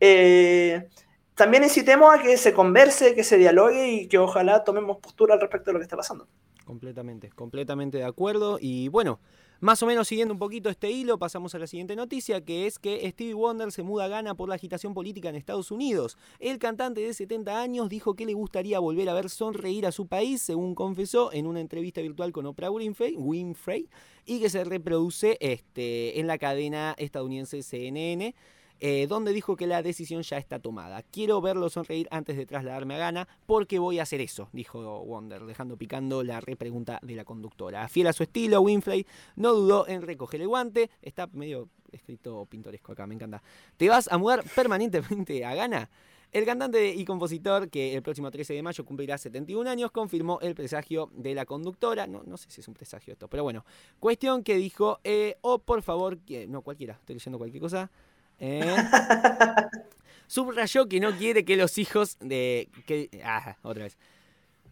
eh, 0.00 0.88
también 1.36 1.62
incitemos 1.62 2.12
a 2.12 2.20
que 2.20 2.36
se 2.38 2.54
converse, 2.54 3.14
que 3.14 3.22
se 3.22 3.36
dialogue 3.36 3.92
y 3.92 4.08
que 4.08 4.18
ojalá 4.18 4.64
tomemos 4.64 4.96
postura 4.98 5.34
al 5.34 5.40
respecto 5.40 5.70
de 5.70 5.74
lo 5.74 5.78
que 5.78 5.84
está 5.84 5.96
pasando. 5.96 6.26
Completamente, 6.64 7.28
completamente 7.28 7.98
de 7.98 8.04
acuerdo. 8.04 8.58
Y 8.58 8.88
bueno, 8.88 9.20
más 9.60 9.82
o 9.82 9.86
menos 9.86 10.08
siguiendo 10.08 10.32
un 10.32 10.40
poquito 10.40 10.70
este 10.70 10.90
hilo, 10.90 11.18
pasamos 11.18 11.54
a 11.54 11.58
la 11.58 11.66
siguiente 11.66 11.94
noticia, 11.94 12.42
que 12.42 12.66
es 12.66 12.78
que 12.78 13.06
Stevie 13.10 13.34
Wonder 13.34 13.70
se 13.70 13.82
muda 13.82 14.06
a 14.06 14.08
Ghana 14.08 14.34
por 14.34 14.48
la 14.48 14.54
agitación 14.54 14.94
política 14.94 15.28
en 15.28 15.36
Estados 15.36 15.70
Unidos. 15.70 16.16
El 16.40 16.58
cantante 16.58 17.02
de 17.02 17.12
70 17.12 17.60
años 17.60 17.90
dijo 17.90 18.14
que 18.14 18.24
le 18.24 18.32
gustaría 18.32 18.78
volver 18.78 19.10
a 19.10 19.14
ver 19.14 19.28
sonreír 19.28 19.86
a 19.86 19.92
su 19.92 20.06
país, 20.06 20.40
según 20.40 20.74
confesó 20.74 21.34
en 21.34 21.46
una 21.46 21.60
entrevista 21.60 22.00
virtual 22.00 22.32
con 22.32 22.46
Oprah 22.46 22.70
Winfrey, 22.70 23.14
Winfrey 23.14 23.90
y 24.24 24.40
que 24.40 24.48
se 24.48 24.64
reproduce 24.64 25.36
este, 25.40 26.18
en 26.18 26.26
la 26.26 26.38
cadena 26.38 26.94
estadounidense 26.96 27.62
CNN. 27.62 28.34
Eh, 28.78 29.06
donde 29.08 29.32
dijo 29.32 29.56
que 29.56 29.66
la 29.66 29.82
decisión 29.82 30.22
ya 30.22 30.36
está 30.36 30.58
tomada. 30.58 31.02
Quiero 31.02 31.40
verlo 31.40 31.70
sonreír 31.70 32.08
antes 32.10 32.36
de 32.36 32.44
trasladarme 32.44 32.96
a 32.96 32.98
Ghana 32.98 33.28
porque 33.46 33.78
voy 33.78 33.98
a 33.98 34.02
hacer 34.02 34.20
eso, 34.20 34.50
dijo 34.52 35.02
Wonder, 35.04 35.46
dejando 35.46 35.78
picando 35.78 36.22
la 36.22 36.40
repregunta 36.40 37.00
de 37.02 37.16
la 37.16 37.24
conductora. 37.24 37.88
Fiel 37.88 38.08
a 38.08 38.12
su 38.12 38.22
estilo, 38.22 38.60
Winfrey 38.60 39.06
no 39.36 39.54
dudó 39.54 39.88
en 39.88 40.02
recoger 40.02 40.42
el 40.42 40.48
guante. 40.48 40.90
Está 41.00 41.26
medio 41.32 41.70
escrito 41.90 42.44
pintoresco 42.46 42.92
acá, 42.92 43.06
me 43.06 43.14
encanta. 43.14 43.42
¿Te 43.78 43.88
vas 43.88 44.08
a 44.12 44.18
mudar 44.18 44.44
permanentemente 44.54 45.44
a 45.44 45.54
Ghana? 45.54 45.88
El 46.32 46.44
cantante 46.44 46.92
y 46.92 47.04
compositor, 47.04 47.70
que 47.70 47.94
el 47.94 48.02
próximo 48.02 48.30
13 48.30 48.52
de 48.52 48.62
mayo 48.62 48.84
cumplirá 48.84 49.16
71 49.16 49.70
años, 49.70 49.90
confirmó 49.90 50.38
el 50.42 50.54
presagio 50.54 51.08
de 51.14 51.34
la 51.34 51.46
conductora. 51.46 52.06
No, 52.06 52.24
no 52.26 52.36
sé 52.36 52.50
si 52.50 52.60
es 52.60 52.68
un 52.68 52.74
presagio 52.74 53.12
esto, 53.14 53.28
pero 53.28 53.42
bueno. 53.42 53.64
Cuestión 54.00 54.42
que 54.42 54.56
dijo, 54.56 55.00
eh, 55.04 55.36
oh, 55.40 55.60
por 55.60 55.80
favor, 55.82 56.18
no, 56.48 56.62
cualquiera, 56.62 56.94
estoy 56.94 57.14
leyendo 57.14 57.38
cualquier 57.38 57.62
cosa. 57.62 57.90
¿Eh? 58.38 58.76
Subrayó 60.26 60.88
que 60.88 61.00
no 61.00 61.16
quiere 61.16 61.44
que 61.44 61.56
los 61.56 61.78
hijos 61.78 62.18
de. 62.20 62.68
Que, 62.86 63.08
ah, 63.24 63.56
otra 63.62 63.84
vez. 63.84 63.96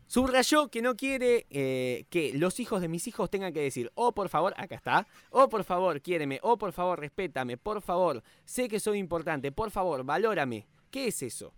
Subrayó 0.06 0.68
que 0.68 0.82
no 0.82 0.96
quiere 0.96 1.46
eh, 1.50 2.04
que 2.10 2.32
los 2.34 2.60
hijos 2.60 2.80
de 2.80 2.88
mis 2.88 3.06
hijos 3.08 3.30
tengan 3.30 3.52
que 3.52 3.62
decir, 3.62 3.90
oh 3.94 4.12
por 4.12 4.28
favor, 4.28 4.54
acá 4.58 4.74
está, 4.74 5.06
oh 5.30 5.48
por 5.48 5.64
favor, 5.64 6.00
quiéreme, 6.02 6.38
oh 6.42 6.58
por 6.58 6.72
favor, 6.72 7.00
respétame, 7.00 7.56
por 7.56 7.80
favor, 7.80 8.22
sé 8.44 8.68
que 8.68 8.80
soy 8.80 8.98
importante, 8.98 9.50
por 9.50 9.70
favor, 9.70 10.04
valórame. 10.04 10.66
¿Qué 10.90 11.06
es 11.08 11.22
eso? 11.22 11.54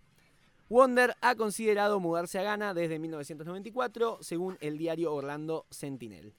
Wonder 0.69 1.15
ha 1.21 1.35
considerado 1.35 1.99
mudarse 1.99 2.39
a 2.39 2.43
Ghana 2.43 2.73
desde 2.73 2.99
1994, 2.99 4.19
según 4.21 4.57
el 4.59 4.77
diario 4.77 5.13
Orlando 5.13 5.65
Sentinel. 5.69 6.33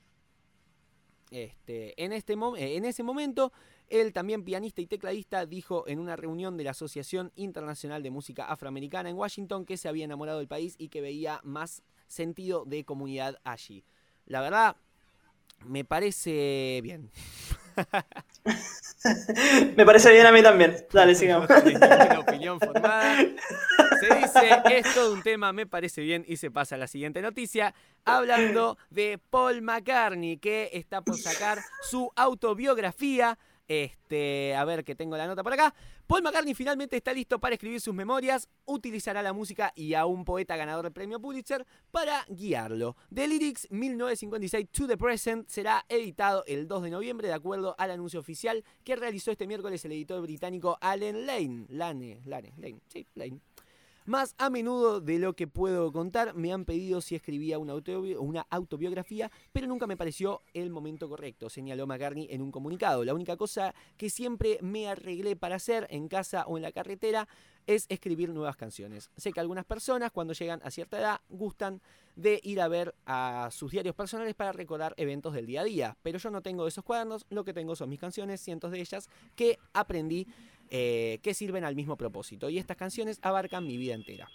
Este, 1.30 2.02
en, 2.02 2.12
este 2.12 2.32
en 2.32 2.84
ese 2.84 3.02
momento, 3.02 3.52
él, 3.90 4.12
también 4.12 4.44
pianista 4.44 4.80
y 4.80 4.86
tecladista, 4.86 5.46
dijo 5.46 5.84
en 5.86 5.98
una 5.98 6.16
reunión 6.16 6.56
de 6.56 6.64
la 6.64 6.70
Asociación 6.70 7.32
Internacional 7.36 8.02
de 8.02 8.10
Música 8.10 8.46
Afroamericana 8.46 9.10
en 9.10 9.16
Washington 9.16 9.64
que 9.64 9.76
se 9.76 9.88
había 9.88 10.04
enamorado 10.04 10.38
del 10.38 10.48
país 10.48 10.74
y 10.78 10.88
que 10.88 11.00
veía 11.00 11.40
más 11.44 11.82
sentido 12.06 12.64
de 12.64 12.84
comunidad 12.84 13.38
allí. 13.44 13.84
La 14.26 14.40
verdad, 14.40 14.76
me 15.64 15.84
parece 15.84 16.80
bien. 16.82 17.10
me 19.76 19.84
parece 19.84 20.12
bien 20.12 20.26
a 20.26 20.32
mí 20.32 20.42
también. 20.42 20.76
Dale, 20.92 21.14
sigamos. 21.14 21.48
opinión 22.18 22.60
formada. 22.60 23.18
Se 24.00 24.14
dice, 24.14 24.62
es 24.70 24.94
todo 24.94 25.12
un 25.12 25.22
tema, 25.22 25.52
me 25.52 25.66
parece 25.66 26.02
bien, 26.02 26.24
y 26.26 26.36
se 26.36 26.50
pasa 26.50 26.74
a 26.74 26.78
la 26.78 26.86
siguiente 26.86 27.22
noticia, 27.22 27.74
hablando 28.04 28.78
de 28.90 29.18
Paul 29.30 29.62
McCartney, 29.62 30.38
que 30.38 30.70
está 30.72 31.02
por 31.02 31.16
sacar 31.16 31.60
su 31.82 32.10
autobiografía 32.16 33.38
este, 33.68 34.54
a 34.54 34.64
ver 34.64 34.82
que 34.82 34.94
tengo 34.94 35.16
la 35.16 35.26
nota 35.26 35.44
por 35.44 35.52
acá. 35.52 35.74
Paul 36.06 36.22
McCartney 36.22 36.54
finalmente 36.54 36.96
está 36.96 37.12
listo 37.12 37.38
para 37.38 37.54
escribir 37.54 37.80
sus 37.80 37.94
memorias. 37.94 38.48
Utilizará 38.64 39.22
la 39.22 39.32
música 39.32 39.72
y 39.76 39.94
a 39.94 40.06
un 40.06 40.24
poeta 40.24 40.56
ganador 40.56 40.84
del 40.84 40.92
premio 40.92 41.20
Pulitzer 41.20 41.66
para 41.90 42.24
guiarlo. 42.28 42.96
The 43.14 43.28
Lyrics 43.28 43.68
1956 43.70 44.68
to 44.70 44.86
the 44.86 44.96
Present 44.96 45.48
será 45.48 45.84
editado 45.88 46.44
el 46.46 46.66
2 46.66 46.84
de 46.84 46.90
noviembre 46.90 47.28
de 47.28 47.34
acuerdo 47.34 47.74
al 47.78 47.90
anuncio 47.90 48.20
oficial 48.20 48.64
que 48.84 48.96
realizó 48.96 49.30
este 49.30 49.46
miércoles 49.46 49.84
el 49.84 49.92
editor 49.92 50.22
británico 50.22 50.78
Allen 50.80 51.26
Lane. 51.26 51.66
Lane, 51.68 52.22
Lane, 52.24 52.54
Lane, 52.56 52.80
sí, 52.88 53.06
Lane. 53.14 53.40
Más 54.08 54.34
a 54.38 54.48
menudo 54.48 55.02
de 55.02 55.18
lo 55.18 55.36
que 55.36 55.46
puedo 55.46 55.92
contar, 55.92 56.32
me 56.34 56.50
han 56.50 56.64
pedido 56.64 57.02
si 57.02 57.14
escribía 57.14 57.58
una, 57.58 57.74
autobiografía, 58.48 59.30
pero 59.52 59.66
nunca 59.66 59.86
me 59.86 59.98
pareció 59.98 60.40
el 60.54 60.70
momento 60.70 61.10
correcto, 61.10 61.50
señaló 61.50 61.86
McCartney 61.86 62.26
en 62.30 62.40
un 62.40 62.50
comunicado. 62.50 63.04
La 63.04 63.12
única 63.12 63.36
cosa 63.36 63.74
que 63.98 64.08
siempre 64.08 64.60
me 64.62 64.88
arreglé 64.88 65.36
para 65.36 65.56
hacer 65.56 65.86
en 65.90 66.08
casa 66.08 66.46
o 66.46 66.56
en 66.56 66.62
la 66.62 66.72
carretera 66.72 67.28
es 67.66 67.84
escribir 67.90 68.30
nuevas 68.30 68.56
canciones. 68.56 69.10
Sé 69.18 69.30
que 69.30 69.40
algunas 69.40 69.66
personas 69.66 70.10
cuando 70.10 70.32
llegan 70.32 70.62
a 70.64 70.70
cierta 70.70 70.98
edad 70.98 71.20
gustan 71.28 71.82
de 72.16 72.40
ir 72.42 72.62
a 72.62 72.68
ver 72.68 72.94
a 73.04 73.50
sus 73.52 73.72
diarios 73.72 73.94
personales 73.94 74.34
para 74.34 74.52
recordar 74.52 74.94
eventos 74.96 75.34
del 75.34 75.44
día 75.44 75.60
a 75.60 75.64
día, 75.64 75.98
pero 76.02 76.18
yo 76.18 76.30
no 76.30 76.40
tengo 76.40 76.66
esos 76.66 76.82
cuadernos, 76.82 77.26
lo 77.28 77.44
que 77.44 77.52
tengo 77.52 77.76
son 77.76 77.90
mis 77.90 78.00
canciones, 78.00 78.40
cientos 78.40 78.70
de 78.72 78.80
ellas 78.80 79.10
que 79.36 79.58
aprendí 79.74 80.26
eh, 80.70 81.18
que 81.22 81.34
sirven 81.34 81.64
al 81.64 81.74
mismo 81.74 81.96
propósito. 81.96 82.48
Y 82.50 82.58
estas 82.58 82.76
canciones 82.76 83.18
abarcan 83.22 83.66
mi 83.66 83.76
vida 83.76 83.94
entera. 83.94 84.28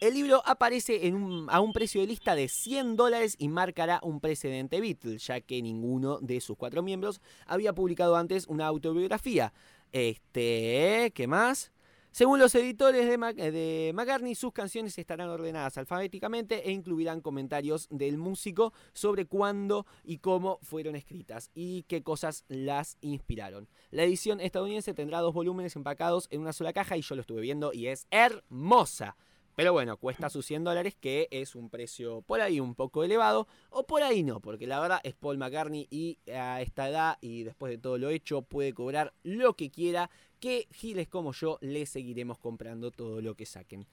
El 0.00 0.14
libro 0.14 0.42
aparece 0.44 1.12
a 1.48 1.60
un 1.60 1.72
precio 1.72 2.00
de 2.00 2.08
lista 2.08 2.34
de 2.34 2.48
100 2.48 2.96
dólares 2.96 3.36
y 3.38 3.48
marcará 3.48 4.00
un 4.02 4.20
precedente 4.20 4.80
Beatles, 4.80 5.26
ya 5.26 5.40
que 5.40 5.62
ninguno 5.62 6.18
de 6.20 6.40
sus 6.40 6.56
cuatro 6.56 6.82
miembros 6.82 7.20
había 7.46 7.72
publicado 7.72 8.16
antes 8.16 8.46
una 8.46 8.66
autobiografía. 8.66 9.52
Este, 9.92 11.12
¿qué 11.14 11.26
más? 11.26 11.72
Según 12.14 12.38
los 12.38 12.54
editores 12.54 13.08
de, 13.08 13.92
McCartney, 13.92 14.36
sus 14.36 14.52
canciones 14.52 14.96
estarán 14.96 15.30
ordenadas 15.30 15.78
alfabéticamente 15.78 16.68
e 16.68 16.70
incluirán 16.70 17.20
comentarios 17.20 17.88
del 17.90 18.18
músico 18.18 18.72
sobre 18.92 19.26
cuándo 19.26 19.84
y 20.04 20.18
cómo 20.18 20.60
fueron 20.62 20.94
escritas 20.94 21.50
y 21.56 21.82
qué 21.88 22.04
cosas 22.04 22.44
las 22.46 22.98
inspiraron. 23.00 23.68
La 23.90 24.04
edición 24.04 24.40
estadounidense 24.40 24.94
tendrá 24.94 25.18
dos 25.22 25.34
volúmenes 25.34 25.74
empacados 25.74 26.28
en 26.30 26.42
una 26.42 26.52
sola 26.52 26.72
caja 26.72 26.96
y 26.96 27.02
yo 27.02 27.16
lo 27.16 27.22
estuve 27.22 27.40
viendo 27.40 27.72
y 27.72 27.88
es 27.88 28.06
hermosa. 28.12 29.16
Pero 29.56 29.72
bueno, 29.72 29.96
cuesta 29.96 30.30
sus 30.30 30.46
100 30.46 30.64
dólares, 30.64 30.96
que 31.00 31.28
es 31.30 31.54
un 31.54 31.70
precio 31.70 32.22
por 32.22 32.40
ahí 32.40 32.58
un 32.58 32.74
poco 32.74 33.04
elevado, 33.04 33.46
o 33.70 33.86
por 33.86 34.02
ahí 34.02 34.24
no, 34.24 34.40
porque 34.40 34.66
la 34.66 34.80
verdad 34.80 35.00
es 35.04 35.14
Paul 35.14 35.38
McCartney 35.38 35.86
y 35.90 36.18
a 36.32 36.60
esta 36.60 36.88
edad 36.88 37.18
y 37.20 37.44
después 37.44 37.70
de 37.70 37.78
todo 37.78 37.96
lo 37.98 38.10
hecho 38.10 38.42
puede 38.42 38.72
cobrar 38.72 39.14
lo 39.22 39.54
que 39.54 39.70
quiera 39.70 40.10
que 40.44 40.68
giles 40.72 41.08
como 41.08 41.32
yo 41.32 41.56
le 41.62 41.86
seguiremos 41.86 42.36
comprando 42.36 42.90
todo 42.90 43.22
lo 43.22 43.34
que 43.34 43.46
saquen. 43.46 43.86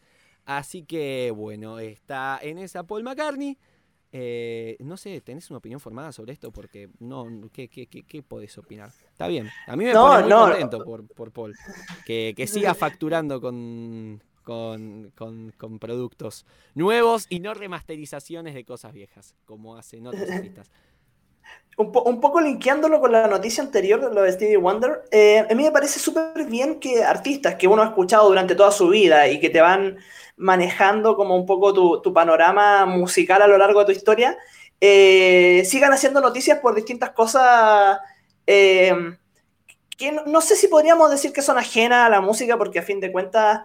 Así 0.43 0.83
que 0.83 1.31
bueno, 1.33 1.79
está 1.79 2.39
en 2.41 2.57
esa 2.57 2.83
Paul 2.83 3.03
McCartney. 3.03 3.57
Eh, 4.11 4.75
no 4.81 4.97
sé, 4.97 5.21
¿tenés 5.21 5.49
una 5.49 5.59
opinión 5.59 5.79
formada 5.79 6.11
sobre 6.11 6.33
esto? 6.33 6.51
Porque 6.51 6.89
no, 6.99 7.25
¿qué, 7.53 7.69
qué, 7.69 7.87
qué, 7.87 8.21
podés 8.21 8.57
opinar? 8.57 8.91
Está 9.13 9.27
bien, 9.27 9.49
a 9.65 9.77
mí 9.77 9.85
me 9.85 9.93
pone 9.93 10.23
muy 10.23 10.29
contento 10.29 10.83
por, 10.83 11.07
por 11.07 11.31
Paul. 11.31 11.55
Que, 12.05 12.33
que 12.35 12.47
siga 12.47 12.75
facturando 12.75 13.39
con, 13.39 14.21
con, 14.43 15.13
con, 15.15 15.53
con, 15.57 15.79
productos 15.79 16.45
nuevos 16.75 17.27
y 17.29 17.39
no 17.39 17.53
remasterizaciones 17.53 18.55
de 18.55 18.65
cosas 18.65 18.91
viejas, 18.91 19.35
como 19.45 19.77
hacen 19.77 20.05
otros 20.05 20.29
artistas. 20.29 20.69
Un, 21.77 22.19
poco 22.21 22.41
linkeándolo 22.41 22.99
con 22.99 23.12
la 23.12 23.27
noticia 23.27 23.63
anterior 23.63 24.01
de 24.01 24.13
lo 24.13 24.21
de 24.21 24.32
Stevie 24.32 24.58
Wonder, 24.58 25.04
eh, 25.12 25.45
a 25.49 25.54
mí 25.54 25.63
me 25.63 25.71
parece 25.71 25.99
súper 25.99 26.45
bien 26.45 26.80
que 26.80 27.04
artistas 27.04 27.56
que 27.56 27.67
uno 27.67 27.82
ha 27.82 27.88
escuchado 27.88 28.27
durante 28.27 28.56
toda 28.56 28.71
su 28.71 28.89
vida 28.89 29.27
y 29.27 29.39
que 29.39 29.49
te 29.49 29.62
van 29.62 29.97
manejando 30.38 31.15
como 31.15 31.36
un 31.36 31.45
poco 31.45 32.01
tu, 32.01 32.13
panorama 32.13 32.86
musical 32.86 33.41
a 33.41 33.47
lo 33.47 33.58
largo 33.58 33.80
de 33.80 33.86
tu 33.86 33.91
historia, 33.91 34.38
eh, 34.80 35.63
sigan 35.65 35.93
haciendo 35.93 36.21
noticias 36.21 36.60
por 36.60 36.75
distintas 36.75 37.12
cosas 37.12 37.99
eh, 38.47 38.93
que 39.97 40.12
no, 40.12 40.41
sé 40.41 40.56
si 40.56 40.67
podríamos 40.67 41.12
decir 41.12 41.32
que 41.32 41.43
son 41.43 41.58
ajenas 41.58 42.08
a 42.08 42.10
la 42.10 42.21
música, 42.21 42.58
porque 42.58 42.80
a 42.80 42.84
fin 42.84 42.99
de 42.99 43.12
cuentas 43.12 43.62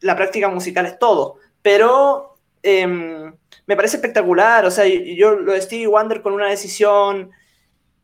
la 0.00 0.16
práctica 0.16 0.48
musical 0.48 0.86
es 0.86 0.98
todo, 0.98 1.36
pero 1.62 2.33
em, 2.64 3.32
me 3.66 3.76
parece 3.76 3.96
espectacular, 3.96 4.64
o 4.64 4.70
sea, 4.70 4.86
yo 4.86 5.36
lo 5.36 5.52
de 5.52 5.62
Stevie 5.62 5.86
Wonder 5.86 6.22
con 6.22 6.32
una 6.32 6.48
decisión 6.48 7.30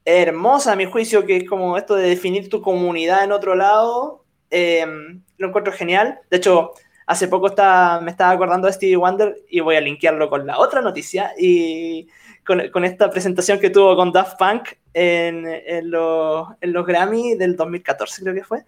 hermosa, 0.05 0.73
a 0.73 0.77
mi 0.77 0.85
juicio, 0.87 1.27
que 1.27 1.39
es 1.39 1.49
como 1.49 1.77
esto 1.77 1.95
de 1.95 2.09
definir 2.09 2.49
tu 2.49 2.63
comunidad 2.63 3.25
en 3.25 3.33
otro 3.33 3.55
lado, 3.55 4.25
em, 4.51 5.23
lo 5.39 5.49
encuentro 5.49 5.73
genial. 5.73 6.21
De 6.31 6.39
hecho, 6.39 6.73
hace 7.07 7.29
poco 7.29 7.49
me 8.03 8.11
estaba 8.11 8.31
acordando 8.31 8.67
de 8.67 8.73
Stevie 8.73 8.97
Wonder 8.97 9.37
y 9.49 9.61
voy 9.61 9.77
a 9.77 9.81
linkearlo 9.81 10.31
con 10.31 10.47
la 10.47 10.59
otra 10.59 10.81
noticia 10.81 11.33
y 11.39 12.09
con, 12.45 12.85
esta 12.85 13.11
presentación 13.11 13.61
que 13.61 13.71
tuvo 13.71 13.97
con 13.97 14.13
Daft 14.13 14.39
Punk 14.39 14.71
en, 14.93 15.47
en, 15.47 15.91
los, 15.91 16.49
Grammy 16.61 17.35
del 17.37 17.57
2014, 17.57 18.23
creo 18.23 18.35
que 18.35 18.45
fue. 18.45 18.65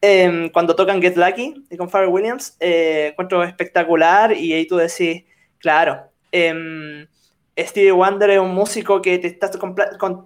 Em, 0.00 0.50
cuando 0.50 0.76
tocan 0.76 1.00
Get 1.00 1.16
Lucky 1.16 1.66
con 1.76 1.88
Pharrell 1.88 2.10
Williams, 2.10 2.56
eh, 2.60 3.08
encuentro 3.12 3.42
espectacular 3.42 4.32
y 4.32 4.52
ahí 4.52 4.66
tú 4.66 4.76
decís, 4.76 5.24
claro, 5.58 6.10
eh, 6.32 7.06
Stevie 7.58 7.92
Wonder 7.92 8.30
es 8.30 8.38
un 8.38 8.54
músico 8.54 9.00
que 9.00 9.18
te 9.18 9.28
está 9.28 9.50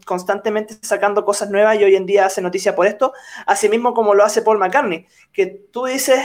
constantemente 0.04 0.74
sacando 0.82 1.24
cosas 1.24 1.50
nuevas 1.50 1.78
y 1.78 1.84
hoy 1.84 1.94
en 1.94 2.04
día 2.04 2.26
hace 2.26 2.42
noticia 2.42 2.74
por 2.74 2.86
esto, 2.86 3.12
así 3.46 3.68
mismo 3.68 3.94
como 3.94 4.14
lo 4.14 4.24
hace 4.24 4.42
Paul 4.42 4.58
McCartney, 4.58 5.06
que 5.32 5.46
tú 5.46 5.84
dices, 5.86 6.18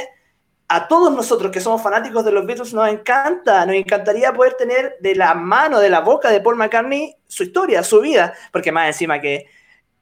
a 0.68 0.88
todos 0.88 1.14
nosotros 1.14 1.52
que 1.52 1.62
somos 1.62 1.84
fanáticos 1.84 2.26
de 2.26 2.32
los 2.32 2.48
Beatles 2.48 2.74
nos 2.74 2.90
encanta, 2.90 3.68
nos 3.68 3.76
encantaría 3.76 4.34
poder 4.34 4.56
tener 4.56 4.98
de 5.00 5.14
la 5.14 5.36
mano, 5.36 5.80
de 5.80 5.90
la 5.90 6.00
boca 6.00 6.32
de 6.32 6.42
Paul 6.42 6.56
McCartney 6.56 7.16
su 7.28 7.44
historia, 7.44 7.84
su 7.84 8.02
vida, 8.02 8.34
porque 8.52 8.72
más 8.72 8.88
encima 8.88 9.22
que 9.22 9.46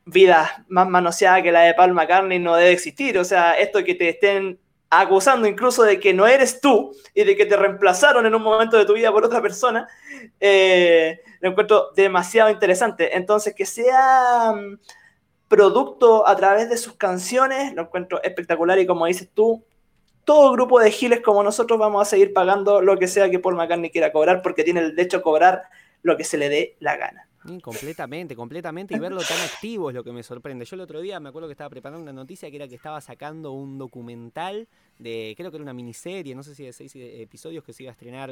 vida 0.05 0.65
más 0.67 0.87
manoseada 0.87 1.41
que 1.41 1.51
la 1.51 1.61
de 1.61 1.73
Paul 1.73 1.93
McCartney 1.93 2.39
no 2.39 2.55
debe 2.55 2.71
existir, 2.71 3.17
o 3.17 3.23
sea, 3.23 3.53
esto 3.53 3.83
que 3.83 3.95
te 3.95 4.09
estén 4.09 4.59
acusando 4.89 5.47
incluso 5.47 5.83
de 5.83 5.99
que 5.99 6.13
no 6.13 6.27
eres 6.27 6.61
tú 6.61 6.95
y 7.13 7.23
de 7.23 7.35
que 7.35 7.45
te 7.45 7.57
reemplazaron 7.57 8.25
en 8.25 8.35
un 8.35 8.43
momento 8.43 8.77
de 8.77 8.85
tu 8.85 8.93
vida 8.93 9.11
por 9.11 9.25
otra 9.25 9.41
persona, 9.41 9.87
eh, 10.39 11.19
lo 11.39 11.49
encuentro 11.49 11.89
demasiado 11.95 12.49
interesante. 12.49 13.15
Entonces, 13.17 13.55
que 13.55 13.65
sea 13.65 14.53
mm, 14.53 14.79
producto 15.47 16.27
a 16.27 16.35
través 16.35 16.69
de 16.69 16.77
sus 16.77 16.93
canciones, 16.95 17.73
lo 17.73 17.83
encuentro 17.83 18.21
espectacular 18.23 18.77
y 18.79 18.85
como 18.85 19.05
dices 19.07 19.29
tú, 19.33 19.63
todo 20.25 20.53
grupo 20.53 20.79
de 20.79 20.91
giles 20.91 21.21
como 21.21 21.43
nosotros 21.43 21.79
vamos 21.79 22.01
a 22.01 22.09
seguir 22.09 22.31
pagando 22.31 22.81
lo 22.81 22.97
que 22.97 23.07
sea 23.07 23.29
que 23.29 23.39
Paul 23.39 23.55
McCartney 23.55 23.89
quiera 23.89 24.11
cobrar 24.11 24.41
porque 24.41 24.63
tiene 24.63 24.79
el 24.79 24.95
derecho 24.95 25.17
a 25.17 25.21
cobrar 25.21 25.63
lo 26.01 26.15
que 26.17 26.23
se 26.23 26.37
le 26.37 26.49
dé 26.49 26.75
la 26.79 26.97
gana. 26.97 27.27
Completamente, 27.61 28.35
completamente. 28.35 28.95
Y 28.95 28.99
verlo 28.99 29.21
tan 29.21 29.39
activo 29.39 29.89
es 29.89 29.95
lo 29.95 30.03
que 30.03 30.11
me 30.11 30.23
sorprende. 30.23 30.65
Yo 30.65 30.75
el 30.75 30.81
otro 30.81 31.01
día 31.01 31.19
me 31.19 31.29
acuerdo 31.29 31.47
que 31.47 31.53
estaba 31.53 31.69
preparando 31.69 32.01
una 32.01 32.13
noticia 32.13 32.49
que 32.49 32.55
era 32.55 32.67
que 32.67 32.75
estaba 32.75 33.01
sacando 33.01 33.51
un 33.51 33.77
documental 33.77 34.67
de, 34.99 35.33
creo 35.35 35.51
que 35.51 35.57
era 35.57 35.63
una 35.63 35.73
miniserie, 35.73 36.35
no 36.35 36.43
sé 36.43 36.55
si 36.55 36.63
de 36.63 36.73
seis 36.73 36.93
episodios 36.95 37.63
que 37.63 37.73
se 37.73 37.83
iba 37.83 37.91
a 37.91 37.93
estrenar, 37.93 38.31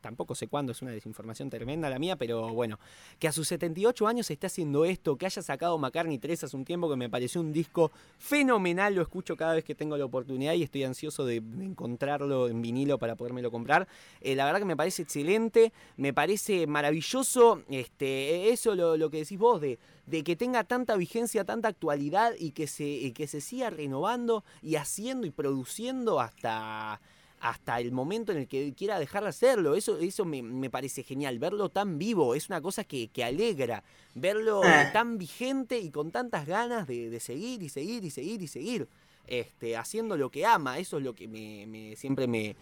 tampoco 0.00 0.34
sé 0.34 0.48
cuándo, 0.48 0.72
es 0.72 0.82
una 0.82 0.90
desinformación 0.90 1.50
tremenda 1.50 1.90
la 1.90 1.98
mía, 1.98 2.16
pero 2.16 2.52
bueno, 2.52 2.78
que 3.18 3.28
a 3.28 3.32
sus 3.32 3.48
78 3.48 4.06
años 4.06 4.30
esté 4.30 4.46
haciendo 4.46 4.84
esto, 4.84 5.16
que 5.16 5.26
haya 5.26 5.42
sacado 5.42 5.78
McCartney 5.78 6.18
3 6.18 6.44
hace 6.44 6.56
un 6.56 6.64
tiempo 6.64 6.88
que 6.88 6.96
me 6.96 7.10
pareció 7.10 7.40
un 7.40 7.52
disco 7.52 7.90
fenomenal, 8.18 8.94
lo 8.94 9.02
escucho 9.02 9.36
cada 9.36 9.54
vez 9.54 9.64
que 9.64 9.74
tengo 9.74 9.96
la 9.96 10.04
oportunidad 10.04 10.54
y 10.54 10.62
estoy 10.62 10.84
ansioso 10.84 11.24
de, 11.24 11.36
encontrarlo 11.36 12.48
en 12.48 12.62
vinilo 12.62 12.98
para 12.98 13.16
podérmelo 13.16 13.50
comprar. 13.50 13.86
Eh, 14.20 14.34
la 14.34 14.44
verdad 14.44 14.60
que 14.60 14.64
me 14.66 14.76
parece 14.76 15.02
excelente, 15.02 15.72
me 15.96 16.12
parece 16.12 16.66
maravilloso, 16.66 17.62
este, 17.68 18.50
eso 18.50 18.74
lo, 18.74 18.96
lo 18.96 19.10
que 19.10 19.18
decís 19.18 19.38
vos 19.38 19.60
de 19.60 19.78
de 20.06 20.22
que 20.22 20.36
tenga 20.36 20.64
tanta 20.64 20.96
vigencia, 20.96 21.44
tanta 21.44 21.68
actualidad 21.68 22.32
y 22.38 22.52
que 22.52 22.66
se, 22.66 23.12
que 23.12 23.26
se 23.26 23.40
siga 23.40 23.70
renovando 23.70 24.44
y 24.62 24.76
haciendo 24.76 25.26
y 25.26 25.30
produciendo 25.30 26.20
hasta, 26.20 27.00
hasta 27.40 27.80
el 27.80 27.92
momento 27.92 28.32
en 28.32 28.38
el 28.38 28.48
que 28.48 28.72
quiera 28.74 28.98
dejar 28.98 29.24
de 29.24 29.30
hacerlo. 29.30 29.74
Eso, 29.74 29.98
eso 29.98 30.24
me, 30.24 30.70
parece 30.70 31.02
genial, 31.02 31.38
verlo 31.38 31.68
tan 31.68 31.98
vivo, 31.98 32.34
es 32.34 32.48
una 32.48 32.60
cosa 32.60 32.84
que, 32.84 33.10
alegra, 33.24 33.82
verlo 34.14 34.62
ah. 34.64 34.90
tan 34.92 35.18
vigente 35.18 35.78
y 35.80 35.90
con 35.90 36.12
tantas 36.12 36.46
ganas 36.46 36.86
de, 36.86 37.18
seguir 37.20 37.62
y 37.62 37.68
seguir 37.68 38.04
y 38.04 38.10
seguir 38.10 38.42
y 38.42 38.46
seguir, 38.46 38.88
este, 39.26 39.76
haciendo 39.76 40.16
lo 40.16 40.30
que 40.30 40.46
ama, 40.46 40.78
eso 40.78 40.98
es 40.98 41.02
lo 41.02 41.14
que 41.14 41.26
me 41.26 41.96
siempre 41.96 42.28
me, 42.28 42.54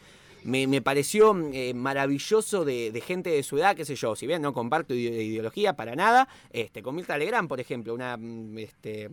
me, 0.44 0.83
pareció 0.83 1.35
eh, 1.52 1.72
maravilloso 1.74 2.64
de, 2.64 3.02
gente 3.04 3.30
de 3.30 3.42
su 3.42 3.59
edad, 3.59 3.74
qué 3.74 3.85
sé 3.85 3.96
yo, 3.96 4.14
si 4.14 4.26
bien 4.26 4.42
no 4.42 4.52
comparto 4.52 4.94
ideología 4.94 5.74
para 5.74 5.96
nada, 5.96 6.28
este, 6.50 6.83
con 6.83 6.94
Mirta 6.94 7.16
Legrand, 7.16 7.48
por 7.48 7.61
ejemplo, 7.61 7.94
una 7.94 8.16
mm, 8.16 8.59
este, 8.59 9.11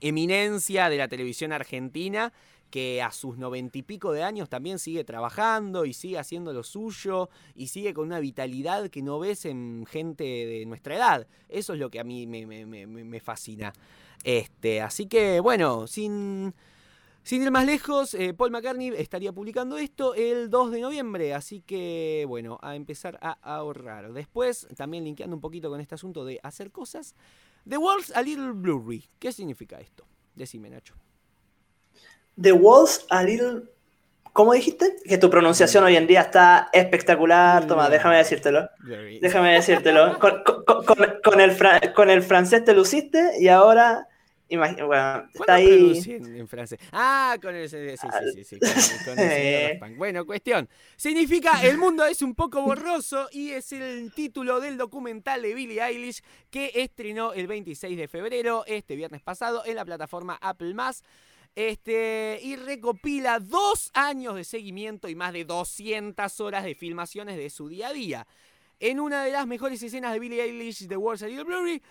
eminencia 0.00 0.88
de 0.88 0.96
la 0.96 1.08
televisión 1.08 1.52
argentina 1.52 2.32
que 2.70 3.00
a 3.00 3.12
sus 3.12 3.38
noventa 3.38 3.78
y 3.78 3.82
pico 3.82 4.12
de 4.12 4.22
años 4.22 4.50
también 4.50 4.78
sigue 4.78 5.02
trabajando 5.02 5.86
y 5.86 5.94
sigue 5.94 6.18
haciendo 6.18 6.52
lo 6.52 6.62
suyo 6.62 7.30
y 7.54 7.68
sigue 7.68 7.94
con 7.94 8.06
una 8.06 8.20
vitalidad 8.20 8.90
que 8.90 9.00
no 9.00 9.18
ves 9.18 9.46
en 9.46 9.86
gente 9.88 10.24
de 10.24 10.66
nuestra 10.66 10.96
edad. 10.96 11.26
Eso 11.48 11.72
es 11.72 11.78
lo 11.78 11.88
que 11.88 11.98
a 11.98 12.04
mí 12.04 12.26
me, 12.26 12.44
me 12.44 13.20
fascina. 13.20 13.72
Este, 14.22 14.82
así 14.82 15.06
que 15.06 15.40
bueno, 15.40 15.86
sin 15.86 16.52
sin 17.28 17.42
ir 17.42 17.50
más 17.50 17.66
lejos, 17.66 18.14
eh, 18.14 18.32
Paul 18.32 18.50
McCartney 18.50 18.90
estaría 18.96 19.32
publicando 19.32 19.76
esto 19.76 20.14
el 20.14 20.48
2 20.48 20.70
de 20.70 20.80
noviembre, 20.80 21.34
así 21.34 21.60
que 21.60 22.24
bueno, 22.26 22.58
a 22.62 22.74
empezar 22.74 23.18
a 23.20 23.32
ahorrar. 23.42 24.14
Después, 24.14 24.66
también 24.78 25.04
linkeando 25.04 25.36
un 25.36 25.42
poquito 25.42 25.68
con 25.68 25.78
este 25.78 25.94
asunto 25.94 26.24
de 26.24 26.40
hacer 26.42 26.70
cosas, 26.70 27.14
The 27.68 27.76
Walls 27.76 28.16
a 28.16 28.22
Little 28.22 28.52
Blurry. 28.52 29.04
¿Qué 29.18 29.30
significa 29.30 29.78
esto? 29.78 30.06
Decime, 30.34 30.70
Nacho. 30.70 30.94
The 32.40 32.52
Walls 32.52 33.04
a 33.10 33.22
Little... 33.22 33.64
¿Cómo 34.32 34.54
dijiste? 34.54 34.96
Que 35.04 35.18
tu 35.18 35.28
pronunciación 35.28 35.84
hoy 35.84 35.96
en 35.96 36.06
día 36.06 36.22
está 36.22 36.70
espectacular. 36.72 37.66
Toma, 37.66 37.90
déjame 37.90 38.16
decírtelo. 38.16 38.70
Déjame 39.20 39.52
decírtelo. 39.52 40.18
Con, 40.18 41.40
el 41.40 41.92
con 41.92 42.08
el 42.08 42.22
francés 42.22 42.64
te 42.64 42.72
luciste 42.72 43.32
y 43.38 43.48
ahora 43.48 44.08
bueno, 44.56 45.28
está 45.34 45.54
ahí. 45.54 46.00
En, 46.06 46.48
francés? 46.48 46.78
Ah, 46.92 47.36
con 47.40 47.54
el. 47.54 47.68
Sí, 47.68 47.76
sí, 47.96 48.44
sí, 48.44 48.58
con, 49.04 49.18
el 49.18 49.78
Bueno, 49.96 50.24
cuestión. 50.24 50.68
Significa 50.96 51.62
El 51.62 51.76
mundo 51.76 52.06
es 52.06 52.22
un 52.22 52.34
poco 52.34 52.62
borroso 52.62 53.28
y 53.32 53.50
es 53.50 53.72
el 53.72 54.12
título 54.14 54.60
del 54.60 54.78
documental 54.78 55.42
de 55.42 55.54
Billie 55.54 55.82
Eilish 55.82 56.22
que 56.50 56.72
estrenó 56.74 57.32
el 57.34 57.46
26 57.46 57.96
de 57.96 58.08
febrero, 58.08 58.64
este 58.66 58.96
viernes 58.96 59.20
pasado, 59.20 59.62
en 59.66 59.76
la 59.76 59.84
plataforma 59.84 60.38
Apple. 60.40 60.74
Este, 61.54 62.38
y 62.42 62.56
recopila 62.56 63.40
dos 63.40 63.90
años 63.92 64.36
de 64.36 64.44
seguimiento 64.44 65.08
y 65.08 65.16
más 65.16 65.32
de 65.32 65.44
200 65.44 66.40
horas 66.40 66.64
de 66.64 66.74
filmaciones 66.74 67.36
de 67.36 67.50
su 67.50 67.68
día 67.68 67.88
a 67.88 67.92
día. 67.92 68.26
En 68.80 69.00
una 69.00 69.24
de 69.24 69.32
las 69.32 69.46
mejores 69.46 69.82
escenas 69.82 70.12
de 70.12 70.20
Billie 70.20 70.42
Eilish, 70.42 70.86
The 70.86 70.96
World's 70.96 71.24
a 71.24 71.26
Little 71.26 71.44
Blurry, 71.44 71.82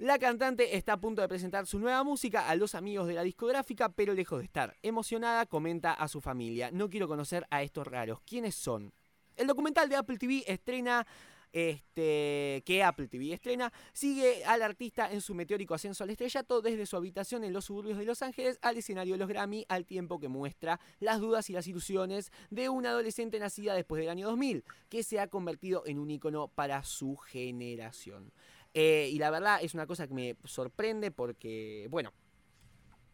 la 0.00 0.18
cantante 0.18 0.78
está 0.78 0.94
a 0.94 1.00
punto 1.00 1.20
de 1.20 1.28
presentar 1.28 1.66
su 1.66 1.78
nueva 1.78 2.02
música 2.04 2.48
a 2.48 2.56
los 2.56 2.74
amigos 2.74 3.06
de 3.06 3.12
la 3.12 3.22
discográfica, 3.22 3.90
pero 3.90 4.14
lejos 4.14 4.38
de 4.38 4.46
estar 4.46 4.74
emocionada, 4.82 5.44
comenta 5.44 5.92
a 5.92 6.08
su 6.08 6.22
familia, 6.22 6.70
no 6.72 6.88
quiero 6.88 7.06
conocer 7.06 7.46
a 7.50 7.62
estos 7.62 7.86
raros, 7.86 8.22
¿quiénes 8.22 8.54
son? 8.54 8.94
El 9.36 9.46
documental 9.46 9.90
de 9.90 9.96
Apple 9.96 10.16
TV 10.16 10.42
estrena 10.46 11.06
este, 11.52 12.62
que 12.64 12.82
Apple 12.82 13.08
TV 13.08 13.32
estrena, 13.32 13.72
sigue 13.92 14.44
al 14.44 14.62
artista 14.62 15.10
en 15.12 15.20
su 15.20 15.34
meteórico 15.34 15.74
ascenso 15.74 16.04
al 16.04 16.10
estrellato 16.10 16.62
desde 16.62 16.86
su 16.86 16.96
habitación 16.96 17.44
en 17.44 17.52
los 17.52 17.64
suburbios 17.66 17.98
de 17.98 18.04
Los 18.04 18.22
Ángeles 18.22 18.58
al 18.62 18.76
escenario 18.76 19.14
de 19.14 19.18
los 19.18 19.28
Grammy, 19.28 19.66
al 19.68 19.84
tiempo 19.84 20.18
que 20.18 20.28
muestra 20.28 20.80
las 21.00 21.20
dudas 21.20 21.50
y 21.50 21.52
las 21.52 21.66
ilusiones 21.66 22.32
de 22.50 22.68
una 22.68 22.90
adolescente 22.90 23.38
nacida 23.38 23.74
después 23.74 24.00
del 24.00 24.10
año 24.10 24.28
2000, 24.28 24.64
que 24.88 25.02
se 25.02 25.20
ha 25.20 25.26
convertido 25.26 25.82
en 25.86 25.98
un 25.98 26.10
ícono 26.10 26.48
para 26.48 26.84
su 26.84 27.16
generación. 27.16 28.32
Eh, 28.74 29.10
y 29.12 29.18
la 29.18 29.30
verdad 29.30 29.58
es 29.62 29.74
una 29.74 29.86
cosa 29.86 30.06
que 30.06 30.14
me 30.14 30.36
sorprende 30.44 31.10
porque, 31.10 31.88
bueno, 31.90 32.12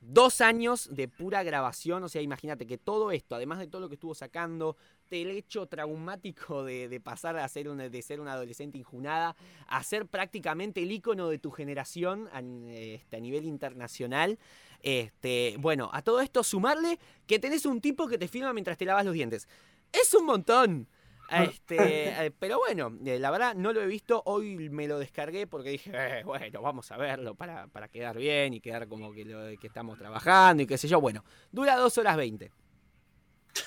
dos 0.01 0.40
años 0.40 0.88
de 0.92 1.09
pura 1.09 1.42
grabación, 1.42 2.05
o 2.05 2.09
sea, 2.09 2.23
imagínate 2.23 2.66
que 2.66 2.79
todo 2.79 3.11
esto, 3.11 3.35
además 3.35 3.59
de 3.59 3.66
todo 3.66 3.81
lo 3.81 3.88
que 3.88 3.95
estuvo 3.95 4.14
sacando, 4.14 4.77
el 5.11 5.31
hecho 5.31 5.66
traumático 5.66 6.64
de, 6.64 7.01
pasar 7.03 7.38
a 7.38 7.49
ser, 7.49 7.69
una, 7.69 7.88
de 7.88 8.03
ser 8.03 8.21
una 8.21 8.33
adolescente 8.33 8.79
injunada, 8.79 9.37
a 9.66 9.83
ser 9.83 10.07
prácticamente 10.07 10.83
el 10.83 10.92
ícono 10.92 11.29
de 11.29 11.38
tu 11.38 11.51
generación 11.51 12.29
a, 12.33 12.40
este, 12.71 13.21
nivel 13.21 13.45
internacional. 13.45 14.38
Este, 14.83 15.57
bueno, 15.59 15.90
a 15.92 16.03
todo 16.03 16.21
esto 16.21 16.45
sumarle 16.45 16.99
que 17.27 17.38
tenés 17.38 17.66
un 17.66 17.81
tipo 17.81 18.07
que 18.07 18.19
te 18.19 18.29
filma 18.29 18.53
mientras 18.53 18.77
te 18.77 18.85
lavas 18.85 19.05
los 19.05 19.14
dientes. 19.14 19.49
Es 19.92 20.12
un 20.14 20.27
montón. 20.27 20.88
Este, 21.29 22.27
eh, 22.27 22.31
pero 22.39 22.59
bueno, 22.59 22.97
eh, 23.05 23.19
la 23.19 23.31
verdad 23.31 23.55
no 23.55 23.73
lo 23.73 23.83
he 23.83 23.87
visto. 23.87 24.23
Hoy 24.27 24.69
me 24.71 24.87
lo 24.87 24.99
descargué 24.99 25.47
porque 25.47 25.71
dije, 25.71 25.91
eh, 25.95 26.23
bueno, 26.25 26.62
vamos 26.62 26.91
a 26.93 26.97
verlo 26.97 27.35
para, 27.35 27.67
para 27.69 27.89
quedar 27.89 28.17
bien 28.17 28.55
y 28.55 28.61
quedar 28.61 28.89
como 28.89 29.12
que, 29.12 29.25
lo, 29.25 29.39
que 29.59 29.67
estamos 29.67 29.99
trabajando 29.99 30.62
y 30.62 30.67
qué 30.67 30.79
sé 30.79 30.89
yo. 30.89 31.01
Bueno, 31.01 31.25
dura 31.51 31.77
2 31.77 31.99
horas 31.99 32.17
20. 32.17 32.53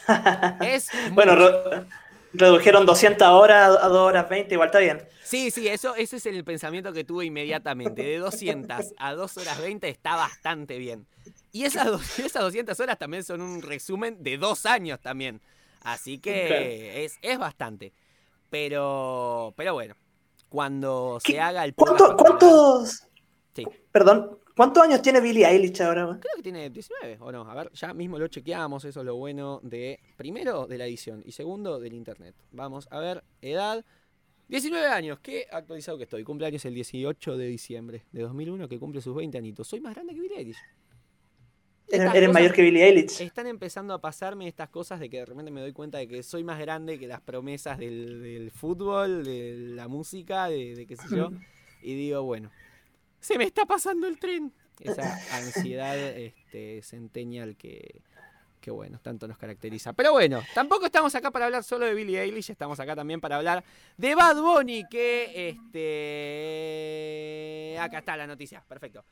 es 0.62 0.90
bueno, 1.14 1.36
redujeron 2.34 2.86
200 2.86 3.28
horas 3.28 3.78
a 3.82 3.88
2 3.88 3.98
horas 3.98 4.30
20, 4.30 4.54
igual 4.54 4.68
está 4.68 4.80
bien. 4.80 5.08
Sí, 5.24 5.52
sí, 5.52 5.68
eso, 5.68 5.96
ese 5.96 6.18
es 6.18 6.26
el 6.26 6.44
pensamiento 6.44 6.94
que 6.94 7.04
tuve 7.04 7.26
inmediatamente. 7.26 8.04
De 8.04 8.18
200 8.18 8.94
a 8.98 9.14
2 9.14 9.38
horas 9.38 9.62
20 9.62 9.90
está 9.90 10.16
bastante 10.16 10.78
bien. 10.78 11.08
Y 11.52 11.66
esas, 11.66 11.88
esas 12.20 12.44
200 12.44 12.80
horas 12.80 12.98
también 12.98 13.24
son 13.24 13.42
un 13.42 13.62
resumen 13.62 14.24
de 14.24 14.38
dos 14.38 14.66
años 14.66 15.00
también. 15.02 15.42
Así 15.82 16.18
que 16.20 17.06
es, 17.06 17.18
es 17.22 17.38
bastante. 17.38 17.94
Pero, 18.50 19.54
pero 19.56 19.74
bueno, 19.74 19.96
cuando 20.50 21.20
se 21.24 21.40
haga 21.40 21.64
el... 21.66 21.76
¿Cuántos? 21.76 23.04
Sí. 23.54 23.66
Perdón, 23.92 24.40
¿Cuántos 24.60 24.84
años 24.84 25.02
tiene 25.02 25.22
Billie 25.22 25.48
Eilish 25.48 25.82
ahora? 25.82 26.04
Creo 26.20 26.36
que 26.36 26.44
tiene 26.44 26.70
19, 26.70 27.20
o 27.22 27.32
no. 27.32 27.50
A 27.50 27.56
ver, 27.56 27.72
ya 27.72 27.94
mismo 27.94 28.20
lo 28.20 28.28
chequeamos, 28.28 28.84
eso 28.84 29.00
es 29.00 29.06
lo 29.06 29.16
bueno 29.16 29.62
de, 29.64 30.02
primero, 30.18 30.68
de 30.68 30.78
la 30.78 30.86
edición 30.86 31.24
y 31.26 31.32
segundo, 31.32 31.80
del 31.80 31.94
internet. 31.94 32.36
Vamos 32.52 32.86
a 32.92 33.00
ver, 33.00 33.24
edad, 33.42 33.86
19 34.50 34.86
años, 34.88 35.20
qué 35.22 35.48
actualizado 35.50 35.98
que 35.98 36.04
estoy. 36.04 36.26
Cumpleaños 36.26 36.66
el 36.66 36.74
18 36.74 37.38
de 37.38 37.48
diciembre 37.48 38.04
de 38.12 38.22
2001, 38.22 38.68
que 38.68 38.78
cumple 38.78 39.00
sus 39.00 39.16
20 39.16 39.38
añitos. 39.38 39.66
Soy 39.66 39.80
más 39.80 39.96
grande 39.96 40.14
que 40.14 40.20
Billie 40.20 40.40
Eilish. 40.40 40.58
Eres, 41.92 42.32
mayor 42.32 42.54
que 42.54 42.62
Billie 42.62 42.84
Eilish. 42.84 43.22
Están 43.22 43.48
empezando 43.48 43.94
a 43.94 44.00
pasarme 44.00 44.48
estas 44.48 44.70
cosas 44.70 45.00
de 45.00 45.10
que 45.10 45.18
de 45.18 45.26
repente 45.26 45.52
me 45.52 45.62
doy 45.62 45.74
cuenta 45.74 45.98
de 45.98 46.08
que 46.08 46.24
soy 46.24 46.44
más 46.44 46.60
grande 46.60 47.00
que 47.00 47.08
las 47.08 47.22
promesas 47.22 47.78
del, 47.78 48.52
fútbol, 48.54 49.24
de 49.24 49.56
la 49.76 49.88
música, 49.88 50.48
de, 50.48 50.76
de 50.76 50.86
qué 50.86 50.96
sé 50.96 51.16
yo. 51.16 51.32
y 51.82 51.96
digo, 51.96 52.24
bueno, 52.24 52.52
se 53.20 53.38
me 53.38 53.44
está 53.44 53.66
pasando 53.66 54.08
el 54.08 54.20
tren. 54.20 54.54
Esa 54.80 55.20
ansiedad 55.36 55.98
este, 55.98 56.82
centennial 56.84 57.58
que, 57.58 58.02
que, 58.62 58.72
bueno, 58.72 58.98
tanto 59.02 59.28
nos 59.28 59.38
caracteriza. 59.38 59.92
Pero 59.92 60.14
bueno, 60.14 60.42
tampoco 60.54 60.86
estamos 60.86 61.14
acá 61.16 61.32
para 61.32 61.48
hablar 61.48 61.66
solo 61.66 61.86
de 61.86 61.94
Billie 61.94 62.22
Eilish, 62.22 62.52
estamos 62.52 62.80
acá 62.80 62.96
también 62.96 63.20
para 63.20 63.36
hablar 63.36 63.66
de 63.98 64.16
Bad 64.16 64.42
Bunny, 64.42 64.86
que 64.90 65.50
este... 65.50 65.78
Acá 67.78 68.00
está 68.00 68.16
la 68.16 68.26
noticia, 68.26 68.64
perfecto. 68.68 69.04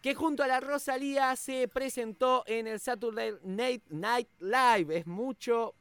Que 0.00 0.14
junto 0.14 0.42
a 0.42 0.46
la 0.46 0.60
Rosalía 0.60 1.34
se 1.36 1.68
presentó 1.68 2.44
en 2.46 2.66
el 2.66 2.78
Saturday 2.80 3.34
Night 3.42 4.28
Live. 4.38 4.98
Es 4.98 5.06
mucho 5.06 5.74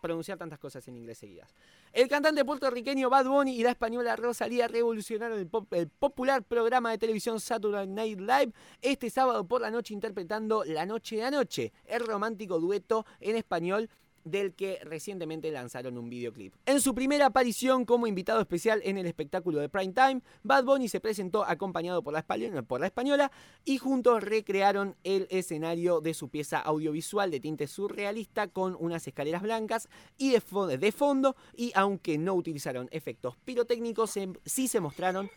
pronunciar 0.00 0.38
tantas 0.38 0.58
cosas 0.58 0.86
en 0.88 0.96
inglés 0.96 1.18
seguidas. 1.18 1.54
El 1.92 2.08
cantante 2.08 2.44
puertorriqueño 2.44 3.10
Bad 3.10 3.26
Bunny 3.26 3.56
y 3.56 3.62
la 3.64 3.70
española 3.70 4.14
Rosalía 4.14 4.68
revolucionaron 4.68 5.38
el, 5.38 5.88
popular 5.88 6.42
programa 6.44 6.92
de 6.92 6.98
televisión 6.98 7.40
Saturday 7.40 7.86
Night 7.86 8.20
Live 8.20 8.52
este 8.80 9.10
sábado 9.10 9.44
por 9.44 9.60
la 9.60 9.70
noche 9.70 9.92
interpretando 9.92 10.62
La 10.64 10.86
Noche 10.86 11.16
de 11.16 11.24
Anoche, 11.24 11.72
el 11.86 12.06
romántico 12.06 12.60
dueto 12.60 13.04
en 13.18 13.34
español 13.34 13.90
del 14.24 14.54
que 14.54 14.78
recientemente 14.82 15.50
lanzaron 15.50 15.98
un 15.98 16.10
videoclip. 16.10 16.54
En 16.66 16.80
su 16.80 16.94
primera 16.94 17.26
aparición 17.26 17.84
como 17.84 18.06
invitado 18.06 18.40
especial 18.40 18.80
en 18.84 18.98
el 18.98 19.06
espectáculo 19.06 19.60
de 19.60 19.68
Prime 19.68 19.92
Time, 19.92 20.22
Bad 20.42 20.64
Bunny 20.64 20.88
se 20.88 21.00
presentó 21.00 21.44
acompañado 21.44 22.02
por 22.02 22.12
la, 22.12 22.20
española, 22.20 22.62
por 22.62 22.80
la 22.80 22.86
española 22.86 23.32
y 23.64 23.78
juntos 23.78 24.22
recrearon 24.22 24.96
el 25.04 25.26
escenario 25.30 26.00
de 26.00 26.14
su 26.14 26.28
pieza 26.28 26.58
audiovisual 26.60 27.30
de 27.30 27.40
tinte 27.40 27.66
surrealista 27.66 28.48
con 28.48 28.76
unas 28.78 29.06
escaleras 29.06 29.42
blancas 29.42 29.88
y 30.18 30.30
de, 30.30 30.78
de 30.78 30.92
fondo 30.92 31.36
y 31.56 31.72
aunque 31.74 32.18
no 32.18 32.34
utilizaron 32.34 32.88
efectos 32.92 33.36
pirotécnicos, 33.44 34.18
sí 34.44 34.68
se 34.68 34.80
mostraron 34.80 35.30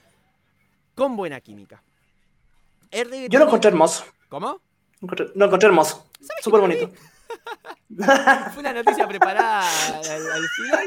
con 0.95 1.15
buena 1.15 1.41
química. 1.41 1.83
Yo 3.29 3.39
lo 3.39 3.45
encontré 3.45 3.69
hermoso. 3.69 4.05
¿Cómo? 4.29 4.61
Lo 5.01 5.45
encontré 5.45 5.67
hermoso. 5.67 6.07
Súper 6.41 6.61
bonito. 6.61 6.89
Fue 8.53 8.59
una 8.59 8.73
noticia 8.73 9.07
preparada 9.07 9.67
al, 9.67 10.43
final. 10.55 10.85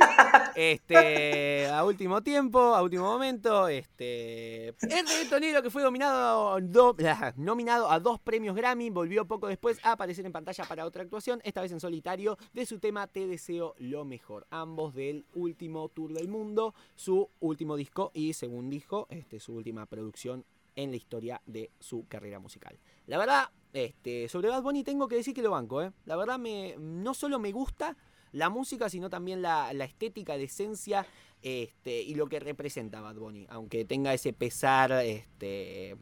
Este, 0.54 1.68
a 1.68 1.85
último 1.85 2.22
tiempo, 2.22 2.59
a 2.59 2.82
último 2.82 3.04
momento. 3.04 3.68
Este, 3.68 4.68
el 4.68 5.06
reggaetonero 5.06 5.62
que 5.62 5.70
fue 5.70 5.82
nominado 7.37 7.90
a 7.90 8.00
dos 8.00 8.20
premios 8.20 8.56
Grammy 8.56 8.90
volvió 8.90 9.26
poco 9.26 9.46
después 9.46 9.78
a 9.85 9.92
aparecer 9.92 10.26
en 10.26 10.32
pantalla 10.32 10.64
para 10.64 10.85
otra 10.85 11.02
actuación, 11.02 11.40
esta 11.44 11.61
vez 11.61 11.72
en 11.72 11.80
solitario, 11.80 12.38
de 12.52 12.66
su 12.66 12.78
tema 12.78 13.06
Te 13.06 13.26
deseo 13.26 13.74
lo 13.78 14.04
mejor. 14.04 14.46
Ambos 14.50 14.94
del 14.94 15.26
último 15.35 15.88
tour 15.88 16.12
del 16.12 16.28
mundo, 16.28 16.74
su 16.94 17.30
último 17.40 17.76
disco 17.76 18.11
y, 18.14 18.32
según 18.32 18.70
dijo, 18.70 19.06
este, 19.11 19.38
su 19.40 19.54
última 19.54 19.87
producción 19.87 20.44
en 20.76 20.90
la 20.90 20.96
historia 20.96 21.42
de 21.46 21.70
su 21.80 22.06
carrera 22.06 22.38
musical. 22.38 22.78
La 23.06 23.18
verdad, 23.18 23.50
este, 23.76 24.26
sobre 24.30 24.48
Bad 24.48 24.62
Bunny 24.62 24.82
tengo 24.82 25.06
que 25.06 25.16
decir 25.16 25.34
que 25.34 25.42
lo 25.42 25.50
banco, 25.50 25.82
¿eh? 25.82 25.92
La 26.06 26.16
verdad, 26.16 26.38
me, 26.38 26.76
no 26.78 27.12
solo 27.12 27.38
me 27.38 27.52
gusta 27.52 27.94
la 28.32 28.48
música, 28.48 28.88
sino 28.88 29.10
también 29.10 29.42
la, 29.42 29.70
estética, 29.70 30.34
la 30.34 30.44
esencia 30.44 31.06
este, 31.42 32.00
y 32.00 32.14
lo 32.14 32.26
que 32.26 32.40
representa 32.40 33.02
Bad 33.02 33.16
Bunny. 33.16 33.46
Aunque 33.50 33.84
tenga 33.84 34.14
ese 34.14 34.32
pesar, 34.32 34.92
este, 34.92 35.94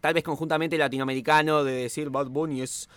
tal 0.00 0.14
vez 0.14 0.24
conjuntamente 0.24 0.78
latinoamericano, 0.78 1.64
de 1.64 1.72
decir 1.72 2.08
Bad 2.08 2.28
Bunny 2.28 2.62
es 2.62 2.88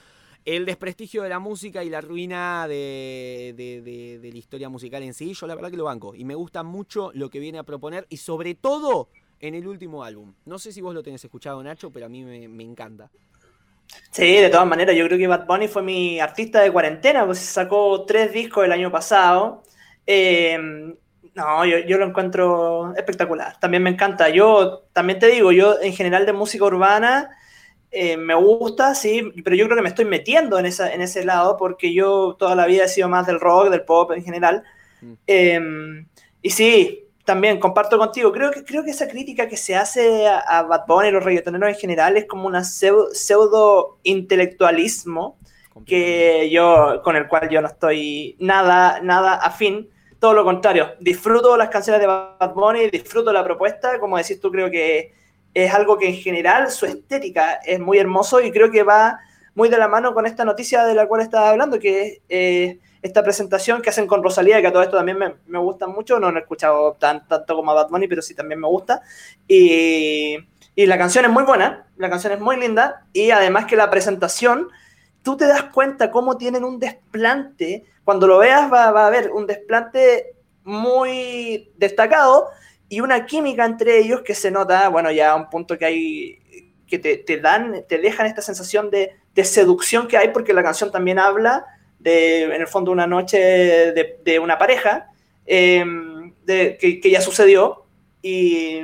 el 0.45 0.65
desprestigio 0.65 1.23
de 1.23 1.29
la 1.29 1.39
música 1.39 1.83
y 1.83 1.89
la 1.89 1.99
ruina 1.99 2.65
de, 2.69 4.21
la 4.23 4.37
historia 4.37 4.69
musical 4.69 5.03
en 5.03 5.13
sí, 5.13 5.33
yo 5.33 5.45
la 5.45 5.55
verdad 5.55 5.71
que 5.71 5.77
lo 5.77 5.83
banco. 5.83 6.15
Y 6.15 6.23
me 6.23 6.35
gusta 6.35 6.63
mucho 6.63 7.11
lo 7.13 7.29
que 7.29 7.39
viene 7.39 7.59
a 7.59 7.63
proponer 7.63 8.07
y 8.09 8.15
sobre 8.15 8.55
todo 8.55 9.09
en 9.41 9.55
el 9.55 9.67
último 9.67 10.05
álbum. 10.05 10.35
No 10.45 10.57
sé 10.57 10.71
si 10.71 10.79
vos 10.79 10.93
lo 10.93 11.03
tenés 11.03 11.25
escuchado, 11.25 11.61
Nacho, 11.61 11.91
pero 11.91 12.05
a 12.05 12.09
mí 12.09 12.23
me 12.23 12.63
encanta. 12.63 13.11
Sí, 14.11 14.35
de 14.37 14.49
todas 14.49 14.67
maneras, 14.67 14.95
yo 14.95 15.05
creo 15.07 15.17
que 15.17 15.27
Bad 15.27 15.47
Bunny 15.47 15.67
fue 15.67 15.81
mi 15.81 16.19
artista 16.19 16.61
de 16.61 16.71
cuarentena, 16.71 17.25
pues 17.25 17.39
sacó 17.39 18.05
tres 18.05 18.31
discos 18.31 18.63
el 18.63 18.71
año 18.71 18.91
pasado. 18.91 19.63
Eh, 20.05 20.57
no, 21.35 21.65
yo, 21.65 21.97
lo 21.97 22.05
encuentro 22.05 22.93
espectacular, 22.95 23.59
también 23.59 23.81
me 23.81 23.89
encanta. 23.89 24.29
Yo 24.29 24.83
también 24.93 25.19
te 25.19 25.27
digo, 25.27 25.51
yo 25.51 25.81
en 25.81 25.93
general 25.93 26.25
de 26.25 26.33
música 26.33 26.65
urbana 26.65 27.31
eh, 27.89 28.17
me 28.17 28.35
gusta, 28.35 28.93
sí, 28.93 29.31
pero 29.43 29.55
yo 29.55 29.65
creo 29.65 29.77
que 29.77 29.83
me 29.83 29.89
estoy 29.89 30.05
metiendo 30.05 30.59
en, 30.59 30.67
esa, 30.67 30.93
en 30.93 31.01
ese 31.01 31.25
lado 31.25 31.57
porque 31.57 31.93
yo 31.93 32.35
toda 32.37 32.55
la 32.55 32.67
vida 32.67 32.85
he 32.85 32.87
sido 32.87 33.09
más 33.09 33.25
del 33.25 33.39
rock, 33.39 33.69
del 33.69 33.83
pop 33.83 34.11
en 34.11 34.23
general. 34.23 34.63
Mm. 35.01 35.13
Eh, 35.25 36.05
y 36.43 36.49
sí, 36.51 37.02
también 37.25 37.59
comparto 37.59 37.97
contigo, 37.97 38.31
creo 38.31 38.51
que, 38.51 38.63
creo 38.63 38.83
que 38.83 38.91
esa 38.91 39.07
crítica 39.07 39.47
que 39.47 39.55
se 39.55 39.75
hace 39.75 40.27
a, 40.27 40.63
Bad 40.63 40.86
Bunny 40.88 41.07
y 41.07 41.12
los 41.12 41.23
reggaetoneros 41.23 41.69
en 41.69 41.75
general 41.75 42.17
es 42.17 42.25
como 42.25 42.47
una 42.47 42.63
pseudo, 42.63 43.97
intelectualismo 44.03 45.38
que 45.86 46.49
yo, 46.51 47.01
con 47.03 47.15
el 47.15 47.27
cual 47.27 47.49
yo 47.49 47.62
no 47.62 47.67
estoy 47.67 48.36
nada, 48.39 48.99
nada 49.01 49.36
afín, 49.36 49.89
todo 50.19 50.33
lo 50.33 50.43
contrario, 50.43 50.91
disfruto 50.99 51.57
las 51.57 51.69
canciones 51.69 52.01
de 52.01 52.07
Bad 52.07 52.53
Bunny, 52.53 52.89
disfruto 52.89 53.31
la 53.33 53.43
propuesta, 53.43 53.99
como 53.99 54.17
decís 54.17 54.39
tú, 54.39 54.51
creo 54.51 54.69
que 54.69 55.13
es 55.53 55.73
algo 55.73 55.97
que 55.97 56.09
en 56.09 56.15
general 56.15 56.71
su 56.71 56.86
estética 56.86 57.53
es 57.65 57.79
muy 57.79 57.97
hermoso 57.97 58.41
y 58.41 58.51
creo 58.51 58.69
que 58.69 58.83
va 58.83 59.19
muy 59.55 59.69
de 59.69 59.77
la 59.77 59.88
mano 59.88 60.13
con 60.13 60.25
esta 60.25 60.45
noticia 60.45 60.83
de 60.86 60.95
la 60.95 61.07
cual 61.07 61.21
estaba 61.21 61.49
hablando, 61.49 61.79
que 61.79 62.01
es... 62.01 62.21
Eh, 62.27 62.79
esta 63.03 63.21
presentación 63.21 63.81
que 63.81 63.89
hacen 63.89 64.07
con 64.07 64.23
Rosalía, 64.23 64.61
que 64.61 64.67
a 64.67 64.71
todo 64.71 64.81
esto 64.81 64.95
también 64.95 65.19
me, 65.19 65.35
me 65.45 65.59
gusta 65.59 65.87
mucho, 65.87 66.19
no 66.19 66.31
lo 66.31 66.37
he 66.37 66.41
escuchado 66.41 66.93
tan, 66.93 67.27
tanto 67.27 67.53
como 67.53 67.71
a 67.71 67.73
Bad 67.73 67.89
pero 68.07 68.21
sí 68.21 68.33
también 68.33 68.61
me 68.61 68.67
gusta. 68.67 69.01
Y, 69.45 70.37
y 70.73 70.85
la 70.85 70.97
canción 70.97 71.25
es 71.25 71.31
muy 71.31 71.43
buena, 71.43 71.85
la 71.97 72.09
canción 72.09 72.31
es 72.31 72.39
muy 72.39 72.57
linda, 72.57 73.05
y 73.11 73.31
además 73.31 73.65
que 73.65 73.75
la 73.75 73.89
presentación, 73.89 74.69
tú 75.21 75.35
te 75.35 75.45
das 75.47 75.63
cuenta 75.63 76.11
cómo 76.11 76.37
tienen 76.37 76.63
un 76.63 76.79
desplante, 76.79 77.83
cuando 78.05 78.25
lo 78.25 78.37
veas 78.37 78.71
va, 78.71 78.91
va 78.91 79.03
a 79.03 79.07
haber 79.07 79.31
un 79.31 79.47
desplante 79.47 80.35
muy 80.63 81.71
destacado 81.75 82.47
y 82.87 83.01
una 83.01 83.25
química 83.25 83.65
entre 83.65 83.99
ellos 83.99 84.21
que 84.21 84.33
se 84.33 84.49
nota, 84.49 84.87
bueno, 84.87 85.11
ya 85.11 85.31
a 85.31 85.35
un 85.35 85.49
punto 85.49 85.77
que 85.77 85.85
hay 85.85 86.39
que 86.87 86.99
te, 86.99 87.17
te 87.17 87.37
dan, 87.37 87.83
te 87.89 87.97
dejan 87.97 88.27
esta 88.27 88.41
sensación 88.41 88.91
de, 88.91 89.17
de, 89.33 89.43
seducción 89.43 90.07
que 90.07 90.17
hay 90.17 90.29
porque 90.29 90.53
la 90.53 90.63
canción 90.63 90.91
también 90.91 91.17
habla 91.17 91.65
de, 92.03 92.43
en 92.43 92.61
el 92.61 92.67
fondo, 92.67 92.91
una 92.91 93.07
noche 93.07 93.37
de, 93.37 94.39
una 94.39 94.57
pareja 94.57 95.07
em, 95.45 96.33
que, 96.45 97.09
ya 97.09 97.21
sucedió 97.21 97.85
y, 98.21 98.81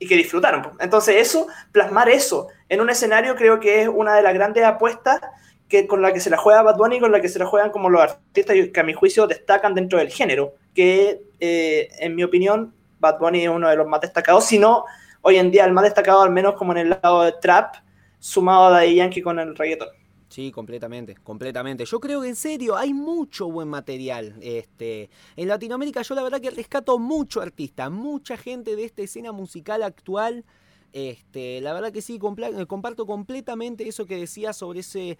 que 0.00 0.16
disfrutaron. 0.16 0.72
Entonces, 0.80 1.16
eso, 1.16 1.46
plasmar 1.70 2.08
eso 2.08 2.48
en 2.68 2.80
un 2.80 2.90
escenario 2.90 3.36
creo 3.36 3.60
que 3.60 3.82
es 3.82 3.88
una 3.88 4.16
de 4.16 4.22
las 4.22 4.34
grandes 4.34 4.64
apuestas 4.64 5.20
que, 5.68 5.86
con 5.86 6.02
la 6.02 6.12
que 6.12 6.20
se 6.20 6.30
la 6.30 6.38
juega 6.38 6.62
Bad 6.62 6.76
Bunny 6.76 6.96
y 6.96 7.00
con 7.00 7.12
la 7.12 7.20
que 7.20 7.28
se 7.28 7.38
la 7.38 7.46
juegan 7.46 7.70
como 7.70 7.88
los 7.88 8.02
artistas 8.02 8.56
que 8.72 8.80
a 8.80 8.82
mi 8.82 8.94
juicio 8.94 9.26
destacan 9.26 9.74
dentro 9.74 9.98
del 9.98 10.10
género, 10.10 10.54
que 10.74 11.22
eh, 11.38 11.88
en 11.98 12.14
mi 12.14 12.24
opinión 12.24 12.74
Bad 12.98 13.18
Bunny 13.18 13.44
es 13.44 13.48
uno 13.48 13.68
de 13.68 13.76
los 13.76 13.86
más 13.86 14.00
destacados, 14.00 14.46
si 14.46 14.58
no 14.58 14.84
hoy 15.20 15.36
en 15.36 15.50
día 15.50 15.64
el 15.64 15.72
más 15.72 15.84
destacado 15.84 16.22
al 16.22 16.30
menos 16.30 16.54
como 16.54 16.72
en 16.72 16.78
el 16.78 16.98
lado 17.02 17.22
de 17.22 17.32
trap, 17.40 17.76
sumado 18.18 18.66
a 18.66 18.70
Daddy 18.70 18.96
Yankee 18.96 19.22
con 19.22 19.38
el 19.38 19.56
reggaeton. 19.56 19.88
Sí, 20.32 20.50
completamente, 20.50 21.14
completamente. 21.22 21.84
Yo 21.84 22.00
creo 22.00 22.22
que 22.22 22.28
en 22.28 22.36
serio 22.36 22.74
hay 22.74 22.94
mucho 22.94 23.50
buen 23.50 23.68
material. 23.68 24.34
Este, 24.40 25.10
en 25.36 25.46
Latinoamérica 25.46 26.00
yo 26.00 26.14
la 26.14 26.22
verdad 26.22 26.40
que 26.40 26.50
rescato 26.50 26.98
mucho 26.98 27.42
artista, 27.42 27.90
mucha 27.90 28.38
gente 28.38 28.74
de 28.74 28.84
esta 28.84 29.02
escena 29.02 29.30
musical 29.32 29.82
actual. 29.82 30.46
Este, 30.94 31.60
la 31.60 31.74
verdad 31.74 31.92
que 31.92 32.00
sí, 32.00 32.18
comparto 32.18 33.04
completamente 33.04 33.86
eso 33.86 34.06
que 34.06 34.16
decía 34.16 34.54
sobre 34.54 34.80
ese 34.80 35.18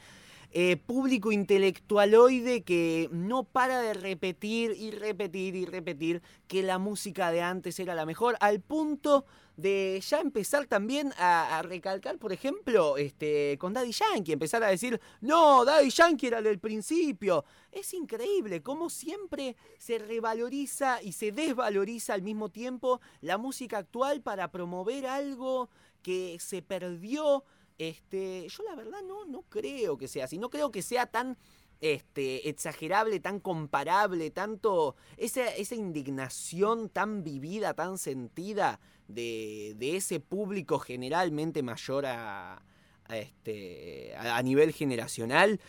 eh, 0.51 0.79
público 0.79 1.31
intelectualoide 1.31 2.63
que 2.63 3.11
no 3.13 3.45
para 3.45 3.83
de 3.83 3.93
repetir 3.93 4.75
y 4.79 4.93
repetir 4.93 5.57
y 5.57 5.67
repetir 5.67 6.23
que 6.49 6.63
la 6.63 6.79
música 6.79 7.31
de 7.31 7.43
antes 7.43 7.79
era 7.81 7.95
la 7.95 8.07
mejor, 8.07 8.39
al 8.41 8.61
punto 8.61 9.27
de 9.57 10.03
ya 10.07 10.21
empezar 10.21 10.67
también 10.67 11.13
a, 11.19 11.63
recalcar, 11.63 12.19
por 12.19 12.33
ejemplo, 12.33 12.97
este, 12.97 13.57
con 13.59 13.73
Daddy 13.73 13.93
Yankee, 13.93 14.33
empezar 14.33 14.63
a 14.63 14.69
decir, 14.69 15.01
no, 15.21 15.65
Daddy 15.65 15.91
Yankee 15.91 16.27
era 16.27 16.43
del 16.43 16.59
principio. 16.59 17.45
Es 17.71 17.93
increíble 17.95 18.63
cómo 18.63 18.91
siempre 18.91 19.57
se 19.79 19.99
revaloriza 19.99 21.03
y 21.03 21.13
se 21.13 21.33
desvaloriza 21.33 22.15
al 22.15 22.23
mismo 22.23 22.49
tiempo 22.49 23.01
la 23.21 23.39
música 23.39 23.79
actual 23.79 24.23
para 24.23 24.51
promover 24.51 25.07
algo 25.07 25.71
que 26.03 26.39
se 26.41 26.63
perdió 26.63 27.45
este, 27.79 28.47
yo 28.49 28.63
la 28.65 28.77
verdad 28.77 29.03
no, 29.03 29.25
no 29.25 29.43
creo 29.49 29.97
que 29.97 30.09
sea 30.09 30.27
así, 30.27 30.39
no 30.39 30.51
creo 30.51 30.71
que 30.71 30.83
sea 30.83 31.07
tan 31.07 31.37
este, 31.81 32.49
exagerable, 32.49 33.19
tan 33.19 33.41
comparable, 33.41 34.31
tanto 34.31 34.95
esa, 35.17 35.49
esa 35.55 35.75
indignación 35.75 36.89
tan 36.89 37.25
vivida, 37.25 37.75
tan 37.75 37.99
sentida 37.99 38.79
de, 39.15 39.97
ese 39.97 40.21
público 40.21 40.79
generalmente 40.79 41.63
mayor 41.63 42.07
a, 42.07 42.63
este, 43.11 44.15
a, 44.17 44.43
nivel 44.43 44.73
generacional. 44.73 45.61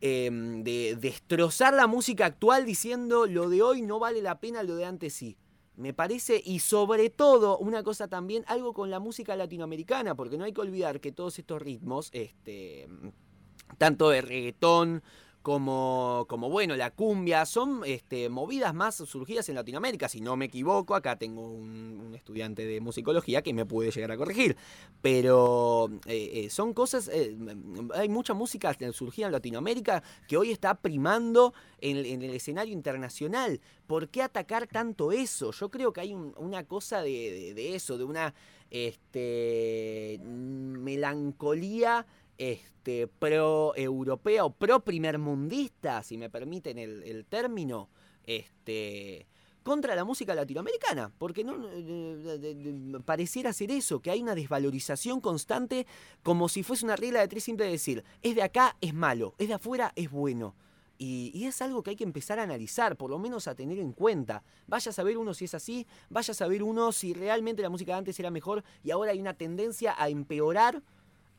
Em, 0.00 0.62
de 0.62 0.94
destrozar 0.94 1.74
la 1.74 1.88
música 1.88 2.24
actual 2.24 2.64
diciendo 2.64 3.26
lo 3.26 3.48
de 3.48 3.62
hoy 3.62 3.82
no 3.82 3.98
vale 3.98 4.22
la 4.22 4.38
pena, 4.38 4.62
lo 4.62 4.76
de 4.76 4.84
antes 4.84 5.12
sí 5.12 5.36
me 5.78 5.94
parece, 5.94 6.42
y 6.44 6.58
sobre 6.58 7.08
todo, 7.08 7.56
una 7.58 7.84
cosa 7.84 8.08
también, 8.08 8.42
algo 8.48 8.74
con 8.74 8.90
la 8.90 8.98
música 8.98 9.36
latinoamericana, 9.36 10.16
porque 10.16 10.36
no 10.36 10.44
hay 10.44 10.52
que 10.52 10.60
olvidar 10.60 11.00
que 11.00 11.12
todos 11.12 11.38
estos 11.38 11.62
ritmos, 11.62 12.10
este, 12.12 12.88
tanto 13.78 14.10
de 14.10 14.20
reggaetón, 14.20 15.04
como, 15.42 16.26
como 16.28 16.50
bueno, 16.50 16.76
la 16.76 16.90
cumbia, 16.90 17.46
son 17.46 17.82
este, 17.86 18.28
movidas 18.28 18.74
más 18.74 18.96
surgidas 18.96 19.48
en 19.48 19.54
Latinoamérica, 19.54 20.08
si 20.08 20.20
no 20.20 20.36
me 20.36 20.46
equivoco, 20.46 20.94
acá 20.94 21.16
tengo 21.16 21.48
un, 21.48 22.14
estudiante 22.14 22.66
de 22.66 22.80
musicología 22.80 23.42
que 23.42 23.54
me 23.54 23.64
puede 23.64 23.90
llegar 23.90 24.10
a 24.10 24.16
corregir, 24.16 24.56
pero 25.00 25.88
eh, 26.06 26.30
eh, 26.44 26.50
son 26.50 26.74
cosas, 26.74 27.08
eh, 27.12 27.36
hay 27.94 28.08
mucha 28.08 28.34
música 28.34 28.76
surgida 28.92 29.26
en 29.26 29.32
Latinoamérica 29.32 30.02
que 30.26 30.36
hoy 30.36 30.50
está 30.50 30.74
primando 30.74 31.54
en, 31.80 31.96
el 32.22 32.34
escenario 32.34 32.72
internacional. 32.72 33.60
¿Por 33.86 34.08
qué 34.08 34.22
atacar 34.22 34.66
tanto 34.66 35.12
eso? 35.12 35.52
Yo 35.52 35.70
creo 35.70 35.92
que 35.92 36.00
hay 36.00 36.14
una 36.14 36.64
cosa 36.64 37.00
de, 37.02 37.54
de, 37.54 37.74
eso, 37.74 37.96
de 37.96 38.04
una 38.04 38.34
este, 38.70 40.20
melancolía 40.22 42.06
este, 42.38 43.08
pro-europea 43.08 44.44
o 44.44 44.50
pro-primermundista, 44.50 46.02
si 46.02 46.16
me 46.16 46.30
permiten 46.30 46.78
el, 46.78 47.26
término, 47.28 47.90
este, 48.24 49.26
contra 49.64 49.94
la 49.96 50.04
música 50.04 50.34
latinoamericana, 50.34 51.12
porque 51.18 51.44
no 51.44 53.00
pareciera 53.04 53.52
ser 53.52 53.72
eso, 53.72 54.00
que 54.00 54.12
hay 54.12 54.22
una 54.22 54.36
desvalorización 54.36 55.20
constante 55.20 55.86
como 56.22 56.48
si 56.48 56.62
fuese 56.62 56.84
una 56.84 56.96
regla 56.96 57.20
de 57.20 57.28
tres 57.28 57.44
simple 57.44 57.66
decir, 57.66 58.04
es 58.22 58.34
de 58.34 58.42
acá, 58.42 58.76
es 58.80 58.94
malo, 58.94 59.34
es 59.38 59.48
de 59.48 59.54
afuera, 59.54 59.92
es 59.96 60.10
bueno. 60.10 60.54
Y, 61.00 61.30
y, 61.32 61.44
es 61.44 61.62
algo 61.62 61.84
que 61.84 61.90
hay 61.90 61.96
que 61.96 62.02
empezar 62.02 62.40
a 62.40 62.42
analizar, 62.42 62.96
por 62.96 63.08
lo 63.08 63.20
menos 63.20 63.46
a 63.46 63.54
tener 63.54 63.78
en 63.78 63.92
cuenta. 63.92 64.42
Vaya 64.66 64.90
a 64.90 64.92
saber 64.92 65.16
uno 65.16 65.32
si 65.32 65.44
es 65.44 65.54
así, 65.54 65.86
vaya 66.10 66.32
a 66.32 66.34
saber 66.34 66.64
uno 66.64 66.90
si 66.90 67.14
realmente 67.14 67.62
la 67.62 67.70
música 67.70 67.92
de 67.92 67.98
antes 67.98 68.18
era 68.18 68.32
mejor 68.32 68.64
y 68.82 68.90
ahora 68.90 69.12
hay 69.12 69.20
una 69.20 69.34
tendencia 69.34 69.94
a 69.96 70.08
empeorar 70.08 70.82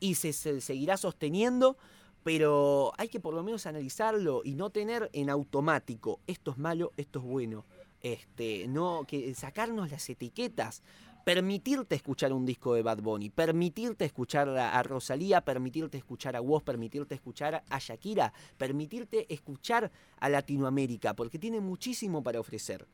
y 0.00 0.14
se, 0.16 0.32
seguirá 0.32 0.96
sosteniendo, 0.96 1.76
pero 2.24 2.92
hay 2.98 3.08
que 3.08 3.20
por 3.20 3.34
lo 3.34 3.42
menos 3.42 3.66
analizarlo 3.66 4.42
y 4.44 4.54
no 4.54 4.70
tener 4.70 5.10
en 5.12 5.30
automático 5.30 6.20
esto 6.26 6.50
es 6.50 6.58
malo, 6.58 6.92
esto 6.96 7.20
es 7.20 7.24
bueno. 7.24 7.64
Este, 8.02 8.66
no, 8.66 9.04
que 9.06 9.34
sacarnos 9.34 9.90
las 9.90 10.08
etiquetas, 10.08 10.82
permitirte 11.24 11.94
escuchar 11.94 12.32
un 12.32 12.46
disco 12.46 12.74
de 12.74 12.82
Bad 12.82 13.02
Bunny, 13.02 13.28
permitirte 13.28 14.06
escuchar 14.06 14.48
a, 14.48 14.82
Rosalía, 14.82 15.42
permitirte 15.42 15.98
escuchar 15.98 16.34
a 16.34 16.40
Woz, 16.40 16.62
permitirte 16.62 17.14
escuchar 17.14 17.62
a 17.68 17.78
Shakira, 17.78 18.32
permitirte 18.56 19.32
escuchar 19.32 19.90
a 20.18 20.28
Latinoamérica, 20.28 21.14
porque 21.14 21.38
tiene 21.38 21.60
muchísimo 21.60 22.22
para 22.22 22.40
ofrecer. 22.40 22.86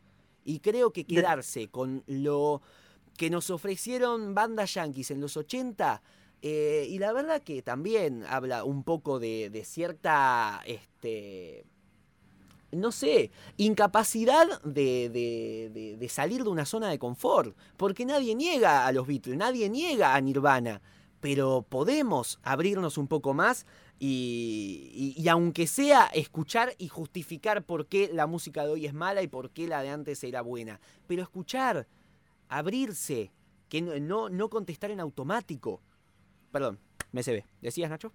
Y 0.44 0.60
creo 0.60 0.92
que 0.92 1.04
quedarse 1.04 1.68
con 1.68 2.02
lo 2.06 2.62
que 3.16 3.30
nos 3.30 3.50
ofrecieron 3.50 4.34
bandas 4.34 4.74
yankees 4.74 5.10
en 5.10 5.20
los 5.20 5.36
80 5.36 6.02
eh, 6.48 6.86
y 6.88 7.00
la 7.00 7.12
verdad 7.12 7.42
que 7.42 7.60
también 7.60 8.22
habla 8.28 8.62
un 8.62 8.84
poco 8.84 9.18
de, 9.18 9.64
cierta, 9.64 10.62
este, 10.64 11.66
no 12.70 12.92
sé, 12.92 13.32
incapacidad 13.56 14.62
de, 14.62 16.06
salir 16.08 16.44
de 16.44 16.50
una 16.50 16.64
zona 16.64 16.88
de 16.88 17.00
confort. 17.00 17.56
Porque 17.76 18.06
nadie 18.06 18.36
niega 18.36 18.86
a 18.86 18.92
los 18.92 19.08
Beatles, 19.08 19.36
nadie 19.36 19.68
niega 19.68 20.14
a 20.14 20.20
Nirvana. 20.20 20.82
Pero 21.18 21.66
podemos 21.68 22.38
abrirnos 22.44 22.96
un 22.96 23.08
poco 23.08 23.34
más 23.34 23.66
y, 23.98 25.14
y, 25.16 25.28
aunque 25.28 25.66
sea 25.66 26.06
escuchar 26.14 26.74
y 26.78 26.86
justificar 26.86 27.64
por 27.64 27.88
qué 27.88 28.08
la 28.12 28.28
música 28.28 28.64
de 28.64 28.70
hoy 28.70 28.86
es 28.86 28.94
mala 28.94 29.20
y 29.22 29.26
por 29.26 29.50
qué 29.50 29.66
la 29.66 29.82
de 29.82 29.90
antes 29.90 30.22
era 30.22 30.42
buena. 30.42 30.78
Pero 31.08 31.24
escuchar, 31.24 31.88
abrirse, 32.48 33.32
que 33.68 33.82
no, 33.82 34.28
no 34.28 34.48
contestar 34.48 34.92
en 34.92 35.00
automático. 35.00 35.82
Perdón, 36.56 36.78
me 37.12 37.22
se 37.22 37.32
ve. 37.32 37.44
¿Decías, 37.60 37.90
Nacho? 37.90 38.12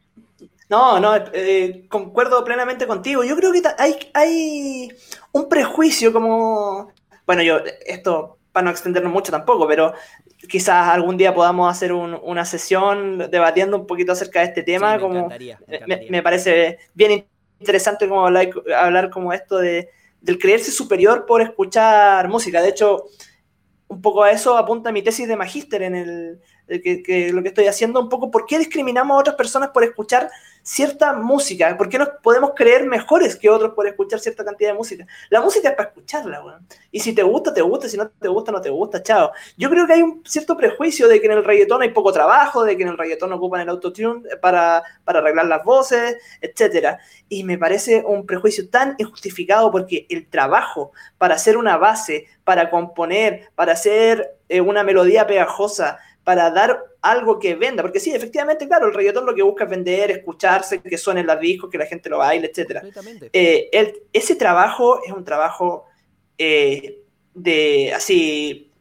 No, 0.68 1.00
no, 1.00 1.14
eh, 1.32 1.86
concuerdo 1.88 2.44
plenamente 2.44 2.88
contigo. 2.88 3.24
Yo 3.24 3.36
creo 3.36 3.52
que 3.52 3.62
hay, 3.78 3.96
hay 4.16 4.92
un 5.32 5.48
prejuicio 5.48 6.12
como... 6.12 6.92
Bueno, 7.28 7.44
yo, 7.44 7.60
esto 7.86 8.39
para 8.52 8.64
no 8.64 8.72
extendernos 8.72 9.14
mucho 9.14 9.32
tampoco, 9.32 9.68
pero 9.68 9.94
quizás 10.50 10.88
algún 10.88 11.18
día 11.18 11.36
podamos 11.36 11.70
hacer 11.70 11.94
una 11.94 12.44
sesión 12.44 13.30
debatiendo 13.30 13.78
un 13.78 13.86
poquito 13.86 14.14
acerca 14.14 14.39
de 14.39 14.48
este 14.48 14.64
tema. 14.64 14.96
me, 14.96 15.00
como, 15.00 15.30
me, 16.10 16.24
parece 16.24 16.80
bien 16.96 17.28
interesante 17.60 18.10
como 18.10 18.26
hablar, 18.26 18.50
hablar 18.76 19.12
como 19.12 19.34
esto 19.34 19.60
de, 19.60 19.92
del 20.20 20.39
creerse 20.39 20.72
superior 20.72 21.28
por 21.28 21.44
escuchar 21.44 22.28
música. 22.28 22.60
De 22.60 22.70
hecho, 22.70 23.06
un 23.88 24.02
poco 24.02 24.24
a 24.24 24.32
eso 24.32 24.58
apunta 24.58 24.92
mi 24.92 25.04
tesis 25.04 25.28
de 25.28 25.36
magíster 25.36 25.84
en 25.84 25.96
el, 25.96 26.42
que, 26.80 27.32
lo 27.34 27.41
que 27.41 27.49
estoy 27.49 27.67
haciendo, 27.67 27.99
un 27.99 28.09
poco 28.09 28.32
por 28.32 28.45
qué 28.45 28.57
discriminamos 28.57 29.15
a 29.15 29.19
otras 29.19 29.36
personas 29.36 29.69
por 29.69 29.84
escuchar 29.84 30.30
cierta 30.63 31.13
música, 31.13 31.76
por 31.76 31.89
qué 31.89 31.97
nos 31.97 32.09
podemos 32.22 32.51
creer 32.55 32.86
mejores 32.86 33.36
que 33.36 33.49
otros 33.49 33.74
por 33.74 33.88
escuchar 33.88 34.19
cierta 34.19 34.45
cantidad 34.45 34.69
de 34.72 34.78
música. 34.78 35.07
La 35.30 35.41
música 35.41 35.69
es 35.69 35.76
para 35.76 35.89
escucharla, 35.89 36.43
weón. 36.43 36.67
Y 36.91 36.99
si 36.99 37.13
te 37.13 37.24
gusta, 37.24 37.53
te 37.53 37.61
gusta, 37.61 37.89
si 37.89 37.97
no 37.97 38.07
te 38.09 38.28
gusta, 38.28 38.51
no 38.51 38.61
te 38.61 38.69
gusta, 38.69 39.01
chao. 39.01 39.32
Yo 39.57 39.69
creo 39.69 39.88
que 39.88 39.93
hay 39.93 40.01
un 40.01 40.22
cierto 40.26 40.55
prejuicio 40.55 41.07
de 41.07 41.19
que 41.19 41.26
en 41.26 41.34
el 41.34 41.43
reggaetón 41.43 41.82
hay 41.82 41.89
poco 41.89 42.13
trabajo, 42.13 42.63
de 42.63 42.78
que 42.78 42.84
en 42.84 42.89
el 42.89 42.97
reggaetón 42.97 43.34
ocupan 43.34 43.61
el 43.61 43.69
autotune 43.69 44.22
para, 44.41 44.84
para 45.03 45.19
arreglar 45.19 45.47
las 45.47 45.63
voces, 45.63 46.17
etc. 46.41 46.97
Y 47.28 47.43
me 47.43 47.57
parece 47.57 48.03
un 48.05 48.26
prejuicio 48.26 48.69
tan 48.69 48.95
injustificado 48.97 49.72
porque 49.72 50.05
el 50.09 50.30
trabajo 50.30 50.91
para 51.17 51.36
hacer 51.36 51.57
una 51.57 51.78
base, 51.78 52.28
para 52.43 52.69
componer, 52.69 53.49
para 53.55 53.74
hacer 53.74 54.38
eh, 54.49 54.61
una 54.61 54.84
melodía 54.84 55.26
pegajosa, 55.28 55.99
para 56.24 56.51
dar 56.51 56.84
algo 57.01 57.39
que 57.39 57.55
venda, 57.55 57.82
porque 57.82 57.99
sí, 57.99 58.13
efectivamente, 58.13 58.67
claro, 58.67 58.88
el 58.88 58.93
reggaetón 58.93 59.26
lo 59.26 59.34
que 59.34 59.41
busca 59.41 59.63
es 59.63 59.69
vender, 59.69 60.11
escucharse, 60.11 60.82
que 60.82 60.97
suenen 60.97 61.26
los 61.26 61.39
discos, 61.39 61.69
que 61.69 61.78
la 61.78 61.86
gente 61.86 62.09
lo 62.09 62.19
baile, 62.19 62.51
etc. 62.53 62.84
Eh, 63.34 63.69
ese 64.13 64.36
trabajo 64.36 65.03
es 65.03 65.11
un 65.11 65.24
trabajo 65.24 65.86
eh, 66.38 66.99
de 67.34 67.93
así 67.93 68.72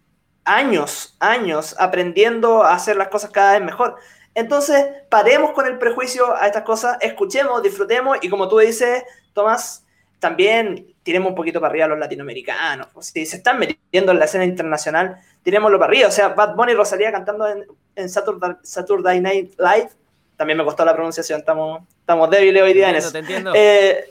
años, 0.45 1.17
años 1.19 1.75
aprendiendo 1.79 2.63
a 2.63 2.75
hacer 2.75 2.97
las 2.97 3.09
cosas 3.09 3.31
cada 3.31 3.53
vez 3.53 3.63
mejor. 3.63 3.97
Entonces, 4.35 4.85
paremos 5.09 5.53
con 5.53 5.67
el 5.67 5.79
prejuicio 5.79 6.35
a 6.37 6.47
estas 6.47 6.63
cosas, 6.63 6.99
escuchemos, 7.01 7.63
disfrutemos 7.63 8.19
y 8.21 8.29
como 8.29 8.49
tú 8.49 8.59
dices, 8.59 9.03
Tomás, 9.33 9.85
también 10.19 10.95
tiremos 11.03 11.31
un 11.31 11.35
poquito 11.35 11.61
para 11.61 11.71
arriba 11.71 11.87
a 11.87 11.89
los 11.89 11.99
latinoamericanos. 11.99 12.89
Si 13.01 13.25
se 13.25 13.39
están 13.39 13.59
metiendo 13.59 14.13
en 14.13 14.19
la 14.19 14.27
escena 14.27 14.45
internacional, 14.45 15.21
tirémoslo 15.43 15.79
para 15.79 15.91
arriba. 15.91 16.09
O 16.09 16.13
sea, 16.13 16.29
Bad 16.29 16.55
Bunny 16.55 16.73
y 16.73 16.75
Rosalía 16.75 17.13
cantando 17.13 17.47
en, 17.49 17.67
en 17.97 18.09
Saturday, 18.09 19.21
Night 19.21 19.55
Live. 19.59 19.91
También 20.37 20.57
me 20.57 20.65
costó 20.65 20.85
la 20.85 20.95
pronunciación, 20.95 21.41
estamos, 21.41 21.83
estamos 22.01 22.31
débiles 22.31 22.63
hoy 22.63 22.73
día 22.73 22.91
en 22.91 22.97
eso. 22.97 23.13
Te 23.13 23.19
entiendo. 23.19 23.53
Eh, 23.55 24.05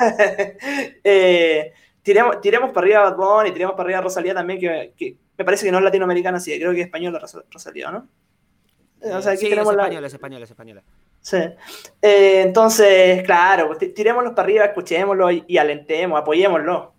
eh, 1.04 1.72
tiremos, 2.02 2.40
tiremos 2.40 2.72
para 2.72 2.84
arriba 2.84 3.00
a 3.00 3.10
Bad 3.10 3.16
Bunny, 3.16 3.52
tiremos 3.52 3.74
para 3.74 3.84
arriba 3.84 3.98
a 4.00 4.02
Rosalía 4.02 4.34
también, 4.34 4.58
que, 4.58 5.16
me 5.36 5.44
parece 5.44 5.64
que 5.64 5.70
no 5.70 5.78
es 5.78 5.84
latinoamericana, 5.84 6.40
sí, 6.40 6.58
creo 6.58 6.72
que 6.72 6.80
es 6.80 6.86
española 6.86 7.20
Rosalía, 7.50 7.92
¿no? 7.92 8.08
O 9.00 9.22
sea, 9.22 9.32
aquí 9.32 9.48
tenemos 9.48 9.72
es 9.72 9.78
española, 9.78 10.06
es 10.08 10.12
española, 10.12 10.44
es 10.44 10.50
española. 10.50 10.82
Sí. 11.20 11.36
Eh, 12.02 12.42
entonces, 12.42 13.22
claro, 13.22 13.76
tirémoslos 13.76 14.32
para 14.32 14.42
arriba, 14.42 14.64
escuchémoslo 14.64 15.30
y, 15.30 15.44
y 15.46 15.58
alentemos, 15.58 16.20
apoyémoslo. 16.20 16.97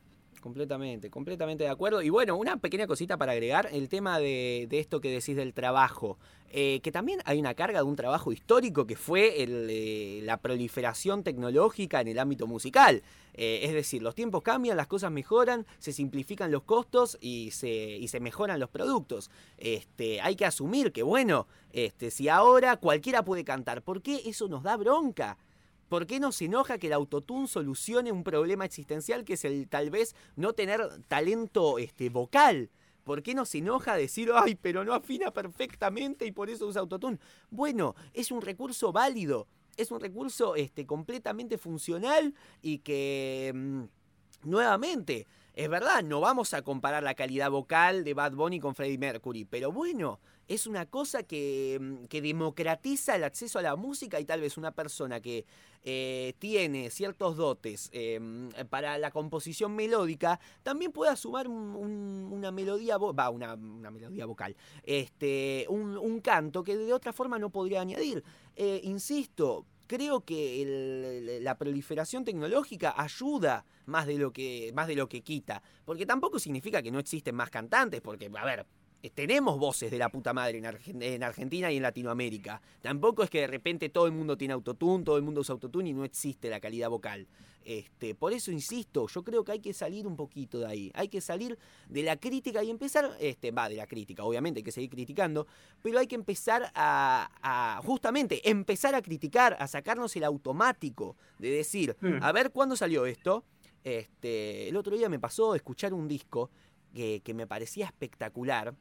Completamente, 0.49 1.11
completamente 1.11 1.63
de 1.63 1.69
acuerdo. 1.69 2.01
Y 2.01 2.09
bueno, 2.09 2.35
una 2.35 2.57
pequeña 2.57 2.87
cosita 2.87 3.17
para 3.17 3.33
agregar, 3.33 3.69
el 3.71 3.87
tema 3.87 4.17
de, 4.17 4.67
esto 4.71 4.99
que 4.99 5.11
decís 5.11 5.35
del 5.35 5.53
trabajo, 5.53 6.17
eh, 6.49 6.79
que 6.81 6.91
también 6.91 7.19
hay 7.25 7.37
una 7.37 7.53
carga 7.53 7.81
de 7.81 7.83
un 7.83 7.95
trabajo 7.95 8.31
histórico 8.31 8.87
que 8.87 8.95
fue 8.95 9.35
eh, 9.37 10.21
la 10.23 10.37
proliferación 10.37 11.21
tecnológica 11.21 12.01
en 12.01 12.07
el 12.07 12.17
ámbito 12.17 12.47
musical. 12.47 13.03
Eh, 13.35 13.59
es 13.61 13.73
decir, 13.73 14.01
los 14.01 14.15
tiempos 14.15 14.41
cambian, 14.41 14.75
las 14.75 14.87
cosas 14.87 15.11
mejoran, 15.11 15.67
se 15.77 15.93
simplifican 15.93 16.49
los 16.51 16.63
costos 16.63 17.19
y 17.21 17.51
se, 17.51 17.99
se 18.07 18.19
mejoran 18.19 18.59
los 18.59 18.71
productos. 18.71 19.29
Este, 19.59 20.19
hay 20.19 20.35
que 20.35 20.45
asumir 20.45 20.91
que, 20.91 21.03
bueno, 21.03 21.45
este, 21.73 22.09
si 22.09 22.27
ahora 22.27 22.77
cualquiera 22.77 23.23
puede 23.23 23.43
cantar, 23.43 23.83
¿por 23.83 24.01
qué 24.01 24.23
eso 24.25 24.47
nos 24.47 24.63
da 24.63 24.77
bronca? 24.77 25.37
¿Por 25.89 26.05
qué 26.05 26.19
nos 26.19 26.39
enoja 26.41 26.77
que 26.77 26.87
el 26.87 26.93
autotune 26.93 27.47
solucione 27.47 28.11
un 28.11 28.23
problema 28.23 28.63
existencial 28.63 29.25
que 29.25 29.33
es 29.33 29.43
el 29.43 29.67
tal 29.67 29.89
vez 29.89 30.15
no 30.35 30.53
tener 30.53 30.81
talento 31.07 31.79
este, 31.79 32.09
vocal? 32.09 32.69
¿Por 33.03 33.23
qué 33.23 33.33
nos 33.33 33.55
enoja 33.55 33.95
decir, 33.95 34.29
ay, 34.33 34.53
pero 34.53 34.85
no 34.85 34.93
afina 34.93 35.31
perfectamente 35.31 36.27
y 36.27 36.31
por 36.31 36.51
eso 36.51 36.67
usa 36.67 36.81
autotune? 36.81 37.17
Bueno, 37.49 37.95
es 38.13 38.31
un 38.31 38.41
recurso 38.41 38.91
válido, 38.91 39.47
es 39.77 39.89
un 39.89 39.99
recurso 39.99 40.55
este, 40.55 40.85
completamente 40.85 41.57
funcional 41.57 42.35
y 42.61 42.79
que, 42.79 43.51
mm, 43.55 43.83
nuevamente, 44.43 45.25
es 45.59 45.69
verdad, 45.69 46.03
no 46.03 46.21
vamos 46.21 46.53
a 46.53 46.61
comparar 46.61 47.03
la 47.03 47.15
calidad 47.15 47.51
vocal 47.51 48.05
de 48.05 48.13
Bad 48.13 48.31
Bunny 48.31 48.61
con 48.61 48.75
Freddie 48.75 48.97
Mercury, 48.97 49.43
pero 49.43 49.73
bueno, 49.73 50.21
es 50.47 50.65
una 50.65 50.85
cosa 50.85 51.23
que, 51.23 51.77
mm, 51.81 52.05
democratiza 52.05 53.17
el 53.17 53.25
acceso 53.25 53.59
a 53.59 53.61
la 53.61 53.75
música 53.75 54.21
y 54.21 54.25
tal 54.25 54.39
vez 54.39 54.55
una 54.55 54.71
persona 54.71 55.19
que 55.19 55.45
eh, 55.83 56.33
tiene 56.39 56.89
ciertos 56.89 57.35
dotes 57.35 57.89
em, 57.91 58.47
para 58.69 58.97
la 58.97 59.11
composición 59.11 59.75
melódica 59.75 60.39
también 60.63 60.93
pueda 60.93 61.17
sumar 61.17 61.49
una 61.49 62.51
melodía, 62.51 62.97
va, 62.97 63.29
una, 63.29 63.57
melodía 63.57 64.25
vocal, 64.25 64.55
este, 64.83 65.65
un, 65.67 66.21
canto 66.21 66.63
que 66.63 66.77
de 66.77 66.93
otra 66.93 67.11
forma 67.11 67.37
no 67.37 67.49
podría 67.49 67.81
añadir. 67.81 68.23
Eh, 68.55 68.79
insisto, 68.83 69.65
creo 69.89 70.23
que 70.23 71.39
la 71.41 71.57
proliferación 71.57 72.23
tecnológica 72.23 72.93
ayuda 72.95 73.65
más 73.87 74.05
de 74.05 74.19
lo 74.19 74.31
que 74.31 74.71
más 74.75 74.87
de 74.87 74.95
lo 74.95 75.09
que 75.09 75.21
quita, 75.21 75.63
porque 75.83 76.05
tampoco 76.05 76.37
significa 76.37 76.83
que 76.83 76.91
no 76.91 76.99
existen 76.99 77.33
más 77.33 77.49
cantantes, 77.49 77.99
porque 77.99 78.29
a 78.37 78.45
ver, 78.45 78.67
tenemos 79.07 79.57
voces 79.57 79.89
de 79.91 79.97
la 79.97 80.09
puta 80.09 80.33
madre 80.33 80.57
en, 80.57 81.23
Argentina 81.23 81.71
y 81.71 81.77
en 81.77 81.83
Latinoamérica. 81.83 82.61
Tampoco 82.81 83.23
es 83.23 83.29
que 83.29 83.41
de 83.41 83.47
repente 83.47 83.87
todo 83.87 84.07
el 84.07 84.11
mundo 84.11 84.37
tiene 84.37 84.53
autotune, 84.53 85.05
todo 85.05 85.15
el 85.15 85.23
mundo 85.23 85.41
usa 85.41 85.53
autotune 85.53 85.89
y 85.89 85.93
no 85.93 86.03
existe 86.03 86.49
la 86.49 86.59
calidad 86.59 86.89
vocal. 86.89 87.27
Este, 87.63 88.15
por 88.15 88.33
eso 88.33 88.51
insisto, 88.51 89.07
yo 89.07 89.23
creo 89.23 89.43
que 89.43 89.51
hay 89.51 89.59
que 89.59 89.73
salir 89.73 90.07
un 90.07 90.15
poquito 90.15 90.59
de 90.59 90.65
ahí. 90.65 90.91
Hay 90.95 91.07
que 91.07 91.21
salir 91.21 91.57
de 91.87 92.03
la 92.03 92.17
crítica 92.17 92.63
y 92.63 92.69
empezar, 92.69 93.15
este, 93.19 93.51
va 93.51 93.69
de 93.69 93.75
la 93.75 93.87
crítica, 93.87 94.23
obviamente 94.23 94.59
hay 94.59 94.63
que 94.63 94.71
seguir 94.71 94.89
criticando, 94.89 95.45
pero 95.81 95.99
hay 95.99 96.07
que 96.07 96.15
empezar 96.15 96.71
a, 96.73 97.79
justamente, 97.85 98.49
empezar 98.49 98.95
a 98.95 99.01
criticar, 99.01 99.55
a 99.59 99.67
sacarnos 99.67 100.15
el 100.15 100.23
automático 100.23 101.15
de 101.37 101.51
decir, 101.51 101.95
hmm. 102.01 102.23
a 102.23 102.31
ver 102.31 102.51
cuándo 102.51 102.75
salió 102.75 103.05
esto. 103.05 103.45
Este, 103.83 104.67
el 104.67 104.75
otro 104.75 104.97
día 104.97 105.07
me 105.07 105.19
pasó 105.19 105.55
escuchar 105.55 105.93
un 105.93 106.07
disco 106.07 106.49
que, 106.93 107.21
que 107.23 107.33
me 107.33 107.47
parecía 107.47 107.85
espectacular, 107.85 108.75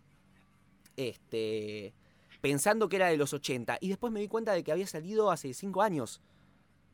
este, 0.99 1.95
pensando 2.41 2.89
que 2.89 2.97
era 2.97 3.07
de 3.07 3.17
los 3.17 3.33
80 3.33 3.79
y 3.81 3.89
después 3.89 4.13
me 4.13 4.21
di 4.21 4.29
cuenta 4.29 4.53
de 4.53 4.65
que 4.65 4.73
había 4.73 4.87
salido 4.87 5.31
hace 5.31 5.55
5 5.55 5.81
años. 5.81 6.21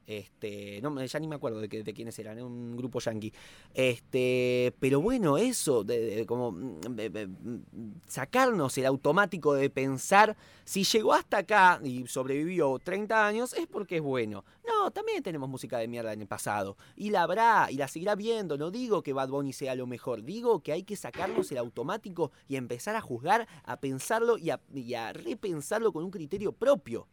Este, 0.06 0.80
no, 0.82 1.02
ya 1.02 1.18
ni 1.18 1.26
me 1.26 1.36
acuerdo 1.36 1.60
de, 1.60 1.68
de 1.68 1.94
quiénes 1.94 2.18
eran, 2.18 2.40
un 2.40 2.76
grupo 2.76 3.00
yankee. 3.00 3.32
Este, 3.72 4.74
pero 4.78 5.00
bueno, 5.00 5.38
eso, 5.38 5.82
de, 5.82 6.24
como 6.26 6.52
mm, 6.52 6.80
mm, 6.90 7.94
sacarnos 8.06 8.76
el 8.78 8.86
automático 8.86 9.54
de 9.54 9.70
pensar, 9.70 10.36
si 10.64 10.84
llegó 10.84 11.14
hasta 11.14 11.38
acá 11.38 11.80
y 11.82 12.06
sobrevivió 12.06 12.78
30 12.78 13.26
años, 13.26 13.54
es 13.54 13.66
porque 13.66 13.96
es 13.96 14.02
bueno. 14.02 14.44
No, 14.66 14.90
también 14.90 15.22
tenemos 15.22 15.48
música 15.48 15.78
de 15.78 15.88
mierda 15.88 16.12
en 16.12 16.20
el 16.20 16.26
pasado. 16.26 16.76
Y 16.96 17.10
la 17.10 17.22
habrá, 17.22 17.68
y 17.70 17.76
la 17.76 17.88
seguirá 17.88 18.14
viendo. 18.14 18.58
No 18.58 18.70
digo 18.70 19.02
que 19.02 19.12
Bad 19.12 19.28
Bunny 19.28 19.52
sea 19.52 19.74
lo 19.74 19.86
mejor, 19.86 20.22
digo 20.22 20.60
que 20.62 20.72
hay 20.72 20.82
que 20.82 20.96
sacarnos 20.96 21.50
el 21.52 21.58
automático 21.58 22.30
y 22.48 22.56
empezar 22.56 22.96
a 22.96 23.00
juzgar, 23.00 23.48
a 23.64 23.80
pensarlo 23.80 24.38
y 24.38 24.50
a, 24.50 24.60
y 24.74 24.94
a 24.94 25.12
repensarlo 25.12 25.92
con 25.92 26.04
un 26.04 26.10
criterio 26.10 26.52
propio. 26.52 27.08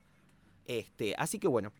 Este, 0.65 1.15
así 1.17 1.39
que 1.39 1.47
bueno, 1.47 1.73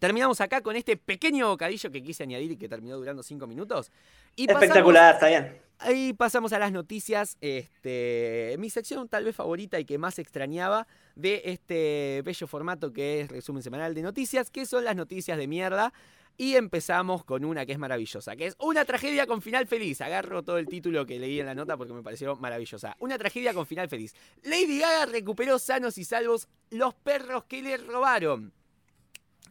terminamos 0.00 0.40
acá 0.40 0.62
con 0.62 0.74
este 0.74 0.96
pequeño 0.96 1.48
bocadillo 1.48 1.90
que 1.92 2.02
quise 2.02 2.24
añadir 2.24 2.50
y 2.50 2.56
que 2.56 2.68
terminó 2.68 2.96
durando 2.96 3.22
cinco 3.22 3.46
minutos. 3.46 3.92
Espectacular, 4.36 5.14
está 5.14 5.28
bien. 5.28 5.60
Ahí 5.78 6.12
pasamos 6.12 6.52
a 6.52 6.58
las 6.58 6.72
noticias, 6.72 7.38
este, 7.40 8.54
mi 8.58 8.68
sección 8.68 9.08
tal 9.08 9.24
vez 9.24 9.36
favorita 9.36 9.78
y 9.78 9.84
que 9.84 9.96
más 9.96 10.18
extrañaba 10.18 10.86
de 11.14 11.42
este 11.44 12.22
bello 12.24 12.46
formato 12.46 12.92
que 12.92 13.20
es 13.20 13.28
resumen 13.28 13.62
semanal 13.62 13.94
de 13.94 14.02
noticias, 14.02 14.50
que 14.50 14.66
son 14.66 14.84
las 14.84 14.96
noticias 14.96 15.38
de 15.38 15.46
mierda. 15.46 15.92
Y 16.36 16.56
empezamos 16.56 17.22
con 17.24 17.44
una 17.44 17.66
que 17.66 17.72
es 17.72 17.78
maravillosa, 17.78 18.34
que 18.34 18.46
es 18.46 18.56
una 18.58 18.86
tragedia 18.86 19.26
con 19.26 19.42
final 19.42 19.66
feliz. 19.66 20.00
Agarro 20.00 20.42
todo 20.42 20.56
el 20.56 20.66
título 20.66 21.04
que 21.04 21.18
leí 21.18 21.38
en 21.38 21.44
la 21.44 21.54
nota 21.54 21.76
porque 21.76 21.92
me 21.92 22.02
pareció 22.02 22.34
maravillosa. 22.36 22.96
Una 22.98 23.18
tragedia 23.18 23.52
con 23.52 23.66
final 23.66 23.90
feliz. 23.90 24.14
Lady 24.42 24.78
Gaga 24.78 25.04
recuperó 25.04 25.58
sanos 25.58 25.98
y 25.98 26.04
salvos 26.04 26.48
los 26.70 26.94
perros 26.94 27.44
que 27.44 27.60
le 27.60 27.76
robaron. 27.76 28.54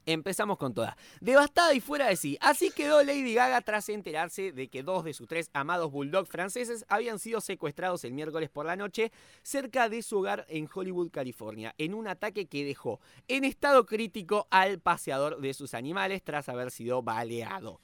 Empezamos 0.06 0.58
con 0.58 0.74
toda. 0.74 0.98
Devastada 1.22 1.74
y 1.74 1.80
fuera 1.80 2.08
de 2.08 2.16
sí. 2.16 2.38
Así 2.42 2.72
quedó 2.72 3.04
Lady 3.04 3.34
Gaga 3.34 3.62
tras 3.62 3.90
enterarse 3.90 4.52
de 4.52 4.68
que 4.70 4.84
dos 4.84 5.04
de 5.04 5.14
sus 5.14 5.28
tres 5.28 5.50
amados 5.54 5.92
bulldogs 5.92 6.30
franceses 6.30 6.86
habían 6.88 7.20
sido 7.20 7.42
secuestrados 7.42 8.04
el 8.04 8.14
miércoles 8.14 8.50
por 8.50 8.66
la 8.66 8.76
noche 8.76 9.12
cerca 9.44 9.90
de 9.90 10.02
su 10.02 10.20
hogar 10.20 10.46
en 10.50 10.70
Hollywood, 10.74 11.12
California, 11.12 11.74
en 11.78 11.94
un 11.94 12.08
ataque 12.08 12.48
que 12.48 12.66
dejó 12.66 13.00
en 13.28 13.44
estado 13.44 13.86
crítico 13.86 14.48
al 14.50 14.80
paseador 14.80 15.40
de 15.42 15.54
sus 15.54 15.74
animales 15.74 16.24
tras 16.24 16.50
haber 16.50 16.72
sido 16.72 17.02
baleado. 17.02 17.80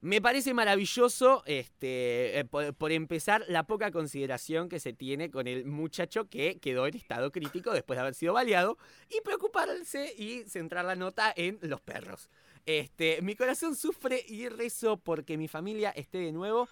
Me 0.00 0.20
parece 0.22 0.54
maravilloso, 0.54 1.42
este, 1.44 2.38
eh, 2.38 2.44
por, 2.44 2.92
empezar, 2.92 3.44
la 3.48 3.64
poca 3.64 3.90
consideración 3.90 4.68
que 4.68 4.78
se 4.78 4.92
tiene 4.92 5.28
con 5.28 5.48
el 5.48 5.64
muchacho 5.64 6.28
que 6.28 6.60
quedó 6.60 6.86
en 6.86 6.94
estado 6.94 7.32
crítico 7.32 7.72
después 7.72 7.96
de 7.96 8.02
haber 8.02 8.14
sido 8.14 8.32
baleado 8.32 8.78
y 9.10 9.20
preocuparse 9.22 10.14
y 10.16 10.44
centrar 10.44 10.84
la 10.84 10.94
nota 10.94 11.32
en 11.34 11.58
los 11.62 11.80
perros. 11.80 12.30
Este, 12.64 13.22
mi 13.22 13.34
corazón 13.34 13.74
sufre 13.74 14.24
y 14.28 14.48
rezo 14.48 14.98
porque 14.98 15.36
mi 15.36 15.48
familia 15.48 15.90
esté 15.90 16.18
de 16.18 16.30
nuevo 16.30 16.68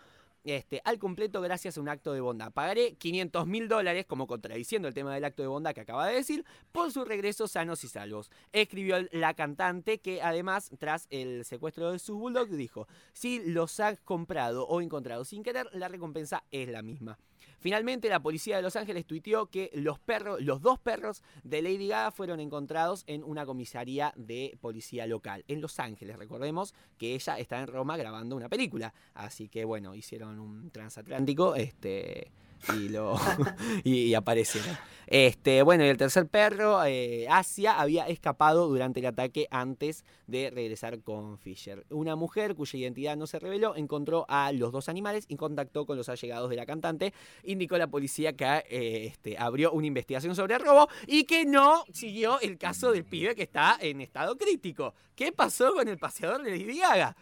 este, 0.46 0.80
al 0.84 0.98
completo 0.98 1.40
gracias 1.40 1.76
a 1.76 1.80
un 1.80 1.88
acto 1.88 2.12
de 2.12 2.20
bondad. 2.20 2.52
Pagaré 2.52 2.94
500 2.94 3.46
mil 3.46 3.68
dólares, 3.68 4.06
como 4.06 4.26
contradiciendo 4.26 4.88
el 4.88 4.94
tema 4.94 5.14
del 5.14 5.24
acto 5.24 5.42
de 5.42 5.48
bondad 5.48 5.74
que 5.74 5.80
acaba 5.80 6.06
de 6.06 6.14
decir, 6.14 6.44
por 6.72 6.92
su 6.92 7.04
regreso 7.04 7.48
sanos 7.48 7.84
y 7.84 7.88
salvos. 7.88 8.30
Escribió 8.52 8.96
la 9.12 9.34
cantante 9.34 9.98
que 9.98 10.22
además, 10.22 10.70
tras 10.78 11.06
el 11.10 11.44
secuestro 11.44 11.92
de 11.92 11.98
sus 11.98 12.16
bulldogs, 12.16 12.56
dijo, 12.56 12.86
si 13.12 13.40
los 13.44 13.80
has 13.80 14.00
comprado 14.00 14.66
o 14.66 14.80
encontrado 14.80 15.24
sin 15.24 15.42
querer, 15.42 15.68
la 15.72 15.88
recompensa 15.88 16.44
es 16.50 16.68
la 16.68 16.82
misma. 16.82 17.18
Finalmente, 17.58 18.08
la 18.08 18.20
policía 18.20 18.56
de 18.56 18.62
Los 18.62 18.76
Ángeles 18.76 19.06
tuiteó 19.06 19.46
que 19.46 19.70
los 19.74 19.98
perros, 19.98 20.40
los 20.40 20.60
dos 20.60 20.78
perros 20.78 21.22
de 21.42 21.62
Lady 21.62 21.88
Gaga 21.88 22.10
fueron 22.10 22.40
encontrados 22.40 23.04
en 23.06 23.24
una 23.24 23.46
comisaría 23.46 24.12
de 24.16 24.56
policía 24.60 25.06
local. 25.06 25.44
En 25.48 25.60
Los 25.60 25.80
Ángeles, 25.80 26.16
recordemos 26.16 26.74
que 26.98 27.14
ella 27.14 27.38
está 27.38 27.60
en 27.60 27.66
Roma 27.66 27.96
grabando 27.96 28.36
una 28.36 28.48
película. 28.48 28.94
Así 29.14 29.48
que 29.48 29.64
bueno, 29.64 29.94
hicieron 29.94 30.38
un 30.38 30.70
transatlántico. 30.70 31.54
Este 31.54 32.30
y 32.74 32.88
lo 32.88 33.16
y, 33.84 34.14
aparece. 34.14 34.60
Este, 35.06 35.62
bueno, 35.62 35.84
y 35.84 35.88
el 35.88 35.96
tercer 35.96 36.26
perro, 36.26 36.84
eh, 36.84 37.28
Asia, 37.30 37.80
había 37.80 38.08
escapado 38.08 38.66
durante 38.66 38.98
el 38.98 39.06
ataque 39.06 39.46
antes 39.52 40.04
de 40.26 40.50
regresar 40.50 41.00
con 41.00 41.38
Fisher. 41.38 41.86
Una 41.90 42.16
mujer 42.16 42.56
cuya 42.56 42.78
identidad 42.80 43.16
no 43.16 43.28
se 43.28 43.38
reveló 43.38 43.76
encontró 43.76 44.26
a 44.28 44.50
los 44.50 44.72
dos 44.72 44.88
animales 44.88 45.24
y 45.28 45.36
contactó 45.36 45.86
con 45.86 45.96
los 45.96 46.08
allegados 46.08 46.50
de 46.50 46.56
la 46.56 46.66
cantante. 46.66 47.12
Indicó 47.44 47.76
a 47.76 47.78
la 47.78 47.86
policía 47.86 48.32
que 48.32 48.64
eh, 48.68 49.06
este, 49.06 49.38
abrió 49.38 49.70
una 49.70 49.86
investigación 49.86 50.34
sobre 50.34 50.54
el 50.54 50.60
robo 50.60 50.88
y 51.06 51.24
que 51.24 51.44
no 51.44 51.84
siguió 51.92 52.40
el 52.40 52.58
caso 52.58 52.90
del 52.90 53.04
pibe 53.04 53.36
que 53.36 53.44
está 53.44 53.78
en 53.80 54.00
estado 54.00 54.36
crítico. 54.36 54.92
¿Qué 55.14 55.30
pasó 55.30 55.72
con 55.72 55.86
el 55.86 55.98
paseador 55.98 56.42
de 56.42 56.50
Lady 56.50 56.78
Gaga? 56.78 57.16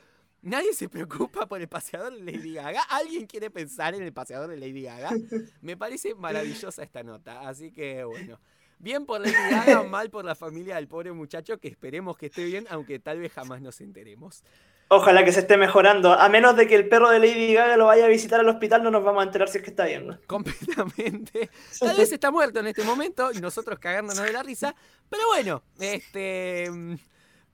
Nadie 0.44 0.74
se 0.74 0.90
preocupa 0.90 1.46
por 1.46 1.58
el 1.58 1.68
paseador 1.68 2.12
de 2.12 2.20
Lady 2.20 2.52
Gaga. 2.52 2.82
¿Alguien 2.90 3.26
quiere 3.26 3.50
pensar 3.50 3.94
en 3.94 4.02
el 4.02 4.12
paseador 4.12 4.50
de 4.50 4.58
Lady 4.58 4.82
Gaga? 4.82 5.12
Me 5.62 5.74
parece 5.74 6.14
maravillosa 6.14 6.82
esta 6.82 7.02
nota. 7.02 7.48
Así 7.48 7.72
que 7.72 8.04
bueno. 8.04 8.38
Bien 8.78 9.06
por 9.06 9.22
Lady 9.22 9.32
Gaga, 9.32 9.82
mal 9.90 10.10
por 10.10 10.26
la 10.26 10.34
familia 10.34 10.74
del 10.74 10.86
pobre 10.86 11.12
muchacho, 11.12 11.58
que 11.58 11.68
esperemos 11.68 12.18
que 12.18 12.26
esté 12.26 12.44
bien, 12.44 12.66
aunque 12.68 12.98
tal 12.98 13.20
vez 13.20 13.32
jamás 13.32 13.62
nos 13.62 13.80
enteremos. 13.80 14.44
Ojalá 14.88 15.24
que 15.24 15.32
se 15.32 15.40
esté 15.40 15.56
mejorando. 15.56 16.12
A 16.12 16.28
menos 16.28 16.54
de 16.56 16.66
que 16.66 16.74
el 16.74 16.90
perro 16.90 17.08
de 17.08 17.20
Lady 17.20 17.54
Gaga 17.54 17.78
lo 17.78 17.86
vaya 17.86 18.04
a 18.04 18.08
visitar 18.08 18.40
al 18.40 18.48
hospital, 18.50 18.82
no 18.82 18.90
nos 18.90 19.02
vamos 19.02 19.22
a 19.22 19.26
enterar 19.26 19.48
si 19.48 19.56
es 19.56 19.64
que 19.64 19.70
está 19.70 19.86
bien. 19.86 20.08
¿no? 20.08 20.18
Completamente. 20.26 21.48
Tal 21.80 21.96
vez 21.96 22.12
está 22.12 22.30
muerto 22.30 22.60
en 22.60 22.66
este 22.66 22.84
momento 22.84 23.32
y 23.32 23.40
nosotros 23.40 23.78
cagándonos 23.78 24.22
de 24.22 24.32
la 24.32 24.42
risa. 24.42 24.74
Pero 25.08 25.26
bueno, 25.28 25.62
este. 25.80 26.70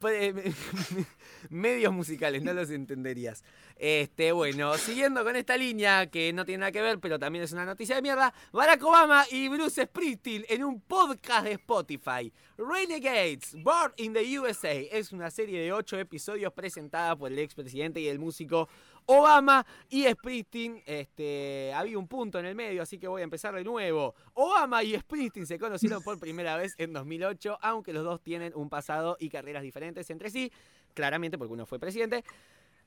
medios 1.49 1.93
musicales, 1.93 2.43
no 2.43 2.53
los 2.53 2.71
entenderías. 2.71 3.43
Este, 3.77 4.33
bueno, 4.33 4.77
siguiendo 4.77 5.25
con 5.25 5.37
esta 5.37 5.57
línea 5.57 6.07
que 6.09 6.33
no 6.33 6.45
tiene 6.45 6.61
nada 6.61 6.73
que 6.73 6.83
ver, 6.83 6.99
pero 6.99 7.19
también 7.19 7.45
es 7.45 7.53
una 7.53 7.65
noticia 7.65 7.97
de 7.97 8.03
mierda, 8.03 8.35
Barack 8.53 8.83
Obama 8.85 9.25
y 9.31 9.49
Bruce 9.49 9.85
Springsteen 9.85 10.45
en 10.49 10.65
un 10.65 10.81
podcast 10.81 11.45
de 11.45 11.53
Spotify. 11.53 12.33
Renegades, 12.59 13.57
Born 13.63 13.93
in 13.97 14.13
the 14.13 14.39
USA, 14.39 14.73
es 14.73 15.13
una 15.13 15.31
serie 15.31 15.61
de 15.61 15.73
ocho 15.73 15.99
episodios 15.99 16.53
presentada 16.53 17.17
por 17.17 17.33
el 17.33 17.39
expresidente 17.39 18.01
y 18.01 18.09
el 18.09 18.19
músico 18.19 18.69
Obama 19.07 19.67
y 19.89 20.05
Springsteen. 20.05 20.83
Este, 20.85 21.73
había 21.75 21.99
un 21.99 22.07
punto 22.07 22.39
en 22.39 22.47
el 22.47 22.55
medio, 22.55 22.83
así 22.83 22.99
que 22.99 23.09
voy 23.09 23.23
a 23.23 23.25
empezar 23.25 23.55
de 23.55 23.65
nuevo. 23.65 24.15
Obama 24.35 24.85
y 24.85 24.97
Springsteen 24.97 25.47
se 25.47 25.59
conocieron 25.59 26.03
por 26.03 26.19
primera 26.21 26.57
vez 26.57 26.75
en 26.79 26.93
2008, 26.93 27.59
aunque 27.63 27.93
los 27.93 28.05
dos 28.05 28.21
tienen 28.21 28.53
un 28.55 28.69
pasado 28.69 29.17
y 29.19 29.29
carreras 29.29 29.63
diferentes 29.63 30.11
entre 30.11 30.31
sí, 30.31 30.53
claramente 30.95 31.39
porque 31.39 31.55
uno 31.55 31.67
fue 31.67 31.79
presidente. 31.79 32.25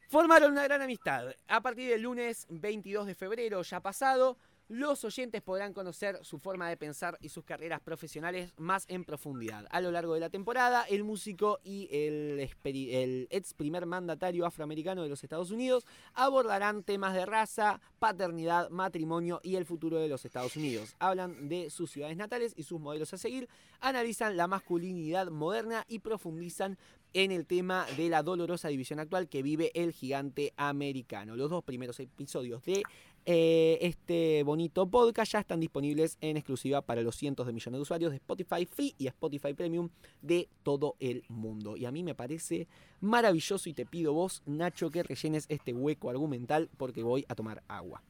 Formaron 0.10 0.51
una 0.51 0.64
gran 0.64 0.82
amistad. 0.82 1.34
A 1.47 1.62
partir 1.62 1.89
del 1.89 2.01
lunes 2.01 2.45
22 2.49 3.08
de 3.08 3.16
febrero 3.16 3.62
ya 3.64 3.80
pasado, 3.80 4.38
los 4.70 5.04
oyentes 5.04 5.41
podrán 5.41 5.74
conocer 5.74 6.20
su 6.24 6.39
forma 6.39 6.70
de 6.70 6.78
pensar 6.78 7.18
y 7.22 7.30
sus 7.30 7.43
carreras 7.43 7.82
profesionales 7.82 8.54
más 8.58 8.86
en 8.88 9.04
profundidad. 9.04 9.68
A 9.70 9.82
lo 9.82 9.91
largo 9.91 10.14
de 10.14 10.20
la 10.20 10.30
temporada, 10.30 10.86
el 10.89 11.04
músico 11.04 11.60
y 11.64 11.89
el, 11.91 12.49
el 12.64 13.28
ex 13.30 13.54
primer 13.54 13.86
mandatario 13.86 14.45
afroamericano 14.45 15.04
de 15.04 15.10
los 15.10 15.24
Estados 15.24 15.51
Unidos 15.51 15.86
abordarán 16.14 16.84
temas 16.84 17.14
de 17.14 17.26
raza, 17.26 17.82
paternidad, 17.99 18.70
matrimonio 18.70 19.41
y 19.43 19.58
el 19.58 19.66
futuro 19.66 19.99
de 19.99 20.08
los 20.08 20.24
Estados 20.26 20.56
Unidos. 20.56 20.95
Hablan 20.99 21.49
de 21.49 21.70
sus 21.70 21.91
ciudades 21.91 22.18
natales 22.18 22.54
y 22.56 22.64
sus 22.64 22.80
modelos 22.80 23.14
a 23.14 23.18
seguir, 23.18 23.49
analizan 23.82 24.38
la 24.38 24.47
masculinidad 24.47 25.28
moderna 25.28 25.86
y 25.88 25.99
profundizan 25.99 26.78
en 27.14 27.32
el 27.32 27.45
tema 27.45 27.86
de 27.97 28.09
la 28.09 28.24
dolorosa 28.24 28.68
división 28.68 28.99
actual 28.99 29.30
que 29.30 29.43
vive 29.43 29.72
el 29.76 29.91
gigante 29.91 30.53
americano. 30.57 31.36
Los 31.36 31.49
dos 31.49 31.64
primeros 31.64 31.99
episodios 31.99 32.64
de 32.64 32.84
eh, 33.26 33.78
este 33.82 34.43
bonito 34.43 34.86
podcast 34.88 35.32
ya 35.32 35.39
están 35.39 35.59
disponibles 35.59 36.18
en 36.20 36.36
exclusiva 36.36 36.82
para 36.82 37.01
los 37.01 37.16
cientos 37.16 37.47
de 37.47 37.53
millones 37.53 37.78
de 37.78 37.82
usuarios 37.82 38.11
de 38.11 38.18
Spotify 38.18 38.66
Free 38.66 38.95
y 38.97 39.07
Spotify 39.07 39.53
Premium 39.53 39.89
de 40.22 40.49
todo 40.64 40.95
el 40.99 41.24
mundo. 41.30 41.78
Y 41.78 41.86
a 41.86 41.91
mí 41.91 42.03
me 42.03 42.16
parece 42.16 42.68
maravilloso 42.99 43.70
y 43.70 43.74
te 43.74 43.86
pido 43.86 44.14
vos, 44.14 44.41
Nacho, 44.45 44.91
que 44.91 45.03
rellenes 45.03 45.45
este 45.49 45.74
hueco 45.74 46.09
argumental 46.09 46.70
porque 46.78 47.03
voy 47.03 47.26
a 47.30 47.36
tomar 47.36 47.64
agua. 47.68 48.03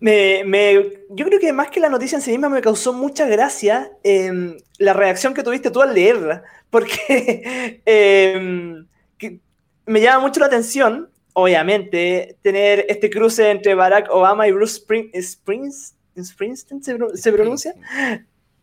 Me, 0.00 0.42
me- 0.44 0.92
yo 1.10 1.26
creo 1.26 1.40
que 1.40 1.52
más 1.52 1.68
que 1.68 1.80
la 1.80 1.88
noticia 1.88 2.16
en 2.16 2.22
sí 2.22 2.30
misma 2.30 2.48
me 2.48 2.60
causó 2.60 2.92
mucha 2.92 3.26
gracia 3.26 3.90
em, 4.02 4.56
la 4.78 4.92
reacción 4.92 5.34
que 5.34 5.42
tuviste 5.42 5.70
tú 5.70 5.80
al 5.82 5.94
leerla, 5.94 6.42
porque 6.70 7.80
em, 7.84 8.86
que 9.18 9.38
me 9.86 10.00
llama 10.00 10.26
mucho 10.26 10.40
la 10.40 10.46
atención, 10.46 11.10
obviamente, 11.32 12.36
tener 12.42 12.86
este 12.88 13.10
cruce 13.10 13.50
entre 13.50 13.74
Barack 13.74 14.08
Obama 14.10 14.46
y 14.48 14.52
Bruce 14.52 14.78
Spring, 14.78 15.10
Springs, 15.14 15.94
Springsteen, 16.22 16.82
¿se, 16.82 16.94
pro- 16.94 17.16
se 17.16 17.32
pronuncia? 17.32 17.74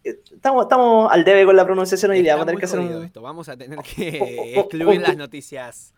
Estamos, 0.04 0.64
estamos 0.64 1.12
al 1.12 1.24
debe 1.26 1.46
con 1.46 1.56
la 1.56 1.66
pronunciación 1.66 2.12
hoy 2.12 2.22
día, 2.22 2.36
vamos 2.36 2.44
a 2.44 2.46
tener 2.48 2.60
que 2.60 2.66
hacer 2.66 2.80
un... 2.80 3.04
esto. 3.06 3.22
Vamos 3.22 3.50
a 3.50 3.58
tener 3.58 3.80
que 3.80 4.54
excluir 4.60 5.02
las 5.02 5.18
noticias 5.18 5.94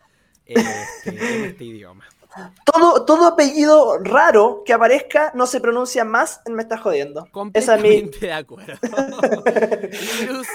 este, 0.45 1.09
en 1.09 1.43
este 1.45 1.63
idioma. 1.65 2.03
Todo, 2.65 3.05
todo 3.05 3.25
apellido 3.27 3.97
raro 3.99 4.63
que 4.65 4.73
aparezca 4.73 5.31
no 5.35 5.45
se 5.47 5.59
pronuncia 5.59 6.05
más 6.05 6.41
en 6.45 6.53
Me 6.53 6.63
Estás 6.63 6.79
Jodiendo. 6.81 7.27
Esa 7.53 7.75
es 7.75 7.81
mi... 7.81 8.01
Completamente 8.01 8.25
de 8.25 8.33
acuerdo. 8.33 8.73
Luz, 10.27 10.47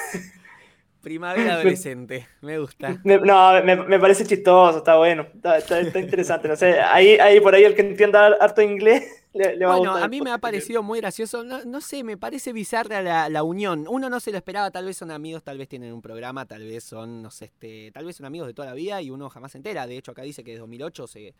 primavera 1.03 1.55
adolescente. 1.55 2.27
Me 2.41 2.59
gusta. 2.59 2.99
Me- 3.05 3.19
no, 3.19 3.63
me, 3.63 3.77
me 3.77 3.99
parece 4.01 4.25
chistoso, 4.27 4.79
está 4.79 4.97
bueno, 4.97 5.27
está, 5.35 5.59
está- 5.59 5.81
está 5.81 5.99
interesante. 6.01 6.49
No 6.49 6.57
sé, 6.57 6.81
ahí, 6.81 7.19
ahí 7.19 7.41
por 7.41 7.55
ahí 7.55 7.65
el 7.65 7.75
que 7.75 7.83
entienda 7.83 8.27
harto 8.41 8.63
inglés 8.63 9.05
le, 9.35 9.57
le 9.57 9.67
va 9.67 9.77
Bueno, 9.77 9.95
a 9.95 10.09
mí 10.09 10.21
me 10.23 10.31
ha 10.33 10.39
parecido 10.39 10.83
muy 10.83 11.01
gracioso. 11.01 11.45
No, 11.45 11.63
no 11.65 11.81
sé, 11.83 12.03
me 12.03 12.17
parece 12.17 12.53
bizarra 12.53 13.03
la, 13.03 13.29
la 13.29 13.43
unión. 13.43 13.87
Uno 13.89 14.09
no 14.11 14.19
se 14.19 14.33
lo 14.33 14.39
esperaba, 14.39 14.71
tal 14.71 14.87
vez 14.87 14.97
son 14.97 15.11
amigos, 15.11 15.43
tal 15.45 15.59
vez 15.59 15.69
tienen 15.69 15.93
un 15.93 16.01
programa, 16.03 16.47
tal 16.47 16.65
vez 16.65 16.83
son, 16.85 17.23
no 17.23 17.31
sé, 17.31 17.45
este, 17.47 17.91
tal 17.93 18.07
vez 18.07 18.17
son 18.17 18.25
amigos 18.27 18.49
de 18.49 18.55
toda 18.55 18.67
la 18.69 18.75
vida 18.75 19.01
y 19.03 19.11
uno 19.11 19.29
jamás 19.29 19.53
se 19.53 19.59
entera. 19.59 19.87
De 19.87 19.99
hecho, 19.99 20.13
acá 20.13 20.23
dice 20.23 20.43
que 20.43 20.53
desde 20.53 20.61
2008 20.61 21.07
se, 21.07 21.35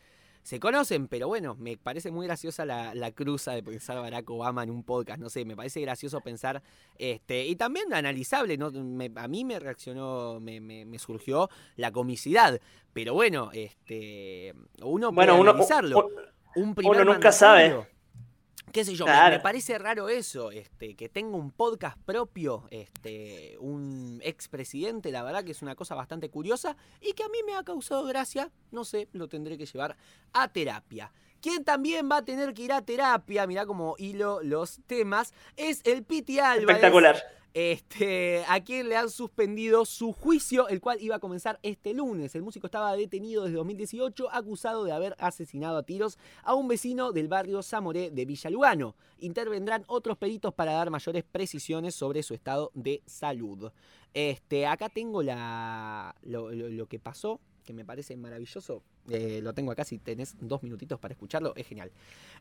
se 0.47 0.61
conocen, 0.61 1.09
pero 1.09 1.27
bueno, 1.27 1.57
me 1.59 1.77
parece 1.77 2.13
muy 2.13 2.25
graciosa 2.29 2.65
la, 2.65 2.95
la 2.95 3.11
cruza 3.11 3.51
de 3.51 3.65
pensar 3.65 3.99
Barack 3.99 4.31
Obama 4.31 4.63
en 4.63 4.71
un 4.71 4.85
podcast. 4.85 5.19
No 5.19 5.29
sé, 5.29 5.45
me 5.45 5.57
parece 5.57 5.81
gracioso 5.81 6.21
pensar, 6.21 6.63
este, 6.99 7.47
y 7.47 7.57
también 7.57 7.93
analizable, 7.93 8.57
¿no? 8.57 8.71
Me- 8.71 9.11
a 9.17 9.27
mí 9.27 9.45
me 9.45 9.59
reaccionó, 9.59 10.39
me, 10.39 10.61
me- 10.61 10.85
me 10.85 11.01
surgió 11.01 11.51
la 11.75 11.91
comicidad. 11.91 12.61
Pero 12.93 13.13
bueno, 13.15 13.51
este, 13.53 14.55
uno 14.83 15.13
puede 15.13 15.27
Bueno, 15.33 15.41
uno, 15.41 15.51
analizarlo. 15.51 16.09
un 16.55 16.77
primer 16.77 17.03
uno 17.03 17.13
nunca 17.15 17.33
sabe. 17.33 17.89
Qué 18.73 18.85
sé 18.85 18.95
yo, 18.95 19.07
me, 19.07 19.41
parece 19.41 19.79
raro 19.79 20.09
eso, 20.09 20.51
este, 20.51 20.97
que 20.97 21.09
tenga 21.09 21.37
un 21.37 21.51
podcast 21.51 21.97
propio, 22.05 22.65
este, 22.71 23.57
un 23.59 24.21
expresidente, 24.23 25.11
la 25.11 25.23
verdad 25.23 25.45
que 25.45 25.53
es 25.53 25.63
una 25.63 25.75
cosa 25.75 25.95
bastante 25.95 26.29
curiosa 26.29 26.77
y 27.01 27.13
que 27.13 27.23
a 27.23 27.29
mí 27.29 27.39
me 27.47 27.55
ha 27.55 27.63
causado 27.63 28.05
gracia, 28.05 28.51
no 28.73 28.85
sé, 28.85 29.09
lo 29.13 29.29
tendré 29.29 29.57
que 29.57 29.67
llevar 29.67 29.97
a 30.33 30.49
terapia. 30.49 31.11
Quien 31.41 31.65
también 31.65 32.09
va 32.11 32.19
a 32.19 32.25
tener 32.25 32.55
que 32.55 32.63
ir 32.63 32.73
a 32.73 32.83
terapia, 32.83 33.47
mirá 33.47 33.67
como 33.67 33.95
hilo 33.99 34.41
los 34.43 34.81
temas, 34.87 35.33
es 35.57 35.81
el 35.85 36.03
Piti 36.03 36.39
Álvarez. 36.39 36.69
espectacular. 36.69 37.36
Este, 37.59 38.45
a 38.49 38.61
quien 38.61 38.91
le 38.91 38.99
han 38.99 39.09
suspendido 39.09 39.87
su 39.87 40.13
juicio, 40.13 40.69
el 40.69 40.83
cual 40.83 41.01
iba 41.01 41.17
a 41.17 41.21
comenzar 41.21 41.59
este 41.63 41.95
lunes. 41.95 42.35
El 42.35 42.43
músico 42.43 42.67
estaba 42.67 42.95
detenido 42.95 43.45
desde 43.45 43.57
2018, 43.57 44.31
acusado 44.31 44.85
de 44.85 44.93
haber 44.93 45.17
asesinado 45.19 45.79
a 45.79 45.83
tiros 45.83 46.19
a 46.43 46.55
un 46.55 46.69
vecino 46.69 47.13
del 47.13 47.29
barrio 47.29 47.63
Zamoré 47.63 48.11
de 48.11 48.27
Villa 48.27 48.51
Lugano. 48.51 48.95
Intervendrán 49.21 49.85
otros 49.87 50.19
peritos 50.19 50.53
para 50.53 50.73
dar 50.73 50.91
mayores 50.91 51.25
precisiones 51.25 51.95
sobre 51.95 52.23
su 52.23 52.35
estado 52.35 52.73
de 52.75 53.03
salud. 53.07 53.73
Este, 54.13 54.67
acá 54.67 54.91
tengo 54.91 55.23
lo 55.23 56.87
que 56.91 56.99
pasó, 56.99 57.41
que 57.65 57.73
me 57.73 57.87
parece 57.87 58.19
maravilloso. 58.19 58.83
Eh, 59.11 59.41
lo 59.43 59.53
tengo 59.55 59.73
acá, 59.73 59.85
si 59.85 59.99
tenés 59.99 60.35
dos 60.41 60.63
minutitos 60.63 60.99
para 60.99 61.13
escucharlo, 61.13 61.55
es 61.57 61.67
genial. 61.67 61.91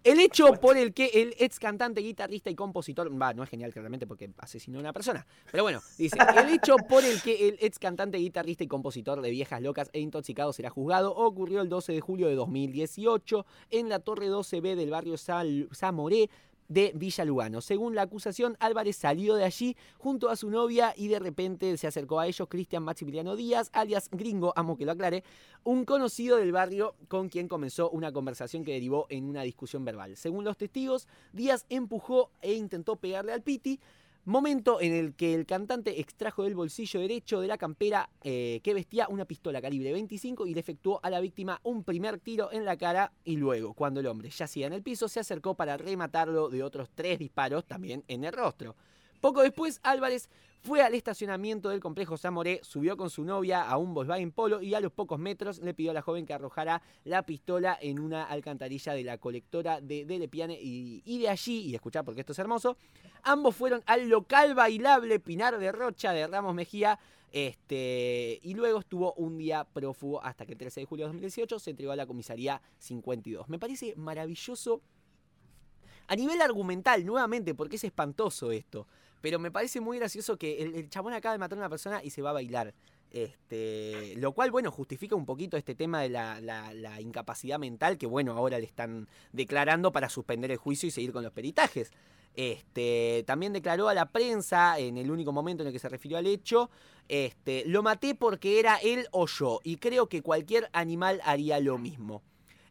El 0.03 0.20
hecho 0.20 0.53
por 0.53 0.78
el 0.78 0.93
que 0.93 1.07
el 1.13 1.36
ex 1.38 1.59
cantante, 1.59 2.01
guitarrista 2.01 2.49
y 2.49 2.55
compositor, 2.55 3.09
va, 3.22 3.34
no 3.34 3.43
es 3.43 3.49
genial 3.49 3.72
claramente 3.72 4.07
porque 4.07 4.32
asesinó 4.38 4.80
a 4.80 4.82
una 4.82 4.93
persona, 4.93 5.26
pero 5.51 5.63
bueno, 5.63 5.82
dice, 5.97 6.18
el 6.38 6.49
hecho 6.49 6.76
por 6.78 7.03
el 7.03 7.22
que 7.22 7.49
el 7.49 7.57
ex 7.61 7.80
cantante, 7.80 8.18
guitarrista 8.18 8.63
y 8.63 8.68
compositor 8.68 9.22
de 9.22 9.30
Viejas 9.30 9.61
Locas 9.61 9.89
e 9.93 9.99
Intoxicado 9.99 10.53
será 10.53 10.70
juzgado 10.70 11.16
ocurrió 11.16 11.61
el 11.61 11.70
12 11.70 11.93
de 11.93 12.01
julio 12.01 12.28
de 12.28 12.36
2018 12.36 13.45
en 13.72 13.89
la 13.89 13.99
Torre 13.99 14.30
12B 14.30 14.76
del 14.76 14.89
barrio 14.89 15.16
Zamoré 15.18 16.30
de 16.68 16.91
Villa 16.95 17.26
Lugano. 17.26 17.61
Según 17.61 17.95
la 17.95 18.03
acusación, 18.03 18.57
Álvarez 18.59 18.97
salió 18.97 19.36
de 19.36 19.43
allí 19.43 19.76
junto 19.97 20.30
a 20.30 20.36
su 20.36 20.49
novia 20.49 20.93
y 20.95 21.07
de 21.07 21.20
repente 21.20 21.78
se 21.78 21.88
acercó 21.88 22.20
a 22.20 22.28
ellos 22.28 22.47
Cristian 22.47 22.84
Maximiliano 22.84 23.36
Díaz, 23.36 23.70
alias 23.74 24.09
Gringo, 24.11 24.53
amo 24.55 24.78
que 24.78 24.86
lo 24.86 24.91
aclare, 24.91 25.24
un 25.63 25.86
conocido 25.86 26.38
del 26.38 26.51
barrio 26.51 26.95
con 27.07 27.30
quien 27.30 27.47
comenzó 27.47 27.89
una 27.89 28.11
conversación 28.11 28.63
que 28.63 28.74
derivó 28.74 29.07
en 29.09 29.26
una 29.26 29.43
discusión 29.43 29.86
verbal. 29.86 30.16
Según 30.18 30.43
los 30.43 30.57
testigos, 30.57 31.07
Díaz 31.34 31.66
empujó 31.70 32.32
e 32.41 32.53
intentó 32.53 32.95
pegarle 32.95 33.34
al 33.34 33.41
Piti, 33.41 33.80
momento 34.26 34.82
en 34.82 34.93
el 34.93 35.13
que 35.13 35.34
el 35.36 35.45
cantante 35.45 35.99
extrajo 36.01 36.43
del 36.43 36.55
bolsillo 36.55 36.99
derecho 36.99 37.39
de 37.39 37.47
la 37.47 37.57
campera 37.57 38.09
eh, 38.23 38.59
que 38.63 38.73
vestía 38.73 39.07
una 39.07 39.26
pistola 39.26 39.61
calibre 39.61 39.93
25 39.93 40.47
y 40.47 40.53
le 40.53 40.59
efectuó 40.59 40.99
a 41.03 41.09
la 41.09 41.19
víctima 41.19 41.59
un 41.63 41.84
primer 41.84 42.19
tiro 42.19 42.51
en 42.51 42.65
la 42.65 42.76
cara 42.76 43.13
y 43.23 43.38
luego, 43.38 43.73
cuando 43.73 43.99
el 43.99 44.07
hombre 44.07 44.30
yacía 44.30 44.67
en 44.67 44.73
el 44.73 44.82
piso, 44.82 45.07
se 45.07 45.19
acercó 45.19 45.55
para 45.55 45.78
rematarlo 45.78 46.49
de 46.49 46.63
otros 46.63 46.89
tres 46.93 47.19
disparos 47.19 47.65
también 47.65 48.03
en 48.07 48.23
el 48.23 48.34
rostro. 48.34 48.76
Poco 49.21 49.41
después, 49.41 49.80
Álvarez 49.84 50.30
fue 50.66 50.82
al 50.82 50.95
estacionamiento 50.95 51.70
del 51.70 51.80
complejo 51.80 52.18
Zamoré, 52.18 52.59
subió 52.63 52.97
con 52.97 53.11
su 53.11 53.24
novia 53.24 53.61
a 53.61 53.78
un 53.78 53.93
Volkswagen 53.93 54.32
Polo 54.32 54.63
y 54.63 54.74
a 54.74 54.80
los 54.80 54.91
pocos 54.91 55.20
metros 55.20 55.59
le 55.59 55.76
pidió 55.76 55.91
a 55.91 55.93
la 55.93 56.01
joven 56.01 56.26
que 56.26 56.34
arrojara 56.34 56.82
la 57.03 57.24
pistola 57.24 57.78
en 57.80 57.99
una 57.99 58.24
alcantarilla 58.24 58.93
de 58.93 59.03
la 59.03 59.20
colectora 59.20 59.80
de 59.80 60.05
Delepiane 60.05 60.57
y, 60.59 61.20
de 61.20 61.30
allí, 61.30 61.68
y 61.68 61.76
escuchá 61.76 62.01
porque 62.01 62.22
esto 62.22 62.32
es 62.32 62.39
hermoso, 62.39 62.78
ambos 63.22 63.55
fueron 63.55 63.84
al 63.86 64.09
local 64.09 64.55
bailable 64.55 65.20
Pinar 65.20 65.59
de 65.59 65.72
Rocha 65.72 66.13
de 66.13 66.26
Ramos 66.26 66.55
Mejía 66.55 66.97
este, 67.32 68.39
y 68.41 68.55
luego 68.55 68.80
estuvo 68.80 69.13
un 69.13 69.38
día 69.38 69.66
prófugo 69.66 70.24
hasta 70.24 70.47
que 70.47 70.53
el 70.53 70.57
13 70.57 70.80
de 70.80 70.86
julio 70.88 71.05
de 71.05 71.09
2018 71.09 71.59
se 71.59 71.70
entregó 71.70 71.91
a 71.91 71.95
la 71.95 72.07
comisaría 72.07 72.59
52. 72.80 73.49
Me 73.49 73.59
parece 73.59 73.93
maravilloso 73.97 74.82
a 76.07 76.16
nivel 76.16 76.41
argumental, 76.41 77.05
nuevamente, 77.05 77.53
porque 77.53 77.76
es 77.76 77.84
espantoso 77.84 78.51
esto. 78.51 78.88
Pero 79.22 79.39
me 79.39 79.51
parece 79.51 79.80
muy 79.82 79.97
gracioso 79.97 80.38
que 80.38 80.61
el, 80.61 80.76
el 80.76 80.89
chabón 80.89 81.13
acaba 81.13 81.34
de 81.34 81.39
matar 81.39 81.57
a 81.57 81.61
una 81.61 81.70
persona 81.70 82.03
y 82.03 82.09
se 82.11 82.22
va 82.22 82.30
a 82.32 82.34
bailar. 82.34 82.74
Este, 83.11 84.13
lo 84.18 84.34
cual, 84.34 84.51
bueno, 84.51 84.72
justifica 84.72 85.16
un 85.16 85.26
poquito 85.26 85.55
este 85.55 85.74
tema 85.74 86.01
de 86.01 86.09
la, 86.09 86.41
la- 86.41 86.74
la 86.74 86.99
incapacidad 86.99 87.57
mental 87.57 87.97
que, 87.97 88.07
bueno, 88.07 88.34
ahora 88.34 88.59
le 88.59 88.66
están 88.66 89.07
declarando 89.32 89.91
para 89.91 90.09
suspender 90.09 90.51
el 90.51 90.57
juicio 90.57 90.88
y 90.88 90.91
seguir 90.91 91.13
con 91.13 91.24
los 91.24 91.32
peritajes. 91.32 91.91
Este, 92.36 93.24
también 93.26 93.53
declaró 93.53 93.88
a 93.88 93.93
la 93.93 94.11
prensa, 94.11 94.78
en 94.80 94.97
el 94.97 95.09
único 95.09 95.32
momento 95.32 95.63
en 95.63 95.68
el 95.68 95.74
que 95.74 95.80
se 95.80 95.88
refirió 95.88 96.18
al 96.18 96.28
hecho, 96.28 96.70
este, 97.07 97.63
lo 97.66 97.82
maté 97.82 98.16
porque 98.16 98.59
era 98.59 98.76
él 98.78 99.07
o 99.11 99.28
yo, 99.28 99.61
y 99.63 99.78
creo 99.78 100.09
que 100.09 100.22
cualquier 100.22 100.70
animal 100.74 101.22
haría 101.24 101.61
lo 101.61 101.78
mismo. 101.78 102.22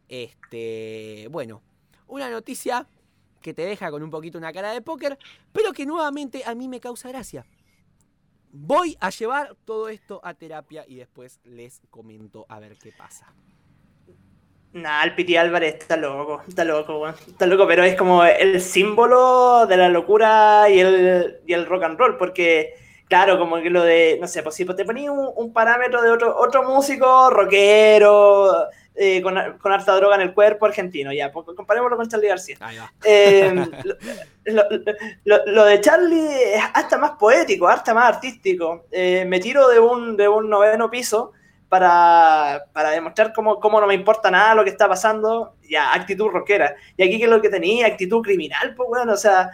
Este, 0.07 1.27
bueno, 1.31 1.63
una 2.07 2.29
noticia 2.29 2.87
que 3.45 3.53
te 3.53 3.63
deja 3.63 3.91
con 3.91 4.01
un 4.01 4.09
poquito 4.09 4.39
una 4.39 4.51
cara 4.51 4.71
de 4.71 4.81
póker, 4.81 5.19
pero 5.53 5.71
que 5.71 5.85
nuevamente 5.85 6.41
a 6.47 6.55
mí 6.55 6.67
me 6.67 6.79
causa 6.79 7.09
gracia. 7.09 7.45
Voy 8.51 8.97
a 8.99 9.11
llevar 9.11 9.55
todo 9.65 9.87
esto 9.87 10.19
a 10.23 10.33
terapia 10.33 10.83
y 10.87 10.95
después 10.95 11.39
les 11.43 11.79
comento 11.91 12.47
a 12.49 12.59
ver 12.59 12.75
qué 12.81 12.91
pasa. 12.91 13.31
Nah, 14.73 15.03
el 15.03 15.13
Piti 15.13 15.37
Álvarez 15.37 15.75
está 15.75 15.95
loco, 15.95 16.41
está 16.47 16.65
loco, 16.65 16.97
weón. 16.99 17.13
Está 17.27 17.45
loco, 17.45 17.67
pero 17.67 17.83
es 17.83 17.95
como 17.95 18.25
el 18.25 18.59
símbolo 18.59 19.67
de 19.67 19.77
la 19.77 19.89
locura 19.89 20.67
y 20.67 20.79
el, 20.79 21.41
y 21.45 21.53
el 21.53 21.67
rock 21.67 21.83
and 21.83 21.99
roll, 21.99 22.17
porque, 22.17 22.73
claro, 23.07 23.37
como 23.37 23.61
que 23.61 23.69
lo 23.69 23.83
de, 23.83 24.17
no 24.19 24.27
sé, 24.27 24.41
pues 24.41 24.55
si 24.55 24.65
te 24.65 24.85
ponías 24.85 25.11
un, 25.11 25.29
un 25.35 25.53
parámetro 25.53 26.01
de 26.01 26.09
otro, 26.09 26.35
otro 26.35 26.63
músico, 26.63 27.29
rockero, 27.29 28.69
eh, 28.95 29.21
con, 29.21 29.35
con 29.59 29.71
harta 29.71 29.95
droga 29.95 30.15
en 30.15 30.21
el 30.21 30.33
cuerpo, 30.33 30.65
argentino, 30.65 31.11
ya, 31.13 31.31
comparémoslo 31.31 31.97
con 31.97 32.07
Charlie 32.07 32.29
García. 32.29 32.57
Eh, 33.03 33.53
lo, 34.45 34.63
lo- 34.63 34.65
lo- 35.25 35.45
lo 35.47 35.65
de 35.65 35.81
Charlie 35.81 36.53
es 36.55 36.63
hasta 36.73 36.97
más 36.97 37.11
poético, 37.11 37.67
hasta 37.67 37.93
más 37.93 38.15
artístico. 38.15 38.85
Eh, 38.91 39.25
me 39.27 39.39
tiro 39.39 39.67
de 39.67 39.79
un, 39.79 40.15
de 40.15 40.27
un 40.27 40.49
noveno 40.49 40.89
piso 40.89 41.31
para, 41.67 42.63
para 42.73 42.91
demostrar 42.91 43.33
cómo, 43.33 43.59
cómo 43.59 43.81
no 43.81 43.87
me 43.87 43.95
importa 43.95 44.31
nada 44.31 44.55
lo 44.55 44.63
que 44.63 44.69
está 44.69 44.87
pasando. 44.87 45.55
Ya, 45.69 45.93
actitud 45.93 46.27
rockera. 46.29 46.75
Y 46.95 47.03
aquí, 47.03 47.17
¿qué 47.17 47.25
es 47.25 47.29
lo 47.29 47.41
que 47.41 47.49
tenía? 47.49 47.87
Actitud 47.87 48.21
criminal, 48.21 48.73
pues 48.75 48.87
bueno, 48.87 49.13
o 49.13 49.17
sea, 49.17 49.49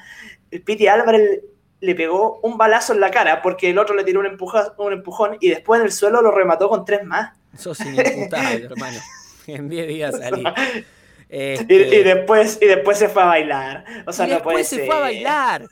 el 0.51 0.61
Piti 0.61 0.87
Álvarez 0.87 1.39
le 1.79 1.95
pegó 1.95 2.39
un 2.43 2.57
balazo 2.57 2.93
en 2.93 2.99
la 2.99 3.09
cara 3.09 3.41
porque 3.41 3.69
el 3.71 3.79
otro 3.79 3.95
le 3.95 4.03
tiró 4.03 4.19
un, 4.19 4.27
empuja- 4.27 4.75
un 4.77 4.93
empujón 4.93 5.37
y 5.39 5.49
después 5.49 5.79
en 5.79 5.85
el 5.87 5.91
suelo 5.91 6.21
lo 6.21 6.29
remató 6.31 6.69
con 6.69 6.85
tres 6.85 7.03
más. 7.05 7.31
Sos 7.57 7.79
inimputable, 7.81 8.65
hermano. 8.65 8.99
En 9.47 9.69
10 9.69 9.87
días 9.87 10.17
salí. 10.17 10.43
Y, 11.33 11.33
Este, 11.33 11.75
y 11.75 12.03
después, 12.03 12.59
y 12.61 12.65
después 12.65 12.97
se 12.97 13.07
fue 13.07 13.21
a 13.23 13.25
bailar. 13.27 13.85
O 14.05 14.11
sea, 14.11 14.27
y 14.27 14.31
no 14.31 14.41
puede 14.41 14.57
después 14.57 14.67
se 14.67 14.79
fue 14.79 14.95
a 14.95 14.97
ser. 14.97 15.01
bailar. 15.01 15.69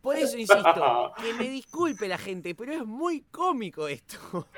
Por 0.00 0.16
eso 0.18 0.36
insisto, 0.36 1.12
que 1.20 1.32
me 1.34 1.48
disculpe 1.48 2.08
la 2.08 2.18
gente, 2.18 2.56
pero 2.56 2.72
es 2.72 2.84
muy 2.84 3.22
cómico 3.30 3.86
esto. 3.86 4.48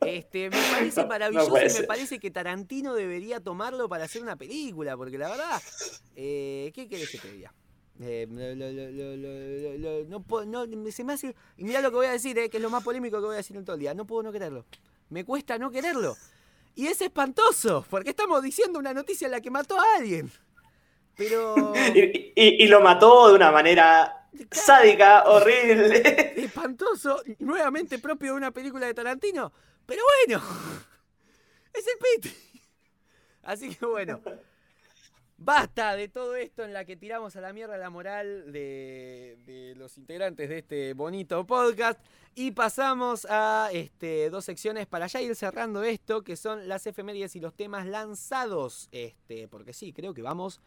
Este, 0.00 0.50
me 0.50 0.56
parece 0.72 1.02
No 1.02 1.06
maravilloso 1.06 1.50
puede 1.50 1.66
y 1.66 1.70
me 1.70 1.70
ser. 1.70 1.86
parece 1.86 2.18
que 2.18 2.30
Tarantino 2.32 2.94
debería 2.94 3.40
tomarlo 3.40 3.88
para 3.88 4.04
hacer 4.04 4.22
una 4.22 4.36
película, 4.36 4.96
porque 4.96 5.18
la 5.18 5.28
verdad, 5.28 5.62
eh, 6.16 6.72
¿qué 6.74 6.88
querés 6.88 7.08
que 7.10 7.18
te 7.18 7.30
diga? 7.30 7.54
Eh, 8.00 8.26
lo- 8.28 10.04
no 10.44 10.44
no, 10.66 10.90
se 10.92 11.04
me 11.04 11.12
hace, 11.14 11.34
y 11.56 11.64
mirá 11.64 11.80
lo 11.80 11.90
que 11.90 11.96
voy 11.96 12.06
a 12.06 12.12
decir, 12.12 12.38
eh, 12.38 12.50
que 12.50 12.58
es 12.58 12.62
lo 12.62 12.70
más 12.70 12.82
polémico 12.82 13.18
que 13.20 13.24
voy 13.26 13.34
a 13.34 13.38
decir 13.38 13.56
en 13.56 13.64
todo 13.64 13.74
el 13.74 13.80
día, 13.80 13.94
no 13.94 14.06
puedo 14.06 14.22
no 14.22 14.32
quererlo. 14.32 14.66
Me 15.08 15.24
cuesta 15.24 15.58
no 15.58 15.70
quererlo. 15.70 16.16
Y 16.76 16.86
es 16.86 17.00
espantoso, 17.00 17.84
porque 17.90 18.10
estamos 18.10 18.40
diciendo 18.42 18.78
una 18.78 18.94
noticia 18.94 19.24
en 19.24 19.32
la 19.32 19.40
que 19.40 19.50
mató 19.50 19.80
a 19.80 19.84
alguien. 19.96 20.30
Pero... 21.16 21.72
Y, 21.94 22.32
y- 22.36 22.64
y 22.64 22.66
lo 22.68 22.80
mató 22.80 23.28
de 23.28 23.34
una 23.34 23.50
manera 23.50 24.28
sádica, 24.50 25.24
horrible. 25.24 26.34
espantoso, 26.44 27.22
nuevamente 27.40 27.98
propio 27.98 28.32
de 28.32 28.36
una 28.36 28.50
película 28.52 28.86
de 28.86 28.94
Tarantino, 28.94 29.50
pero 29.86 30.02
bueno, 30.26 30.44
es 31.72 31.84
el 31.86 32.20
Piti. 32.22 32.36
Así 33.42 33.74
que 33.74 33.86
bueno, 33.86 34.20
basta 35.38 35.94
de 35.96 36.08
todo 36.08 36.36
esto 36.36 36.64
en 36.64 36.72
la 36.72 36.84
que 36.84 36.96
tiramos 36.96 37.36
a 37.36 37.40
la 37.40 37.52
mierda 37.52 37.76
la 37.76 37.90
moral 37.90 38.52
de, 38.52 39.38
de 39.46 39.74
los 39.76 39.98
integrantes 39.98 40.48
de 40.48 40.58
este 40.58 40.94
bonito 40.94 41.46
podcast. 41.46 42.00
Y 42.34 42.50
pasamos 42.50 43.26
a 43.30 43.70
este, 43.72 44.28
dos 44.28 44.44
secciones 44.44 44.86
para 44.86 45.06
ya 45.06 45.22
ir 45.22 45.34
cerrando 45.34 45.82
esto, 45.82 46.22
que 46.22 46.36
son 46.36 46.68
las 46.68 46.86
efemérides 46.86 47.34
y 47.34 47.40
los 47.40 47.54
temas 47.54 47.86
lanzados, 47.86 48.88
este, 48.92 49.48
porque 49.48 49.72
sí, 49.72 49.92
creo 49.92 50.12
que 50.12 50.20
vamos 50.20 50.60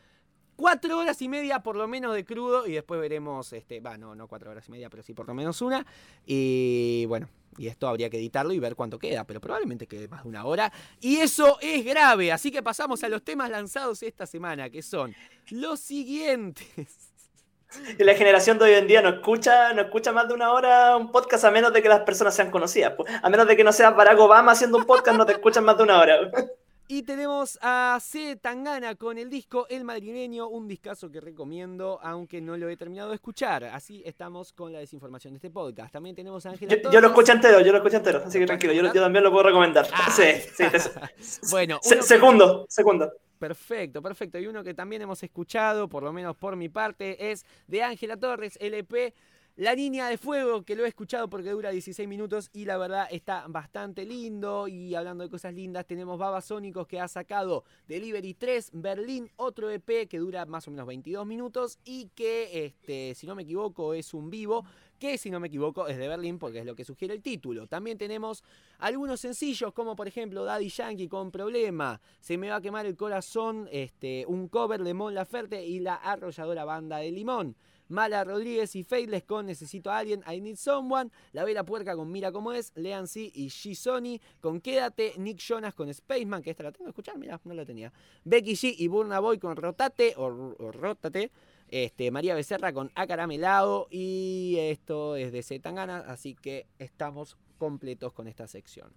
cuatro 0.59 0.97
horas 0.97 1.21
y 1.21 1.29
media 1.29 1.61
por 1.61 1.77
lo 1.77 1.87
menos 1.87 2.13
de 2.13 2.25
crudo 2.25 2.67
y 2.67 2.73
después 2.73 2.99
veremos, 2.99 3.53
este, 3.53 3.79
va, 3.79 3.97
no, 3.97 4.13
no 4.13 4.27
cuatro 4.27 4.51
horas 4.51 4.67
y 4.67 4.71
media, 4.71 4.89
pero 4.89 5.01
sí 5.01 5.13
por 5.13 5.25
lo 5.25 5.33
menos 5.33 5.61
una. 5.61 5.85
Y 6.25 7.05
bueno, 7.05 7.29
y 7.57 7.67
esto 7.67 7.87
habría 7.87 8.09
que 8.09 8.17
editarlo 8.17 8.51
y 8.51 8.59
ver 8.59 8.75
cuánto 8.75 8.99
queda, 8.99 9.23
pero 9.23 9.39
probablemente 9.39 9.87
quede 9.87 10.09
más 10.09 10.23
de 10.23 10.29
una 10.29 10.43
hora. 10.43 10.69
Y 10.99 11.15
eso 11.15 11.57
es 11.61 11.85
grave, 11.85 12.33
así 12.33 12.51
que 12.51 12.61
pasamos 12.61 13.01
a 13.05 13.09
los 13.09 13.23
temas 13.23 13.49
lanzados 13.49 14.03
esta 14.03 14.25
semana, 14.25 14.69
que 14.69 14.81
son 14.81 15.15
los 15.49 15.79
siguientes. 15.79 16.67
La 17.97 18.15
generación 18.15 18.57
de 18.57 18.65
hoy 18.65 18.73
en 18.73 18.87
día 18.87 19.01
no 19.01 19.09
escucha, 19.09 19.71
no 19.71 19.83
escucha 19.83 20.11
más 20.11 20.27
de 20.27 20.33
una 20.33 20.51
hora 20.51 20.97
un 20.97 21.09
podcast 21.09 21.45
a 21.45 21.51
menos 21.51 21.71
de 21.71 21.81
que 21.81 21.87
las 21.87 22.01
personas 22.01 22.35
sean 22.35 22.51
conocidas. 22.51 22.95
A 23.21 23.29
menos 23.29 23.47
de 23.47 23.55
que 23.55 23.63
no 23.63 23.71
sea 23.71 23.91
Barack 23.91 24.19
Obama 24.19 24.51
haciendo 24.51 24.77
un 24.77 24.85
podcast, 24.85 25.15
no 25.15 25.25
te 25.25 25.33
escuchan 25.33 25.63
más 25.63 25.77
de 25.77 25.83
una 25.83 25.99
hora. 25.99 26.31
Y 26.91 27.03
tenemos 27.03 27.59
a 27.61 27.99
C. 28.01 28.35
Tangana 28.37 28.95
con 28.95 29.19
el 29.19 29.29
disco 29.29 29.67
El 29.69 29.83
Madrileño, 29.83 30.47
un 30.47 30.67
discazo 30.67 31.11
que 31.11 31.21
recomiendo, 31.21 31.99
aunque 32.01 32.41
no 32.41 32.57
lo 32.57 32.67
he 32.67 32.75
terminado 32.77 33.09
de 33.09 33.15
escuchar. 33.15 33.63
Así 33.65 34.01
estamos 34.07 34.53
con 34.53 34.73
la 34.73 34.79
desinformación 34.79 35.33
de 35.33 35.37
este 35.37 35.51
podcast. 35.51 35.93
También 35.93 36.15
tenemos 36.15 36.47
a 36.47 36.49
Ángela 36.49 36.75
Yo, 36.81 36.91
yo 36.91 36.99
lo 36.99 37.09
escuché 37.09 37.33
entero, 37.33 37.59
yo 37.61 37.71
lo 37.71 37.77
escuché 37.77 37.97
entero, 37.97 38.23
así 38.25 38.39
que 38.39 38.47
tranquilo, 38.47 38.73
yo, 38.73 38.81
yo 38.91 38.91
también 39.01 39.23
lo 39.23 39.29
puedo 39.29 39.43
recomendar. 39.43 39.87
Ah. 39.93 40.11
Sí, 40.11 40.23
sí, 40.55 40.63
Bueno, 41.51 41.77
se- 41.83 41.93
uno 41.93 42.01
que- 42.01 42.07
segundo, 42.07 42.65
segundo. 42.67 43.11
Perfecto, 43.37 44.01
perfecto. 44.01 44.39
Y 44.39 44.47
uno 44.47 44.63
que 44.63 44.73
también 44.73 45.03
hemos 45.03 45.21
escuchado, 45.21 45.87
por 45.87 46.01
lo 46.01 46.11
menos 46.11 46.35
por 46.37 46.55
mi 46.55 46.69
parte, 46.69 47.31
es 47.31 47.45
de 47.67 47.83
Ángela 47.83 48.17
Torres, 48.17 48.57
LP. 48.59 49.13
La 49.59 49.75
Niña 49.75 50.07
de 50.07 50.17
Fuego, 50.17 50.63
que 50.63 50.73
lo 50.73 50.85
he 50.85 50.87
escuchado 50.87 51.29
porque 51.29 51.49
dura 51.49 51.69
16 51.69 52.07
minutos 52.07 52.49
y 52.53 52.63
la 52.63 52.77
verdad 52.77 53.09
está 53.11 53.45
bastante 53.49 54.05
lindo. 54.05 54.69
Y 54.69 54.95
hablando 54.95 55.25
de 55.25 55.29
cosas 55.29 55.53
lindas, 55.53 55.85
tenemos 55.85 56.17
Babasónicos 56.17 56.87
que 56.87 57.01
ha 57.01 57.09
sacado 57.09 57.65
Delivery 57.85 58.35
3, 58.35 58.69
Berlín, 58.71 59.29
otro 59.35 59.69
EP 59.69 60.07
que 60.07 60.17
dura 60.17 60.45
más 60.45 60.65
o 60.69 60.71
menos 60.71 60.87
22 60.87 61.25
minutos 61.25 61.77
y 61.83 62.07
que, 62.15 62.67
este, 62.67 63.13
si 63.15 63.27
no 63.27 63.35
me 63.35 63.43
equivoco, 63.43 63.93
es 63.93 64.13
un 64.13 64.29
vivo. 64.29 64.63
Que 64.97 65.17
si 65.17 65.29
no 65.29 65.41
me 65.41 65.47
equivoco 65.47 65.87
es 65.87 65.97
de 65.97 66.07
Berlín 66.07 66.39
porque 66.39 66.59
es 66.59 66.65
lo 66.65 66.73
que 66.73 66.85
sugiere 66.85 67.13
el 67.13 67.21
título. 67.21 67.67
También 67.67 67.97
tenemos 67.97 68.45
algunos 68.77 69.19
sencillos 69.19 69.73
como 69.73 69.93
por 69.97 70.07
ejemplo 70.07 70.45
Daddy 70.45 70.69
Yankee 70.69 71.09
con 71.09 71.31
Problema, 71.31 71.99
Se 72.21 72.37
me 72.37 72.49
va 72.49 72.57
a 72.57 72.61
quemar 72.61 72.85
el 72.85 72.95
corazón, 72.95 73.67
este, 73.73 74.25
un 74.25 74.47
cover 74.47 74.83
de 74.83 74.93
Mon 74.93 75.13
Laferte 75.13 75.65
y 75.65 75.79
la 75.79 75.95
arrolladora 75.95 76.63
banda 76.63 76.99
de 76.99 77.11
Limón. 77.11 77.57
Mala 77.89 78.23
Rodríguez 78.23 78.75
y 78.75 78.83
Faithless 78.83 79.23
con 79.23 79.45
Necesito 79.45 79.91
a 79.91 79.97
alguien, 79.97 80.23
I 80.31 80.39
Need 80.41 80.55
Someone, 80.55 81.11
La 81.33 81.43
Vela 81.43 81.63
Puerca 81.65 81.95
con 81.95 82.11
Mira 82.11 82.31
cómo 82.31 82.53
es, 82.53 82.71
Lean 82.75 83.07
C 83.07 83.31
y 83.33 83.49
G 83.49 83.75
Sony 83.75 84.19
con 84.39 84.61
Quédate, 84.61 85.13
Nick 85.17 85.39
Jonas 85.39 85.73
con 85.73 85.93
Spaceman, 85.93 86.41
que 86.41 86.51
esta 86.51 86.63
la 86.63 86.71
tengo 86.71 86.85
que 86.85 86.91
escuchar, 86.91 87.17
mira, 87.17 87.39
no 87.43 87.53
la 87.53 87.65
tenía. 87.65 87.91
Becky 88.23 88.53
G 88.53 88.73
y 88.77 88.87
Burna 88.87 89.19
Boy 89.19 89.39
con 89.39 89.55
Rotate 89.55 90.13
o, 90.17 90.25
o 90.25 90.71
Rótate. 90.71 91.31
Este, 91.67 92.09
María 92.09 92.33
Becerra 92.33 92.73
con 92.73 92.91
Acaramelado 92.95 93.87
y 93.91 94.55
esto 94.57 95.15
es 95.15 95.31
de 95.31 95.43
Zetangana, 95.43 95.99
así 95.99 96.33
que 96.33 96.65
estamos 96.79 97.37
completos 97.59 98.11
con 98.11 98.27
esta 98.27 98.47
sección. 98.47 98.91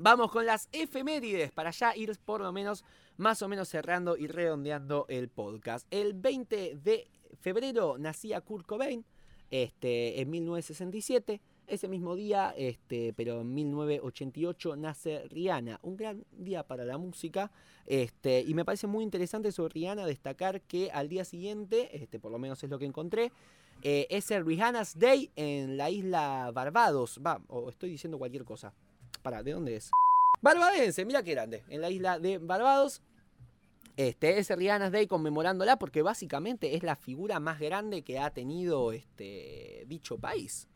Vamos 0.00 0.30
con 0.30 0.46
las 0.46 0.68
efemérides 0.70 1.50
para 1.50 1.70
ya 1.70 1.96
ir 1.96 2.16
por 2.24 2.40
lo 2.40 2.52
menos 2.52 2.84
más 3.16 3.42
o 3.42 3.48
menos 3.48 3.68
cerrando 3.68 4.16
y 4.16 4.28
redondeando 4.28 5.06
el 5.08 5.28
podcast. 5.28 5.86
El 5.90 6.14
20 6.14 6.76
de 6.76 7.10
febrero 7.40 7.96
nacía 7.98 8.40
Kurt 8.40 8.66
Cobain 8.66 9.04
este, 9.50 10.20
en 10.20 10.30
1967. 10.30 11.40
Ese 11.66 11.86
mismo 11.86 12.16
día, 12.16 12.54
este, 12.56 13.12
pero 13.12 13.42
en 13.42 13.52
1988, 13.52 14.76
nace 14.76 15.28
Rihanna. 15.28 15.80
Un 15.82 15.96
gran 15.98 16.24
día 16.32 16.62
para 16.62 16.84
la 16.86 16.96
música. 16.96 17.50
Este, 17.86 18.40
y 18.40 18.54
me 18.54 18.64
parece 18.64 18.86
muy 18.86 19.04
interesante 19.04 19.52
sobre 19.52 19.74
Rihanna 19.74 20.06
destacar 20.06 20.62
que 20.62 20.90
al 20.90 21.08
día 21.10 21.26
siguiente, 21.26 21.94
este, 21.94 22.18
por 22.18 22.32
lo 22.32 22.38
menos 22.38 22.62
es 22.62 22.70
lo 22.70 22.78
que 22.78 22.86
encontré, 22.86 23.32
eh, 23.82 24.06
es 24.08 24.30
el 24.30 24.46
Rihanna's 24.46 24.98
Day 24.98 25.30
en 25.36 25.76
la 25.76 25.90
isla 25.90 26.50
Barbados. 26.54 27.20
Va, 27.24 27.40
o 27.48 27.68
estoy 27.68 27.90
diciendo 27.90 28.18
cualquier 28.18 28.44
cosa. 28.44 28.72
Para, 29.22 29.42
¿de 29.42 29.52
dónde 29.52 29.76
es? 29.76 29.90
Barbadense, 30.40 31.04
mira 31.04 31.22
qué 31.22 31.32
grande. 31.32 31.64
En 31.68 31.82
la 31.82 31.90
isla 31.90 32.18
de 32.18 32.38
Barbados. 32.38 33.02
Este 33.98 34.38
es 34.38 34.48
Rihanna's 34.48 34.92
Day 34.92 35.08
conmemorándola 35.08 35.76
porque 35.76 36.02
básicamente 36.02 36.76
es 36.76 36.84
la 36.84 36.94
figura 36.94 37.40
más 37.40 37.58
grande 37.58 38.02
que 38.02 38.20
ha 38.20 38.30
tenido 38.30 38.92
este 38.92 39.82
dicho 39.88 40.18
país. 40.18 40.68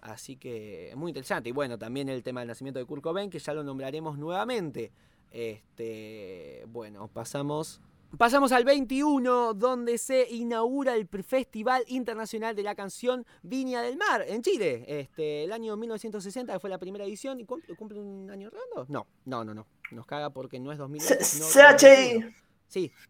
Así 0.00 0.38
que 0.38 0.94
muy 0.96 1.10
interesante. 1.10 1.50
Y 1.50 1.52
bueno, 1.52 1.76
también 1.76 2.08
el 2.08 2.22
tema 2.22 2.40
del 2.40 2.48
nacimiento 2.48 2.80
de 2.80 2.86
Kurt 2.86 3.02
Cobain, 3.02 3.28
que 3.28 3.38
ya 3.38 3.52
lo 3.52 3.62
nombraremos 3.62 4.16
nuevamente. 4.16 4.92
Este, 5.30 6.64
bueno, 6.68 7.08
pasamos 7.08 7.82
Pasamos 8.16 8.52
al 8.52 8.64
21, 8.64 9.52
donde 9.52 9.98
se 9.98 10.26
inaugura 10.30 10.96
el 10.96 11.06
Festival 11.06 11.84
Internacional 11.88 12.56
de 12.56 12.62
la 12.62 12.74
Canción 12.74 13.26
Viña 13.42 13.82
del 13.82 13.98
Mar 13.98 14.24
en 14.26 14.40
Chile. 14.40 14.86
Este, 14.88 15.44
el 15.44 15.52
año 15.52 15.76
1960 15.76 16.54
que 16.54 16.58
fue 16.58 16.70
la 16.70 16.78
primera 16.78 17.04
edición. 17.04 17.38
¿Y 17.38 17.44
cumple, 17.44 17.76
cumple 17.76 18.00
un 18.00 18.30
año 18.30 18.48
redondo? 18.48 18.86
No, 18.88 19.06
no, 19.26 19.44
no, 19.44 19.52
no. 19.52 19.66
Nos 19.90 20.06
caga 20.06 20.30
porque 20.30 20.60
no 20.60 20.72
es 20.72 20.78
2020. 20.78 21.24
CHI. 21.24 22.34
Sí. 22.68 22.92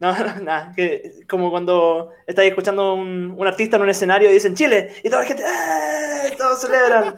No, 0.00 0.18
no, 0.18 0.40
nada. 0.40 0.72
Que, 0.74 1.20
como 1.28 1.50
cuando 1.50 2.10
estáis 2.26 2.50
escuchando 2.50 2.94
un, 2.94 3.34
un 3.36 3.46
artista 3.46 3.76
en 3.76 3.82
un 3.82 3.90
escenario 3.90 4.30
y 4.30 4.32
dicen 4.32 4.56
Chile 4.56 4.94
y 5.04 5.08
toda 5.08 5.22
la 5.22 5.28
gente, 5.28 5.44
¡eh! 5.44 6.34
Todos 6.36 6.60
celebran. 6.60 7.14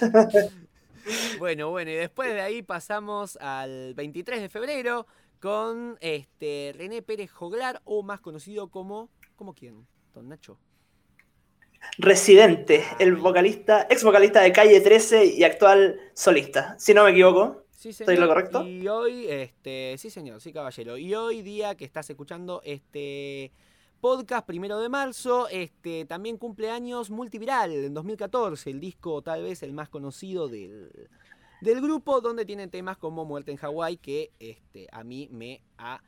bueno, 1.38 1.70
bueno, 1.70 1.90
y 1.90 1.94
después 1.94 2.34
de 2.34 2.40
ahí 2.40 2.62
pasamos 2.62 3.36
al 3.40 3.94
23 3.94 4.40
de 4.42 4.48
febrero 4.48 5.06
con 5.40 5.96
este 6.00 6.74
René 6.76 7.00
Pérez 7.00 7.30
Joglar, 7.30 7.80
o 7.84 8.02
más 8.02 8.20
conocido 8.20 8.68
como. 8.68 9.08
¿Cómo 9.36 9.54
quién? 9.54 9.86
Don 10.12 10.28
Nacho. 10.28 10.58
Residente, 11.96 12.84
el 12.98 13.16
vocalista, 13.16 13.86
ex 13.88 14.04
vocalista 14.04 14.40
de 14.40 14.52
Calle 14.52 14.80
13 14.80 15.24
y 15.24 15.44
actual 15.44 15.98
solista, 16.14 16.76
si 16.78 16.94
no 16.94 17.04
me 17.04 17.10
equivoco. 17.10 17.64
Sí, 17.70 17.90
¿Estoy 17.90 18.16
lo 18.16 18.26
correcto? 18.26 18.66
Y 18.66 18.88
hoy, 18.88 19.28
este, 19.28 19.94
sí 19.98 20.10
señor, 20.10 20.40
sí 20.40 20.52
caballero. 20.52 20.96
Y 20.96 21.14
hoy 21.14 21.42
día 21.42 21.76
que 21.76 21.84
estás 21.84 22.10
escuchando 22.10 22.60
este 22.64 23.52
podcast, 24.00 24.46
primero 24.46 24.80
de 24.80 24.88
marzo, 24.88 25.48
este, 25.48 26.04
también 26.04 26.38
cumpleaños 26.38 27.10
multiviral 27.10 27.72
en 27.72 27.94
2014, 27.94 28.70
el 28.70 28.80
disco 28.80 29.22
tal 29.22 29.44
vez 29.44 29.62
el 29.62 29.72
más 29.72 29.88
conocido 29.88 30.48
del, 30.48 31.08
del 31.60 31.80
grupo, 31.80 32.20
donde 32.20 32.44
tienen 32.44 32.70
temas 32.70 32.96
como 32.96 33.24
Muerte 33.24 33.50
en 33.50 33.56
Hawái, 33.58 33.96
que 33.96 34.32
este, 34.38 34.88
a 34.92 35.04
mí 35.04 35.28
me 35.30 35.62
ha 35.78 36.00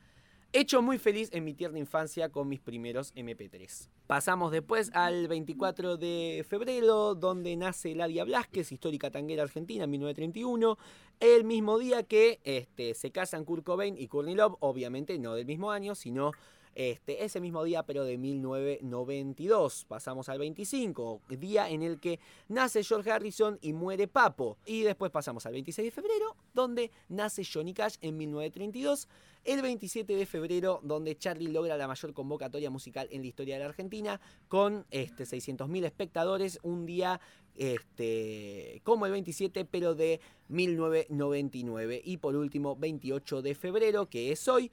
hecho 0.53 0.81
muy 0.81 0.97
feliz 0.97 1.29
en 1.31 1.43
mi 1.43 1.53
tierna 1.53 1.79
infancia 1.79 2.29
con 2.29 2.47
mis 2.47 2.59
primeros 2.59 3.13
MP3. 3.15 3.89
Pasamos 4.07 4.51
después 4.51 4.91
al 4.93 5.27
24 5.27 5.97
de 5.97 6.45
febrero, 6.47 7.15
donde 7.15 7.55
nace 7.55 7.95
Ladia 7.95 8.23
Blasquez, 8.25 8.71
histórica 8.71 9.09
tanguera 9.09 9.43
argentina, 9.43 9.85
en 9.85 9.91
1931. 9.91 10.77
El 11.19 11.43
mismo 11.45 11.79
día 11.79 12.03
que 12.03 12.39
este, 12.43 12.93
se 12.93 13.11
casan 13.11 13.45
Kurt 13.45 13.63
Cobain 13.63 13.97
y 13.97 14.07
Courtney 14.07 14.35
Love, 14.35 14.57
obviamente 14.59 15.17
no 15.17 15.35
del 15.35 15.45
mismo 15.45 15.71
año, 15.71 15.95
sino 15.95 16.31
este, 16.75 17.23
ese 17.23 17.41
mismo 17.41 17.63
día, 17.63 17.83
pero 17.83 18.03
de 18.05 18.17
1992. 18.17 19.85
Pasamos 19.87 20.29
al 20.29 20.39
25, 20.39 21.21
día 21.29 21.69
en 21.69 21.83
el 21.83 21.99
que 21.99 22.19
nace 22.47 22.83
George 22.83 23.11
Harrison 23.11 23.57
y 23.61 23.73
muere 23.73 24.07
Papo. 24.07 24.57
Y 24.65 24.81
después 24.81 25.11
pasamos 25.11 25.45
al 25.45 25.53
26 25.53 25.87
de 25.87 25.91
febrero, 25.91 26.35
donde 26.53 26.91
nace 27.09 27.43
Johnny 27.43 27.73
Cash 27.73 27.95
en 28.01 28.17
1932. 28.17 29.07
El 29.43 29.63
27 29.63 30.15
de 30.15 30.25
febrero, 30.27 30.81
donde 30.83 31.17
Charlie 31.17 31.51
logra 31.51 31.75
la 31.75 31.87
mayor 31.87 32.13
convocatoria 32.13 32.69
musical 32.69 33.07
en 33.11 33.21
la 33.21 33.27
historia 33.27 33.55
de 33.55 33.61
la 33.61 33.69
Argentina, 33.69 34.21
con 34.47 34.85
este, 34.91 35.23
600.000 35.23 35.83
espectadores, 35.83 36.59
un 36.61 36.85
día 36.85 37.19
este, 37.55 38.81
como 38.83 39.07
el 39.07 39.11
27, 39.13 39.65
pero 39.65 39.95
de 39.95 40.21
1999. 40.49 42.01
Y 42.05 42.17
por 42.17 42.35
último, 42.35 42.75
28 42.75 43.41
de 43.41 43.55
febrero, 43.55 44.09
que 44.09 44.31
es 44.31 44.47
hoy, 44.47 44.71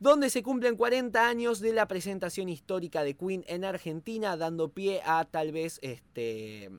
donde 0.00 0.30
se 0.30 0.42
cumplen 0.42 0.76
40 0.76 1.28
años 1.28 1.60
de 1.60 1.74
la 1.74 1.86
presentación 1.86 2.48
histórica 2.48 3.04
de 3.04 3.14
Queen 3.14 3.44
en 3.46 3.64
Argentina, 3.64 4.36
dando 4.36 4.70
pie 4.70 5.02
a 5.04 5.24
tal 5.26 5.52
vez 5.52 5.78
este 5.82 6.70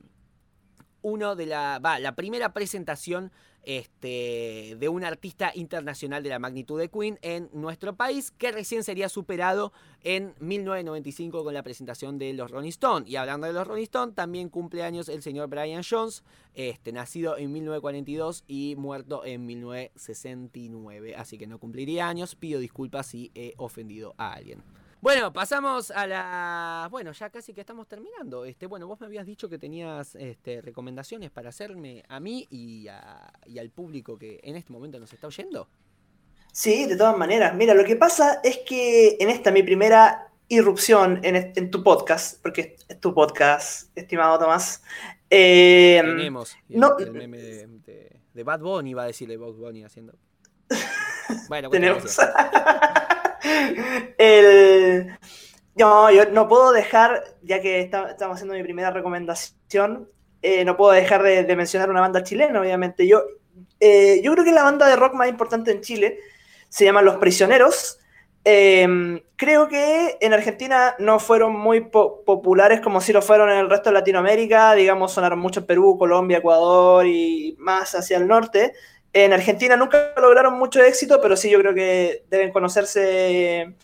uno 1.02 1.36
de 1.36 1.46
la 1.46 1.78
va, 1.78 1.98
la 1.98 2.14
primera 2.14 2.52
presentación 2.52 3.30
este, 3.64 4.76
de 4.78 4.88
un 4.88 5.04
artista 5.04 5.52
internacional 5.54 6.22
de 6.22 6.30
la 6.30 6.38
magnitud 6.38 6.78
de 6.78 6.88
Queen 6.88 7.18
en 7.22 7.48
nuestro 7.52 7.94
país, 7.96 8.32
que 8.32 8.50
recién 8.50 8.82
sería 8.82 9.08
superado 9.08 9.72
en 10.02 10.34
1995 10.40 11.44
con 11.44 11.54
la 11.54 11.62
presentación 11.62 12.18
de 12.18 12.32
los 12.32 12.50
Rolling 12.50 12.70
Stones. 12.70 13.08
Y 13.08 13.16
hablando 13.16 13.46
de 13.46 13.52
los 13.52 13.66
Rolling 13.66 13.84
Stones, 13.84 14.14
también 14.14 14.48
cumple 14.48 14.82
años 14.82 15.08
el 15.08 15.22
señor 15.22 15.48
Brian 15.48 15.82
Jones, 15.88 16.24
este, 16.54 16.92
nacido 16.92 17.38
en 17.38 17.52
1942 17.52 18.44
y 18.48 18.74
muerto 18.76 19.24
en 19.24 19.46
1969. 19.46 21.14
Así 21.16 21.38
que 21.38 21.46
no 21.46 21.58
cumpliría 21.58 22.08
años, 22.08 22.34
pido 22.34 22.58
disculpas 22.58 23.06
si 23.06 23.30
he 23.34 23.54
ofendido 23.58 24.14
a 24.18 24.32
alguien. 24.32 24.62
Bueno, 25.02 25.32
pasamos 25.32 25.90
a 25.90 26.06
la. 26.06 26.86
Bueno, 26.88 27.10
ya 27.10 27.28
casi 27.28 27.52
que 27.52 27.60
estamos 27.60 27.88
terminando. 27.88 28.44
Este, 28.44 28.68
bueno, 28.68 28.86
vos 28.86 29.00
me 29.00 29.06
habías 29.06 29.26
dicho 29.26 29.48
que 29.48 29.58
tenías 29.58 30.14
este, 30.14 30.62
recomendaciones 30.62 31.32
para 31.32 31.48
hacerme 31.48 32.04
a 32.08 32.20
mí 32.20 32.46
y, 32.50 32.86
al 32.86 33.70
público 33.74 34.16
que 34.16 34.38
en 34.44 34.54
este 34.54 34.72
momento 34.72 35.00
nos 35.00 35.12
está 35.12 35.26
oyendo. 35.26 35.68
Sí, 36.52 36.86
de 36.86 36.96
todas 36.96 37.18
maneras. 37.18 37.52
Mira, 37.56 37.74
lo 37.74 37.84
que 37.84 37.96
pasa 37.96 38.40
es 38.44 38.58
que 38.58 39.16
en 39.18 39.28
esta 39.28 39.50
mi 39.50 39.64
primera 39.64 40.30
irrupción 40.46 41.18
en, 41.24 41.70
tu 41.72 41.82
podcast, 41.82 42.40
porque 42.40 42.76
es 42.86 43.00
tu 43.00 43.12
podcast, 43.12 43.90
estimado 43.98 44.38
Tomás. 44.38 44.84
Em, 45.28 46.16
Tenemos 46.16 46.54
el, 46.68 47.10
meme 47.10 47.38
de, 47.38 48.44
Bad 48.44 48.60
Bunny, 48.60 48.94
va 48.94 49.02
a 49.02 49.06
decirle 49.06 49.36
Bad 49.36 49.54
Bunny 49.54 49.82
haciendo. 49.82 50.14
Bueno, 51.48 51.70
Tenemos. 51.70 52.18
No, 55.74 56.10
yo 56.10 56.26
no 56.26 56.48
puedo 56.48 56.70
dejar, 56.70 57.24
ya 57.42 57.60
que 57.60 57.80
estamos 57.80 58.34
haciendo 58.34 58.54
mi 58.54 58.62
primera 58.62 58.90
recomendación, 58.90 60.08
eh, 60.42 60.64
no 60.64 60.76
puedo 60.76 60.92
dejar 60.92 61.22
de, 61.22 61.56
mencionar 61.56 61.88
una 61.88 62.00
banda 62.00 62.22
chilena, 62.22 62.60
obviamente. 62.60 63.06
Yo, 63.06 63.22
eh, 63.80 64.20
yo 64.22 64.32
creo 64.32 64.44
que 64.44 64.52
la 64.52 64.64
banda 64.64 64.86
de 64.86 64.96
rock 64.96 65.14
más 65.14 65.28
importante 65.28 65.70
en 65.70 65.80
Chile 65.80 66.18
se 66.68 66.84
llama 66.84 67.00
Los 67.00 67.16
Prisioneros. 67.16 67.98
Em, 68.44 69.20
creo 69.36 69.68
que 69.68 70.18
en 70.20 70.32
Argentina 70.32 70.96
no 70.98 71.20
fueron 71.20 71.54
muy 71.54 71.80
populares 71.80 72.80
como 72.80 73.00
si 73.00 73.12
lo 73.12 73.22
fueron 73.22 73.50
en 73.50 73.58
el 73.58 73.70
resto 73.70 73.90
de 73.90 73.94
Latinoamérica. 73.94 74.74
Digamos, 74.74 75.12
sonaron 75.12 75.38
mucho 75.38 75.60
en 75.60 75.66
Perú, 75.66 75.96
Colombia, 75.98 76.38
Ecuador 76.38 77.06
y 77.06 77.56
más 77.58 77.94
hacia 77.94 78.18
el 78.18 78.26
norte. 78.26 78.72
En 79.12 79.32
Argentina 79.32 79.76
nunca 79.76 80.12
lograron 80.16 80.58
mucho 80.58 80.82
éxito, 80.82 81.20
pero 81.20 81.36
sí 81.36 81.50
yo 81.50 81.58
creo 81.58 81.74
que 81.74 82.24
deben 82.30 82.52
conocerse 82.52 83.74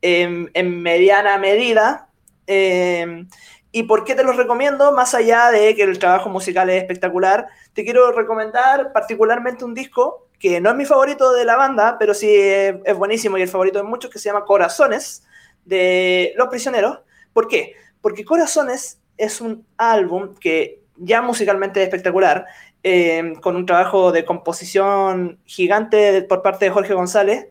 en, 0.00 0.82
mediana 0.82 1.36
medida. 1.38 2.08
Em, 2.46 3.28
¿Y 3.70 3.82
por 3.82 4.04
qué 4.04 4.14
te 4.14 4.24
los 4.24 4.36
recomiendo? 4.36 4.92
Más 4.92 5.14
allá 5.14 5.50
de 5.50 5.74
que 5.74 5.82
el 5.82 5.98
trabajo 5.98 6.30
musical 6.30 6.70
es 6.70 6.82
espectacular, 6.82 7.48
te 7.74 7.84
quiero 7.84 8.12
recomendar 8.12 8.92
particularmente 8.92 9.64
un 9.64 9.74
disco 9.74 10.26
que 10.38 10.60
no 10.60 10.70
es 10.70 10.76
mi 10.76 10.86
favorito 10.86 11.32
de 11.32 11.44
la 11.44 11.56
banda, 11.56 11.96
pero 11.98 12.14
sí 12.14 12.28
es, 12.30 12.76
es 12.84 12.96
buenísimo 12.96 13.36
y 13.36 13.42
el 13.42 13.48
favorito 13.48 13.78
de 13.78 13.84
muchos, 13.84 14.10
que 14.10 14.18
se 14.18 14.30
llama 14.30 14.46
Corazones, 14.46 15.24
de 15.64 16.32
Los 16.36 16.48
Prisioneros. 16.48 17.00
¿Por 17.32 17.46
qué? 17.46 17.74
Porque 18.00 18.24
Corazones 18.24 19.00
es 19.18 19.40
un 19.40 19.66
álbum 19.76 20.34
que 20.40 20.80
ya 20.96 21.22
musicalmente 21.22 21.80
es 21.80 21.88
espectacular, 21.88 22.46
eh, 22.82 23.34
con 23.40 23.56
un 23.56 23.66
trabajo 23.66 24.12
de 24.12 24.24
composición 24.24 25.40
gigante 25.44 26.22
por 26.22 26.42
parte 26.42 26.66
de 26.66 26.70
Jorge 26.70 26.94
González, 26.94 27.48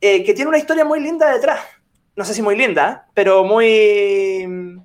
eh, 0.00 0.24
que 0.24 0.34
tiene 0.34 0.48
una 0.48 0.58
historia 0.58 0.84
muy 0.84 1.00
linda 1.00 1.32
detrás. 1.32 1.60
No 2.16 2.24
sé 2.24 2.34
si 2.34 2.42
muy 2.42 2.56
linda, 2.56 3.08
pero 3.14 3.44
muy 3.44 4.46
mm, 4.46 4.78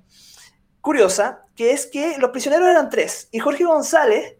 curiosa, 0.80 1.44
que 1.56 1.72
es 1.72 1.86
que 1.86 2.18
los 2.18 2.30
prisioneros 2.30 2.68
eran 2.68 2.90
tres 2.90 3.28
y 3.30 3.38
Jorge 3.38 3.64
González 3.64 4.36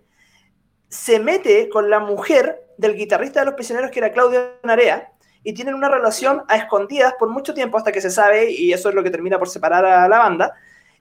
se 0.89 1.21
mete 1.21 1.69
con 1.69 1.89
la 1.89 2.01
mujer 2.01 2.67
del 2.77 2.97
guitarrista 2.97 3.41
de 3.41 3.47
los 3.47 3.55
prisioneros, 3.55 3.91
que 3.91 4.01
era 4.01 4.13
Claudio 4.13 4.59
Narea, 4.65 5.13
y 5.43 5.55
tienen 5.55 5.75
una 5.75 5.89
relación 5.89 6.43
a 6.49 6.57
escondidas 6.57 7.15
por 7.19 7.29
mucho 7.31 7.55
tiempo 7.55 7.79
hasta 7.79 7.93
que 7.93 8.01
se 8.01 8.11
sabe, 8.11 8.51
y 8.51 8.73
eso 8.73 8.89
es 8.89 8.95
lo 8.95 9.03
que 9.03 9.11
termina 9.11 9.39
por 9.39 9.49
separar 9.49 9.85
a 9.85 10.09
la 10.09 10.19
banda. 10.19 10.55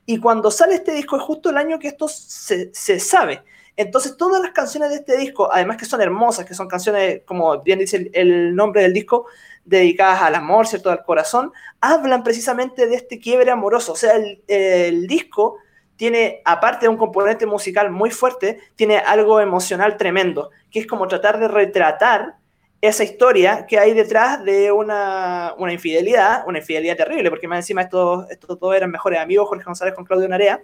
Y 0.06 0.20
cuando 0.20 0.52
sale 0.52 0.76
este 0.76 0.94
disco 0.94 1.18
es 1.18 1.24
justo 1.24 1.50
el 1.50 1.58
año 1.58 1.80
que 1.80 1.90
esto 1.90 2.08
se, 2.08 2.70
se 2.74 3.00
sabe. 3.00 3.44
Entonces, 3.80 4.18
todas 4.18 4.42
las 4.42 4.52
canciones 4.52 4.90
de 4.90 4.98
este 4.98 5.16
disco, 5.16 5.48
además 5.50 5.78
que 5.78 5.86
son 5.86 6.02
hermosas, 6.02 6.46
que 6.46 6.54
son 6.54 6.68
canciones, 6.68 7.22
como 7.26 7.62
bien 7.62 7.80
dice 7.80 8.12
el, 8.14 8.54
nombre 8.54 8.82
del 8.82 8.92
disco, 8.92 9.28
dedicadas 9.64 10.22
al 10.22 10.36
amor, 10.36 10.68
¿cierto? 10.68 10.92
Al 10.92 11.02
corazón, 11.06 11.54
hablan 11.80 12.22
precisamente 12.22 12.88
de 12.88 12.96
este 12.96 13.20
quiebre 13.20 13.52
amoroso. 13.52 13.94
O 13.94 13.96
sea, 13.96 14.16
el, 14.18 15.08
disco 15.08 15.60
tiene, 15.96 16.42
aparte 16.44 16.88
de 16.88 16.90
un 16.90 16.98
componente 16.98 17.46
musical 17.46 17.90
muy 17.90 18.12
fuerte, 18.12 18.60
tiene 18.76 18.98
algo 18.98 19.40
emocional 19.40 19.96
tremendo, 19.96 20.50
que 20.70 20.80
es 20.82 20.86
como 20.86 21.08
tratar 21.08 21.40
de 21.40 21.48
retratar 21.48 22.36
esa 22.82 23.06
historia 23.06 23.66
que 23.66 23.80
hay 23.80 23.94
detrás 23.94 24.44
de 24.44 24.74
una, 24.74 25.56
infidelidad, 25.72 26.44
una 26.48 26.60
infidelidad 26.60 26.98
terrible, 26.98 27.30
porque 27.30 27.48
más 27.48 27.60
encima 27.60 27.84
estos, 27.84 28.30
estos 28.30 28.60
dos 28.60 28.76
eran 28.76 28.92
mejores 28.92 29.22
amigos, 29.22 29.48
Jorge 29.48 29.64
González 29.64 29.94
con 29.94 30.04
Claudio 30.04 30.28
Narea, 30.28 30.62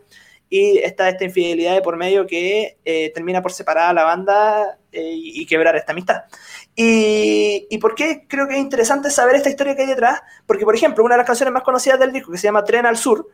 y 0.49 0.77
está 0.79 1.09
esta 1.09 1.25
infidelidad 1.25 1.73
de 1.73 1.81
por 1.81 1.97
medio 1.97 2.27
que 2.27 2.77
eh, 2.85 3.11
termina 3.13 3.41
por 3.41 3.51
separar 3.51 3.89
a 3.89 3.93
la 3.93 4.03
banda 4.03 4.77
eh, 4.91 5.11
y, 5.13 5.45
quebrar 5.45 5.75
esta 5.75 5.91
amistad. 5.91 6.23
Y, 6.75 7.67
y, 7.69 7.77
por 7.77 7.95
qué 7.95 8.25
creo 8.27 8.47
que 8.47 8.55
es 8.55 8.59
interesante 8.59 9.09
saber 9.09 9.35
esta 9.35 9.49
historia 9.49 9.75
que 9.75 9.81
hay 9.81 9.87
detrás? 9.87 10.21
Porque, 10.45 10.65
por 10.65 10.75
ejemplo, 10.75 11.03
una 11.03 11.15
de 11.15 11.19
las 11.19 11.27
canciones 11.27 11.53
más 11.53 11.63
conocidas 11.63 11.99
del 11.99 12.11
disco, 12.11 12.31
que 12.31 12.37
se 12.37 12.47
llama 12.47 12.63
Tren 12.63 12.85
al 12.85 12.97
Sur, 12.97 13.27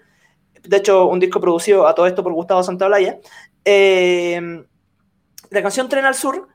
de 0.64 0.78
hecho, 0.78 1.08
un 1.08 1.20
disco 1.20 1.42
producido 1.42 1.88
a 1.88 1.96
todo 1.96 2.08
esto 2.08 2.24
por 2.24 2.34
Gustavo 2.34 2.64
Santaolalla, 2.64 3.20
eh, 3.66 4.64
la 5.50 5.62
canción 5.62 5.90
Tren 5.90 6.06
al 6.06 6.16
Sur 6.16 6.48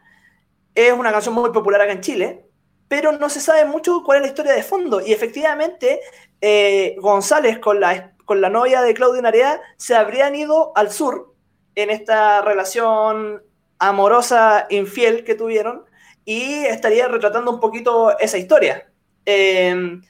es 0.75 0.93
una 0.93 1.13
canción 1.13 1.35
muy 1.35 1.51
popular 1.51 1.81
acá 1.81 1.93
en 1.93 2.01
Chile, 2.01 2.47
pero 2.89 3.13
no 3.13 3.29
se 3.29 3.41
sabe 3.41 3.65
mucho 3.65 4.03
cuál 4.05 4.19
es 4.19 4.23
la 4.23 4.29
historia 4.29 4.53
de 4.53 4.63
fondo. 4.63 5.01
Y 5.01 5.13
efectivamente, 5.13 6.01
eh, 6.41 6.97
González 6.99 7.59
con 7.59 7.81
la, 7.81 8.13
con 8.27 8.43
la 8.43 8.51
novia 8.51 8.83
de 8.83 8.93
Claudio 8.93 9.23
Narea 9.23 9.63
se 9.79 9.97
habrían 9.97 10.35
ido 10.35 10.73
al 10.77 10.91
sur 10.91 11.35
en 11.75 11.89
esta 11.89 12.43
relación 12.43 13.43
amorosa, 13.79 14.67
infiel 14.69 15.25
que 15.25 15.35
tuvieron, 15.35 15.85
y 16.25 16.65
estaría 16.65 17.09
retratando 17.09 17.51
un 17.53 17.61
poquito 17.61 18.19
esa 18.19 18.37
historia. 18.37 18.91
Em, 19.25 20.03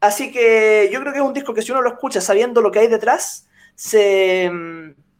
así 0.00 0.32
que 0.32 0.90
yo 0.92 1.00
creo 1.00 1.12
que 1.12 1.20
es 1.20 1.24
un 1.24 1.32
disco 1.32 1.54
que 1.54 1.62
si 1.62 1.72
uno 1.72 1.80
lo 1.80 1.90
escucha 1.90 2.20
sabiendo 2.20 2.60
lo 2.60 2.70
que 2.70 2.80
hay 2.80 2.88
detrás, 2.88 3.46
se, 3.74 4.50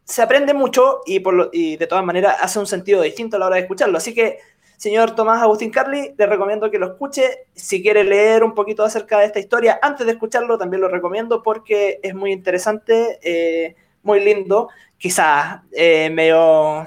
se 0.05 0.23
aprende 0.23 0.53
mucho 0.53 1.01
y, 1.07 1.21
por 1.21 1.51
y 1.53 1.77
de 1.77 1.87
todas 1.87 2.05
maneras 2.05 2.37
hace 2.41 2.59
un 2.59 2.67
sentido 2.67 3.03
distinto 3.03 3.37
a 3.37 3.39
la 3.39 3.47
hora 3.47 3.57
de 3.57 3.63
escucharlo. 3.63 3.97
Así 3.97 4.13
que 4.13 4.39
Señor 4.81 5.15
Tomás 5.15 5.43
Agustín 5.43 5.71
Carli, 5.71 6.15
le 6.17 6.25
recomiendo 6.25 6.71
que 6.71 6.79
lo 6.79 6.87
escuche. 6.87 7.49
Si 7.53 7.83
quiere 7.83 8.03
leer 8.03 8.43
un 8.43 8.55
poquito 8.55 8.83
acerca 8.83 9.19
de 9.19 9.27
esta 9.27 9.39
historia, 9.39 9.79
antes 9.83 10.07
de 10.07 10.13
escucharlo, 10.13 10.57
también 10.57 10.81
lo 10.81 10.89
recomiendo 10.89 11.43
porque 11.43 12.01
es 12.03 12.15
muy 12.15 12.33
interesante, 12.33 13.19
eh, 13.23 13.77
muy 14.03 14.21
lindo. 14.21 14.71
Quizás 14.97 15.61
eh, 15.73 16.09
medio, 16.09 16.87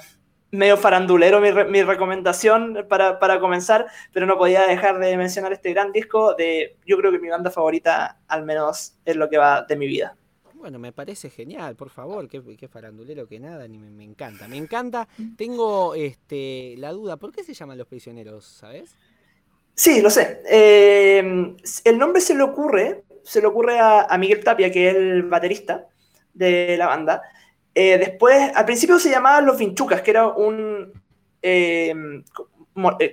medio 0.49 0.75
farandulero 0.75 1.39
mi, 1.39 1.83
recomendación 1.83 2.83
para, 2.89 3.19
para, 3.19 3.39
comenzar, 3.39 3.85
pero 4.11 4.25
no 4.25 4.39
podía 4.39 4.65
dejar 4.65 4.97
de 4.97 5.15
mencionar 5.15 5.53
este 5.53 5.71
gran 5.71 5.91
disco 5.91 6.33
de, 6.33 6.75
yo 6.87 6.97
creo 6.97 7.11
que 7.11 7.19
mi 7.19 7.29
banda 7.29 7.51
favorita, 7.51 8.17
al 8.27 8.43
menos 8.43 8.95
es 9.05 9.15
lo 9.15 9.29
que 9.29 9.37
va 9.37 9.65
de 9.69 9.75
mi 9.75 9.85
vida. 9.85 10.17
Bueno, 10.63 10.79
me 10.79 10.93
parece 10.93 11.29
genial, 11.29 11.75
por 11.75 11.89
favor, 11.89 12.29
qué, 12.29 12.69
farandulero 12.69 13.27
que 13.27 13.37
nada, 13.37 13.67
ni 13.67 13.77
me, 13.77 14.05
encanta. 14.05 14.47
Me 14.47 14.55
encanta. 14.55 15.09
Tengo 15.37 15.93
este, 15.93 16.75
la 16.77 16.93
duda, 16.93 17.17
¿por 17.17 17.33
qué 17.33 17.43
se 17.43 17.53
llaman 17.53 17.77
los 17.77 17.85
prisioneros, 17.85 18.45
sabes? 18.45 18.95
Sí, 19.75 20.01
lo 20.01 20.09
sé. 20.09 20.41
Eh, 20.49 21.53
el 21.83 21.97
nombre 21.97 22.21
se 22.21 22.33
le 22.33 22.43
ocurre, 22.43 23.03
se 23.23 23.41
le 23.41 23.47
ocurre 23.47 23.77
a, 23.77 24.17
Miguel 24.17 24.41
Tapia, 24.41 24.71
que 24.71 24.87
es 24.87 24.95
el 24.95 25.23
baterista 25.23 25.85
de 26.33 26.77
la 26.77 26.87
banda. 26.87 27.21
Eh, 27.75 27.97
después, 27.97 28.55
al 28.55 28.63
principio 28.63 28.97
se 28.99 29.09
llamaban 29.09 29.45
Los 29.45 29.57
Vinchucas, 29.57 30.01
que 30.01 30.11
era 30.11 30.27
un. 30.27 30.93
Eh, 31.41 31.93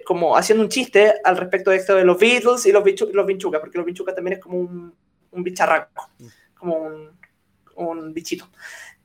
como, 0.04 0.36
haciendo 0.36 0.62
un 0.62 0.70
chiste 0.70 1.14
al 1.24 1.36
respecto 1.36 1.72
de 1.72 1.78
esto 1.78 1.96
de 1.96 2.04
los 2.04 2.16
Beatles 2.16 2.64
y 2.66 2.70
los, 2.70 2.84
los 3.12 3.26
Vinchucas, 3.26 3.60
porque 3.60 3.78
los 3.78 3.86
Vinchucas 3.86 4.14
también 4.14 4.34
es 4.34 4.40
como 4.40 4.56
un, 4.56 4.94
un 5.32 5.42
bicharraco, 5.42 6.10
mm. 6.16 6.26
como 6.54 6.76
un, 6.76 7.19
un 7.88 8.12
bichito. 8.12 8.48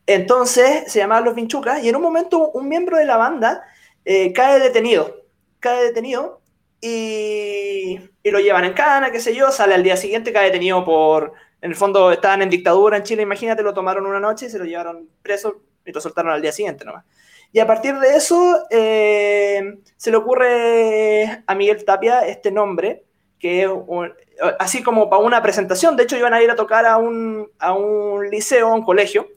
Entonces 0.07 0.91
se 0.91 0.99
llamaban 0.99 1.26
los 1.26 1.36
Vinchucas 1.36 1.84
y 1.84 1.89
en 1.89 1.95
un 1.95 2.01
momento 2.01 2.51
un 2.51 2.67
miembro 2.67 2.97
de 2.97 3.05
la 3.05 3.17
banda 3.17 3.63
eh, 4.03 4.32
cae 4.34 4.59
detenido, 4.59 5.23
cae 5.59 5.84
detenido 5.84 6.41
y, 6.80 7.99
lo 8.23 8.39
llevan 8.39 8.65
en 8.65 8.73
cana, 8.73 9.11
qué 9.11 9.19
sé 9.19 9.34
yo, 9.36 9.51
sale 9.51 9.73
al 9.73 9.84
día 9.84 9.97
siguiente, 9.97 10.34
cae 10.34 10.45
detenido 10.45 10.84
por, 10.84 11.34
en 11.61 11.71
el 11.71 11.76
fondo 11.76 12.11
estaban 12.11 12.41
en 12.41 12.49
dictadura 12.49 12.97
en 12.97 13.03
Chile, 13.03 13.23
imagínate, 13.23 13.63
lo 13.63 13.73
tomaron 13.73 14.05
una 14.05 14.19
noche 14.19 14.47
y 14.47 14.49
se 14.49 14.59
lo 14.59 14.65
llevaron 14.65 15.09
preso 15.21 15.61
y 15.86 15.91
lo 15.91 16.01
soltaron 16.01 16.32
al 16.34 16.41
día 16.41 16.51
siguiente 16.51 16.86
nomás. 16.86 17.05
Y 17.51 17.59
a 17.59 17.67
partir 17.67 17.97
de 17.97 18.15
eso 18.17 18.65
eh, 18.69 19.80
se 19.95 20.11
le 20.11 20.17
ocurre 20.17 21.43
a 21.47 21.55
Miguel 21.55 21.86
Tapia 21.86 22.28
este 22.28 22.51
nombre, 22.51 23.05
que 23.39 23.63
es 23.63 23.69
un, 23.69 24.13
así 24.59 24.83
como 24.83 25.09
para 25.09 25.21
una 25.21 25.41
presentación. 25.41 25.95
De 25.95 26.03
hecho, 26.03 26.17
iban 26.17 26.33
a 26.33 26.41
ir 26.41 26.49
a 26.51 26.55
tocar 26.55 26.86
a 26.86 26.97
un, 26.97 27.49
a 27.59 27.73
un 27.73 28.29
liceo, 28.29 28.69
a 28.69 28.73
un 28.73 28.83
colegio, 28.83 29.27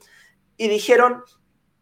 y 0.57 0.69
dijeron, 0.69 1.23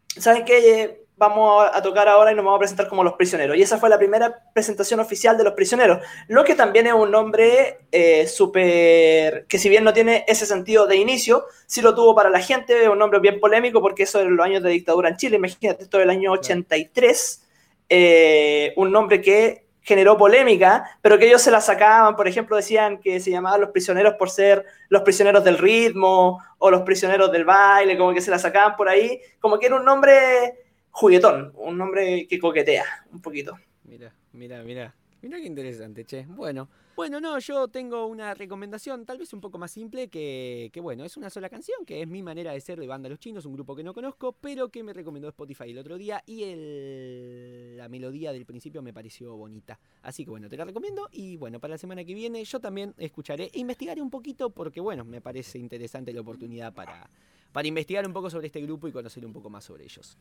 ¿saben 0.06 0.44
qué? 0.44 1.04
Vamos 1.18 1.66
a 1.72 1.80
tocar 1.80 2.08
ahora 2.08 2.30
y 2.30 2.34
nos 2.34 2.44
vamos 2.44 2.58
a 2.58 2.60
presentar 2.60 2.88
como 2.88 3.02
los 3.02 3.14
prisioneros. 3.14 3.56
Y 3.56 3.62
esa 3.62 3.78
fue 3.78 3.88
la 3.88 3.96
primera 3.96 4.36
presentación 4.52 5.00
oficial 5.00 5.38
de 5.38 5.44
los 5.44 5.54
prisioneros. 5.54 6.04
Lo 6.28 6.44
que 6.44 6.54
también 6.54 6.86
es 6.86 6.92
un 6.92 7.10
nombre 7.10 7.78
eh, 7.90 8.26
súper, 8.26 9.46
que 9.46 9.58
si 9.58 9.70
bien 9.70 9.82
no 9.82 9.94
tiene 9.94 10.26
ese 10.28 10.44
sentido 10.44 10.86
de 10.86 10.96
inicio, 10.96 11.46
sí 11.66 11.80
lo 11.80 11.94
tuvo 11.94 12.14
para 12.14 12.28
la 12.28 12.40
gente, 12.40 12.82
es 12.82 12.88
un 12.90 12.98
nombre 12.98 13.18
bien 13.20 13.40
polémico 13.40 13.80
porque 13.80 14.02
eso 14.02 14.20
en 14.20 14.36
los 14.36 14.44
años 14.44 14.62
de 14.62 14.68
dictadura 14.68 15.08
en 15.08 15.16
Chile. 15.16 15.36
Imagínate, 15.36 15.84
esto 15.84 15.96
del 15.96 16.10
año 16.10 16.32
83, 16.32 17.46
eh, 17.88 18.74
un 18.76 18.92
nombre 18.92 19.22
que 19.22 19.65
generó 19.86 20.18
polémica, 20.18 20.98
pero 21.00 21.16
que 21.16 21.28
ellos 21.28 21.40
se 21.40 21.52
la 21.52 21.60
sacaban, 21.60 22.16
por 22.16 22.26
ejemplo, 22.26 22.56
decían 22.56 22.98
que 22.98 23.20
se 23.20 23.30
llamaban 23.30 23.60
los 23.60 23.70
prisioneros 23.70 24.14
por 24.14 24.30
ser 24.30 24.64
los 24.88 25.02
prisioneros 25.02 25.44
del 25.44 25.58
ritmo 25.58 26.42
o 26.58 26.70
los 26.72 26.82
prisioneros 26.82 27.30
del 27.30 27.44
baile, 27.44 27.96
como 27.96 28.12
que 28.12 28.20
se 28.20 28.32
la 28.32 28.38
sacaban 28.40 28.74
por 28.74 28.88
ahí, 28.88 29.20
como 29.38 29.60
que 29.60 29.66
era 29.66 29.76
un 29.76 29.84
nombre 29.84 30.64
juguetón, 30.90 31.52
un 31.54 31.78
nombre 31.78 32.26
que 32.26 32.40
coquetea 32.40 32.84
un 33.12 33.22
poquito. 33.22 33.56
Mira, 33.84 34.12
mira, 34.32 34.60
mira, 34.64 34.92
mira 35.22 35.36
qué 35.38 35.46
interesante, 35.46 36.04
che. 36.04 36.26
Bueno, 36.30 36.68
bueno, 36.96 37.20
no, 37.20 37.38
yo 37.38 37.68
tengo 37.68 38.06
una 38.06 38.32
recomendación 38.32 39.04
tal 39.04 39.18
vez 39.18 39.34
un 39.34 39.40
poco 39.42 39.58
más 39.58 39.70
simple 39.70 40.08
que, 40.08 40.70
que, 40.72 40.80
bueno, 40.80 41.04
es 41.04 41.18
una 41.18 41.28
sola 41.28 41.50
canción, 41.50 41.84
que 41.84 42.00
es 42.00 42.08
mi 42.08 42.22
manera 42.22 42.52
de 42.52 42.60
ser 42.62 42.80
de 42.80 42.86
Banda 42.86 43.10
Los 43.10 43.18
Chinos, 43.18 43.44
un 43.44 43.52
grupo 43.52 43.76
que 43.76 43.84
no 43.84 43.92
conozco, 43.92 44.32
pero 44.32 44.70
que 44.70 44.82
me 44.82 44.94
recomendó 44.94 45.28
Spotify 45.28 45.70
el 45.70 45.78
otro 45.78 45.98
día 45.98 46.22
y 46.24 46.44
el, 46.44 47.76
la 47.76 47.90
melodía 47.90 48.32
del 48.32 48.46
principio 48.46 48.80
me 48.80 48.94
pareció 48.94 49.36
bonita. 49.36 49.78
Así 50.00 50.24
que 50.24 50.30
bueno, 50.30 50.48
te 50.48 50.56
la 50.56 50.64
recomiendo 50.64 51.10
y 51.12 51.36
bueno, 51.36 51.60
para 51.60 51.72
la 51.72 51.78
semana 51.78 52.02
que 52.02 52.14
viene 52.14 52.42
yo 52.42 52.60
también 52.60 52.94
escucharé 52.96 53.50
e 53.52 53.58
investigaré 53.58 54.00
un 54.00 54.10
poquito 54.10 54.48
porque 54.48 54.80
bueno, 54.80 55.04
me 55.04 55.20
parece 55.20 55.58
interesante 55.58 56.14
la 56.14 56.22
oportunidad 56.22 56.72
para, 56.72 57.10
para 57.52 57.68
investigar 57.68 58.06
un 58.06 58.14
poco 58.14 58.30
sobre 58.30 58.46
este 58.46 58.62
grupo 58.62 58.88
y 58.88 58.92
conocer 58.92 59.26
un 59.26 59.34
poco 59.34 59.50
más 59.50 59.64
sobre 59.64 59.84
ellos. 59.84 60.16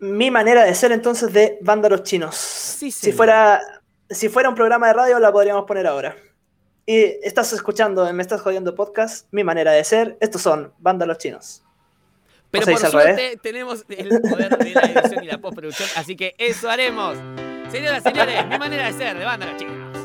Mi 0.00 0.30
manera 0.30 0.64
de 0.64 0.74
ser 0.74 0.92
entonces 0.92 1.32
de 1.32 1.58
Banda 1.62 1.88
Los 1.88 2.02
Chinos. 2.02 2.34
Sí, 2.34 2.90
sí. 2.90 3.06
Si 3.06 3.12
fuera 3.12 3.81
si 4.14 4.28
fuera 4.28 4.48
un 4.48 4.54
programa 4.54 4.88
de 4.88 4.92
radio, 4.94 5.18
la 5.18 5.32
podríamos 5.32 5.64
poner 5.64 5.86
ahora. 5.86 6.16
Y 6.86 6.96
estás 7.22 7.52
escuchando 7.52 8.12
Me 8.12 8.22
Estás 8.22 8.40
Jodiendo 8.40 8.74
Podcast, 8.74 9.28
mi 9.30 9.44
manera 9.44 9.72
de 9.72 9.84
ser. 9.84 10.16
Estos 10.20 10.42
son 10.42 10.72
Vándalos 10.78 11.18
Chinos. 11.18 11.62
Pero 12.50 12.66
por 12.66 12.78
suerte 12.78 13.38
tenemos 13.42 13.84
el 13.88 14.20
poder 14.20 14.58
de 14.58 14.70
la 14.72 14.82
edición 14.82 15.24
y 15.24 15.26
la 15.26 15.38
postproducción, 15.38 15.88
así 15.96 16.16
que 16.16 16.34
eso 16.36 16.68
haremos. 16.68 17.16
Señoras 17.70 18.00
y 18.00 18.10
señores, 18.10 18.46
mi 18.46 18.58
manera 18.58 18.86
de 18.86 18.92
ser 18.92 19.18
de 19.18 19.24
Vándalos 19.24 19.56
Chinos. 19.56 20.01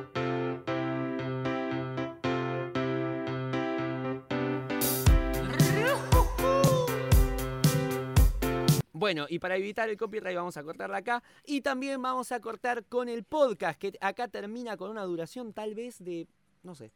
Bueno, 8.97 9.27
y 9.29 9.37
para 9.37 9.57
evitar 9.57 9.89
el 9.89 9.97
copyright 9.97 10.35
vamos 10.35 10.57
a 10.57 10.63
cortarla 10.63 10.97
acá. 10.97 11.23
Y 11.45 11.61
también 11.61 12.01
vamos 12.01 12.31
a 12.31 12.39
cortar 12.39 12.83
con 12.85 13.09
el 13.09 13.23
podcast, 13.23 13.79
que 13.79 13.93
acá 14.01 14.27
termina 14.27 14.75
con 14.75 14.89
una 14.89 15.03
duración 15.03 15.53
tal 15.53 15.75
vez 15.75 16.03
de, 16.03 16.27
no 16.63 16.73
sé, 16.73 16.91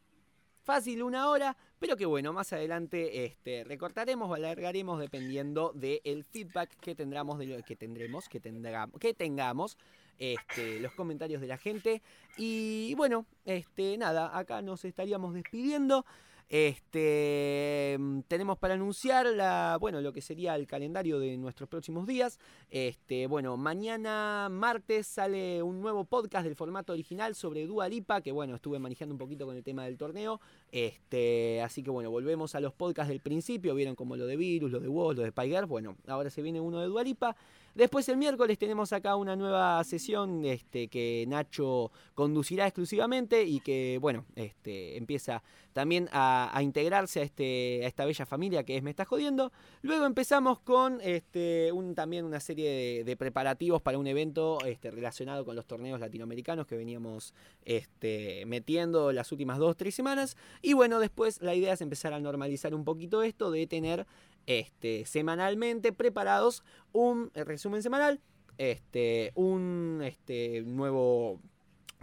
fácil 0.63 1.03
una 1.03 1.29
hora, 1.29 1.55
pero 1.77 1.95
que 1.95 2.05
bueno, 2.05 2.33
más 2.33 2.53
adelante 2.53 3.25
este, 3.25 3.63
recortaremos 3.63 4.29
o 4.29 4.33
alargaremos 4.33 4.99
dependiendo 4.99 5.73
del 5.75 6.23
feedback 6.23 6.75
que 6.79 6.95
tendremos, 6.95 7.37
de 7.37 7.45
lo 7.45 7.63
que 7.63 7.75
tendremos, 7.75 8.27
que, 8.27 8.39
tendremos, 8.39 8.99
que 8.99 9.13
tengamos. 9.13 9.77
Este, 10.17 10.79
los 10.79 10.93
comentarios 10.93 11.41
de 11.41 11.47
la 11.47 11.57
gente. 11.57 12.03
Y 12.37 12.93
bueno, 12.93 13.25
este, 13.43 13.97
nada, 13.97 14.37
acá 14.37 14.61
nos 14.61 14.85
estaríamos 14.85 15.33
despidiendo. 15.33 16.05
Este, 16.51 17.95
mm, 17.97 18.23
tenemos 18.27 18.57
para 18.57 18.73
anunciar 18.73 19.25
la, 19.27 19.77
bueno, 19.79 20.01
lo 20.01 20.11
que 20.11 20.21
sería 20.21 20.53
el 20.55 20.67
calendario 20.67 21.17
de 21.17 21.37
nuestros 21.37 21.69
próximos 21.69 22.05
días. 22.05 22.39
Este, 22.69 23.25
bueno, 23.27 23.55
mañana 23.55 24.49
martes 24.51 25.07
sale 25.07 25.63
un 25.63 25.79
nuevo 25.79 26.03
podcast 26.03 26.43
del 26.43 26.57
formato 26.57 26.91
original 26.91 27.35
sobre 27.35 27.65
Dua 27.65 27.87
Lipa, 27.87 28.19
que 28.19 28.33
bueno, 28.33 28.55
estuve 28.55 28.79
manejando 28.79 29.15
un 29.15 29.17
poquito 29.17 29.45
con 29.45 29.55
el 29.55 29.63
tema 29.63 29.85
del 29.85 29.97
torneo. 29.97 30.41
Este, 30.73 31.61
así 31.61 31.83
que 31.83 31.89
bueno, 31.89 32.11
volvemos 32.11 32.53
a 32.53 32.59
los 32.59 32.73
podcasts 32.73 33.07
del 33.07 33.21
principio, 33.21 33.73
vieron 33.73 33.95
como 33.95 34.17
lo 34.17 34.25
de 34.25 34.35
Virus, 34.35 34.73
lo 34.73 34.81
de 34.81 34.89
Woz, 34.89 35.15
lo 35.15 35.21
de 35.21 35.29
Spiger. 35.29 35.67
Bueno, 35.67 35.95
ahora 36.05 36.29
se 36.29 36.41
viene 36.41 36.59
uno 36.59 36.81
de 36.81 36.87
Dua 36.87 37.05
Lipa. 37.05 37.37
Después 37.75 38.07
el 38.09 38.17
miércoles 38.17 38.57
tenemos 38.57 38.91
acá 38.93 39.15
una 39.15 39.35
nueva 39.35 39.83
sesión 39.83 40.43
este, 40.45 40.87
que 40.87 41.25
Nacho 41.27 41.91
conducirá 42.13 42.67
exclusivamente 42.67 43.43
y 43.43 43.61
que, 43.61 43.97
bueno, 44.01 44.25
este, 44.35 44.97
empieza 44.97 45.41
también 45.73 46.09
a, 46.11 46.59
integrarse 46.61 47.21
a, 47.21 47.23
este, 47.23 47.81
a 47.83 47.87
esta 47.87 48.05
bella 48.05 48.25
familia 48.25 48.63
que 48.63 48.75
es 48.75 48.83
Me 48.83 48.89
Está 48.89 49.05
Jodiendo. 49.05 49.51
Luego 49.81 50.05
empezamos 50.05 50.59
con 50.59 50.99
este, 51.01 51.71
un, 51.71 51.95
también 51.95 52.25
una 52.25 52.39
serie 52.39 53.03
de, 53.03 53.17
preparativos 53.17 53.81
para 53.81 53.97
un 53.97 54.07
evento 54.07 54.59
este, 54.65 54.91
relacionado 54.91 55.45
con 55.45 55.55
los 55.55 55.65
torneos 55.65 55.99
latinoamericanos 55.99 56.67
que 56.67 56.75
veníamos 56.75 57.33
este, 57.65 58.43
metiendo 58.47 59.11
las 59.11 59.31
últimas 59.31 59.59
dos, 59.59 59.77
tres 59.77 59.95
semanas. 59.95 60.35
Y 60.61 60.73
bueno, 60.73 60.99
después 60.99 61.41
la 61.41 61.55
idea 61.55 61.73
es 61.73 61.81
empezar 61.81 62.13
a 62.13 62.19
normalizar 62.19 62.75
un 62.75 62.83
poquito 62.83 63.23
esto 63.23 63.51
de 63.51 63.67
tener 63.67 64.05
este, 64.45 65.05
semanalmente 65.05 65.93
preparados 65.93 66.63
un 66.91 67.31
resumen 67.33 67.83
semanal, 67.83 68.19
este, 68.57 69.31
un 69.35 70.01
este, 70.03 70.61
nuevo 70.61 71.39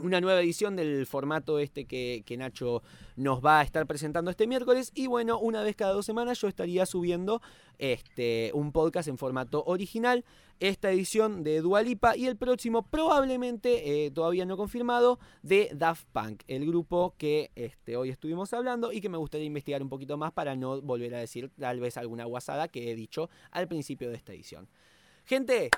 una 0.01 0.20
nueva 0.20 0.41
edición 0.41 0.76
del 0.76 1.07
formato 1.07 1.59
este 1.59 1.84
que, 1.84 2.36
Nacho 2.39 2.82
nos 3.16 3.45
va 3.45 3.61
a 3.61 3.62
estar 3.62 3.86
presentando 3.86 4.30
este 4.30 4.47
miércoles. 4.47 4.93
Y 4.95 5.07
bueno, 5.07 5.39
una 5.39 5.62
vez 5.62 5.76
cada 5.76 5.93
dos 5.93 6.07
semanas 6.07 6.41
yo 6.41 6.49
estaría 6.49 6.86
subiendo 6.86 7.43
este, 7.78 8.51
un 8.55 8.72
podcast 8.72 9.09
en 9.09 9.18
formato 9.18 9.64
original. 9.66 10.24
Esta 10.61 10.90
edición 10.90 11.44
de 11.44 11.61
Dualipa 11.61 12.16
y 12.16 12.26
el 12.26 12.36
próximo, 12.36 12.82
probablemente, 12.82 14.06
eh, 14.06 14.11
todavía 14.11 14.44
no 14.44 14.56
confirmado, 14.56 15.20
de 15.42 15.70
Daft 15.72 16.06
Punk, 16.12 16.42
el 16.48 16.66
grupo 16.66 17.14
que 17.16 17.52
este, 17.54 17.96
hoy 17.96 18.11
estuvimos 18.11 18.52
hablando 18.52 18.90
y 18.90 19.00
que 19.00 19.09
me 19.09 19.18
gustaría 19.18 19.46
investigar 19.46 19.84
un 19.84 19.88
poquito 19.88 20.16
más 20.16 20.32
para 20.32 20.56
no 20.56 20.82
volver 20.82 21.14
a 21.14 21.20
decir 21.20 21.52
tal 21.61 21.78
vez 21.78 21.96
alguna 21.96 22.24
guasada 22.24 22.66
que 22.66 22.90
he 22.90 22.96
dicho 22.96 23.30
al 23.52 23.68
principio 23.68 24.11
de 24.11 24.16
esta 24.16 24.32
edición. 24.32 24.68
Gente, 25.24 25.70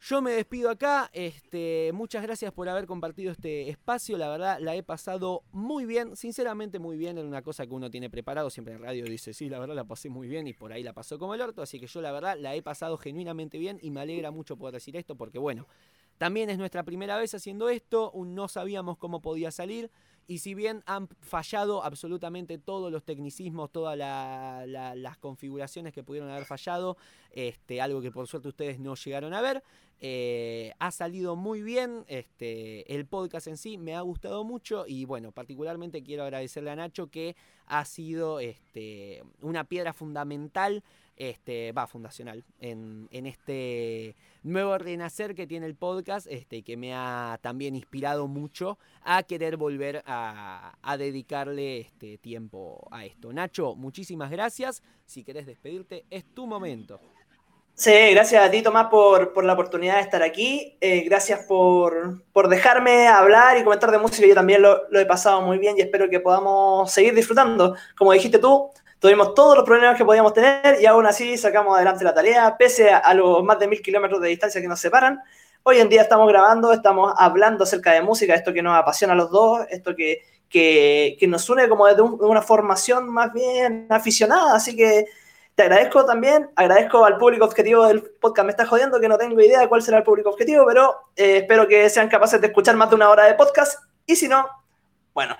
yo 0.00 0.22
me 0.22 0.30
despido 0.30 0.70
acá. 0.70 1.10
Este, 1.12 1.90
muchas 1.92 2.22
gracias 2.22 2.52
por 2.52 2.68
haber 2.68 2.86
compartido 2.86 3.32
este 3.32 3.68
espacio. 3.68 4.16
La 4.16 4.28
verdad, 4.28 4.58
la 4.60 4.76
he 4.76 4.82
pasado 4.82 5.42
muy 5.50 5.86
bien. 5.86 6.14
Sinceramente, 6.14 6.78
muy 6.78 6.96
bien. 6.96 7.18
Era 7.18 7.26
una 7.26 7.42
cosa 7.42 7.66
que 7.66 7.74
uno 7.74 7.90
tiene 7.90 8.08
preparado. 8.08 8.48
Siempre 8.48 8.74
en 8.74 8.82
radio 8.82 9.04
dice, 9.04 9.34
sí, 9.34 9.48
la 9.48 9.58
verdad 9.58 9.74
la 9.74 9.84
pasé 9.84 10.08
muy 10.08 10.28
bien. 10.28 10.46
Y 10.46 10.52
por 10.52 10.72
ahí 10.72 10.82
la 10.82 10.92
pasó 10.92 11.18
como 11.18 11.34
el 11.34 11.40
orto. 11.40 11.62
Así 11.62 11.80
que 11.80 11.88
yo, 11.88 12.00
la 12.00 12.12
verdad, 12.12 12.36
la 12.38 12.54
he 12.54 12.62
pasado 12.62 12.96
genuinamente 12.96 13.58
bien. 13.58 13.78
Y 13.82 13.90
me 13.90 14.00
alegra 14.00 14.30
mucho 14.30 14.56
poder 14.56 14.74
decir 14.74 14.96
esto. 14.96 15.16
Porque, 15.16 15.38
bueno, 15.38 15.66
también 16.16 16.48
es 16.48 16.58
nuestra 16.58 16.84
primera 16.84 17.16
vez 17.16 17.34
haciendo 17.34 17.68
esto. 17.68 18.12
No 18.14 18.46
sabíamos 18.46 18.98
cómo 18.98 19.20
podía 19.20 19.50
salir. 19.50 19.90
Y 20.28 20.38
si 20.40 20.54
bien 20.54 20.82
han 20.84 21.08
fallado 21.08 21.82
absolutamente 21.82 22.58
todos 22.58 22.92
los 22.92 23.02
tecnicismos, 23.02 23.72
todas 23.72 23.96
las 23.96 25.16
configuraciones 25.16 25.94
que 25.94 26.02
pudieron 26.02 26.30
haber 26.30 26.44
fallado, 26.44 26.98
este, 27.32 27.80
algo 27.80 28.02
que 28.02 28.10
por 28.10 28.28
suerte 28.28 28.48
ustedes 28.48 28.78
no 28.78 28.94
llegaron 28.94 29.32
a 29.32 29.40
ver, 29.40 29.64
eh, 30.00 30.74
ha 30.78 30.90
salido 30.90 31.34
muy 31.34 31.62
bien. 31.62 32.04
Este, 32.08 32.94
el 32.94 33.06
podcast 33.06 33.46
en 33.46 33.56
sí 33.56 33.78
me 33.78 33.94
ha 33.94 34.02
gustado 34.02 34.44
mucho 34.44 34.84
y 34.86 35.06
bueno, 35.06 35.32
particularmente 35.32 36.02
quiero 36.02 36.24
agradecerle 36.24 36.72
a 36.72 36.76
Nacho 36.76 37.06
que 37.06 37.34
ha 37.64 37.86
sido 37.86 38.38
este, 38.38 39.22
una 39.40 39.64
piedra 39.64 39.94
fundamental 39.94 40.84
este, 41.18 41.72
va, 41.72 41.86
fundacional, 41.86 42.44
en, 42.60 43.08
este 43.10 44.14
nuevo 44.44 44.78
renacer 44.78 45.34
que 45.34 45.46
tiene 45.46 45.66
el 45.66 45.74
podcast, 45.74 46.26
este, 46.30 46.62
que 46.62 46.76
me 46.76 46.94
ha 46.94 47.38
también 47.42 47.74
inspirado 47.74 48.28
mucho 48.28 48.78
a 49.02 49.24
querer 49.24 49.56
volver 49.56 50.02
a, 50.06 50.74
dedicarle 50.96 51.80
este 51.80 52.18
tiempo 52.18 52.88
a 52.90 53.04
esto. 53.04 53.32
Nacho, 53.32 53.74
muchísimas 53.74 54.30
gracias. 54.30 54.82
Si 55.06 55.24
querés 55.24 55.46
despedirte, 55.46 56.06
es 56.08 56.24
tu 56.24 56.46
momento. 56.46 57.00
Sí, 57.74 57.92
gracias 58.10 58.44
a 58.44 58.50
ti, 58.50 58.62
Tomás, 58.62 58.88
por, 58.88 59.44
la 59.44 59.52
oportunidad 59.52 59.96
de 59.96 60.00
estar 60.02 60.22
aquí. 60.22 60.76
Eh, 60.80 61.02
gracias 61.02 61.44
por, 61.46 62.24
dejarme 62.48 63.06
hablar 63.06 63.56
y 63.58 63.64
comentar 63.64 63.90
de 63.90 63.98
música. 63.98 64.26
Yo 64.26 64.34
también 64.34 64.62
lo, 64.62 64.88
he 64.98 65.06
pasado 65.06 65.42
muy 65.42 65.58
bien 65.58 65.76
y 65.78 65.82
espero 65.82 66.08
que 66.08 66.18
podamos 66.20 66.90
seguir 66.90 67.14
disfrutando. 67.14 67.76
Como 67.96 68.12
dijiste 68.12 68.38
tú, 68.38 68.70
Tuvimos 69.00 69.32
todos 69.34 69.54
los 69.54 69.64
problemas 69.64 69.96
que 69.96 70.04
podíamos 70.04 70.32
tener 70.32 70.80
y 70.80 70.86
aún 70.86 71.06
así 71.06 71.36
sacamos 71.38 71.76
adelante 71.76 72.02
la 72.02 72.14
tarea, 72.14 72.56
pese 72.58 72.90
a, 72.90 73.14
los 73.14 73.44
más 73.44 73.56
de 73.60 73.68
mil 73.68 73.80
kilómetros 73.80 74.20
de 74.20 74.28
distancia 74.28 74.60
que 74.60 74.66
nos 74.66 74.80
separan. 74.80 75.20
Hoy 75.62 75.78
en 75.78 75.88
día 75.88 76.02
estamos 76.02 76.26
grabando, 76.26 76.72
estamos 76.72 77.14
hablando 77.16 77.62
acerca 77.62 77.92
de 77.92 78.02
música, 78.02 78.34
esto 78.34 78.52
que 78.52 78.60
nos 78.60 78.76
apasiona 78.76 79.12
a 79.12 79.16
los 79.16 79.30
dos, 79.30 79.60
esto 79.70 79.94
que, 79.94 80.22
que, 80.48 81.16
nos 81.28 81.48
une 81.48 81.68
como 81.68 81.86
desde 81.86 82.02
una 82.02 82.42
formación 82.42 83.08
más 83.08 83.32
bien 83.32 83.86
aficionada. 83.88 84.56
Así 84.56 84.74
que 84.74 85.06
te 85.54 85.62
agradezco 85.62 86.04
también, 86.04 86.50
agradezco 86.56 87.04
al 87.04 87.18
público 87.18 87.44
objetivo 87.44 87.86
del 87.86 88.02
podcast. 88.02 88.46
Me 88.46 88.50
está 88.50 88.66
jodiendo 88.66 88.98
que 88.98 89.08
no 89.08 89.16
tengo 89.16 89.40
idea 89.40 89.60
de 89.60 89.68
cuál 89.68 89.80
será 89.80 89.98
el 89.98 90.04
público 90.04 90.30
objetivo, 90.30 90.64
pero 90.66 90.96
eh, 91.14 91.38
espero 91.38 91.68
que 91.68 91.88
sean 91.88 92.08
capaces 92.08 92.40
de 92.40 92.48
escuchar 92.48 92.74
más 92.74 92.90
de 92.90 92.96
una 92.96 93.10
hora 93.10 93.26
de 93.26 93.34
podcast. 93.34 93.78
Y 94.06 94.16
si 94.16 94.26
no, 94.26 94.48
bueno, 95.14 95.36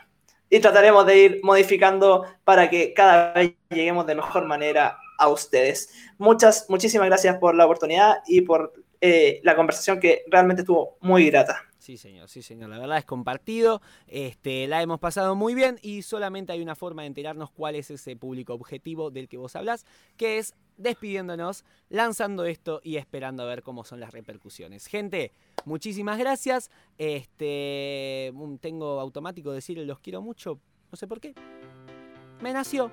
y 0.50 0.60
trataremos 0.60 1.06
de 1.06 1.18
ir 1.18 1.40
modificando 1.42 2.24
para 2.44 2.70
que 2.70 2.94
cada 2.94 3.32
vez 3.32 3.54
lleguemos 3.70 4.06
de 4.06 4.14
mejor 4.14 4.46
manera 4.46 4.98
a 5.18 5.28
ustedes. 5.28 5.90
Muchas, 6.16 6.66
muchísimas 6.68 7.06
gracias 7.06 7.36
por 7.38 7.54
la 7.54 7.64
oportunidad 7.64 8.18
y 8.26 8.42
por 8.42 8.72
eh, 9.00 9.40
la 9.42 9.54
conversación 9.56 10.00
que 10.00 10.24
realmente 10.28 10.62
estuvo 10.62 10.96
muy 11.00 11.30
grata. 11.30 11.67
Sí, 11.88 11.96
señor, 11.96 12.28
sí, 12.28 12.42
señor. 12.42 12.68
La 12.68 12.78
verdad 12.78 12.98
es 12.98 13.06
compartido. 13.06 13.80
Este, 14.08 14.66
la 14.66 14.82
hemos 14.82 15.00
pasado 15.00 15.34
muy 15.34 15.54
bien 15.54 15.78
y 15.80 16.02
solamente 16.02 16.52
hay 16.52 16.60
una 16.60 16.74
forma 16.74 17.00
de 17.00 17.08
enterarnos 17.08 17.50
cuál 17.50 17.76
es 17.76 17.90
ese 17.90 18.14
público 18.14 18.52
objetivo 18.52 19.10
del 19.10 19.26
que 19.26 19.38
vos 19.38 19.56
hablas, 19.56 19.86
que 20.18 20.36
es 20.36 20.52
despidiéndonos, 20.76 21.64
lanzando 21.88 22.44
esto 22.44 22.82
y 22.84 22.96
esperando 22.98 23.42
a 23.42 23.46
ver 23.46 23.62
cómo 23.62 23.84
son 23.84 24.00
las 24.00 24.12
repercusiones. 24.12 24.86
Gente, 24.86 25.32
muchísimas 25.64 26.18
gracias. 26.18 26.70
Este, 26.98 28.34
tengo 28.60 29.00
automático 29.00 29.50
decirles 29.52 29.86
los 29.86 29.98
quiero 29.98 30.20
mucho, 30.20 30.60
no 30.92 30.96
sé 30.98 31.06
por 31.06 31.20
qué. 31.20 31.32
Me 32.42 32.52
nació. 32.52 32.92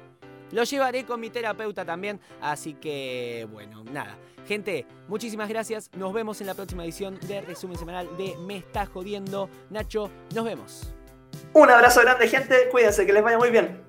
Lo 0.51 0.63
llevaré 0.63 1.05
con 1.05 1.19
mi 1.19 1.29
terapeuta 1.29 1.85
también, 1.85 2.19
así 2.41 2.73
que 2.73 3.47
bueno, 3.51 3.83
nada. 3.83 4.17
Gente, 4.47 4.85
muchísimas 5.07 5.49
gracias. 5.49 5.89
Nos 5.95 6.13
vemos 6.13 6.39
en 6.41 6.47
la 6.47 6.53
próxima 6.53 6.83
edición 6.83 7.19
de 7.27 7.41
Resumen 7.41 7.77
Semanal 7.77 8.15
de 8.17 8.35
Me 8.37 8.57
está 8.57 8.85
jodiendo. 8.85 9.49
Nacho, 9.69 10.11
nos 10.33 10.45
vemos. 10.45 10.93
Un 11.53 11.69
abrazo 11.69 12.01
grande, 12.01 12.27
gente. 12.27 12.69
Cuídense, 12.69 13.05
que 13.05 13.13
les 13.13 13.23
vaya 13.23 13.37
muy 13.37 13.49
bien. 13.49 13.85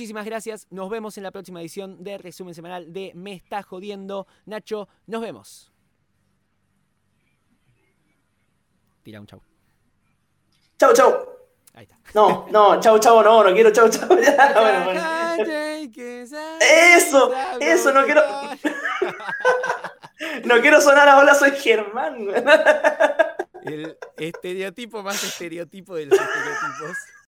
Muchísimas 0.00 0.24
gracias. 0.24 0.66
Nos 0.70 0.88
vemos 0.88 1.18
en 1.18 1.24
la 1.24 1.30
próxima 1.30 1.60
edición 1.60 2.02
de 2.02 2.16
Resumen 2.16 2.54
Semanal 2.54 2.90
de 2.90 3.12
Me 3.14 3.34
está 3.34 3.62
jodiendo. 3.62 4.26
Nacho, 4.46 4.88
nos 5.06 5.20
vemos. 5.20 5.69
Tira 9.02 9.20
un 9.20 9.26
chau. 9.26 9.42
Chau, 10.78 10.92
chau. 10.92 11.26
Ahí 11.74 11.84
está. 11.84 11.96
No, 12.14 12.46
no, 12.50 12.80
chau, 12.80 12.98
chau, 12.98 13.22
no, 13.22 13.44
no 13.44 13.52
quiero 13.52 13.70
chau, 13.70 13.88
chau. 13.88 14.08
Eso, 16.60 17.32
eso, 17.60 17.92
no 17.92 18.04
quiero. 18.04 18.22
no 20.44 20.60
quiero 20.60 20.80
sonar 20.80 21.08
a 21.08 21.18
hola, 21.18 21.34
soy 21.34 21.50
Germán. 21.52 22.28
El 23.64 23.98
estereotipo 24.16 25.02
más 25.02 25.22
estereotipo 25.24 25.96
de 25.96 26.06
los 26.06 26.18
estereotipos. 26.18 26.96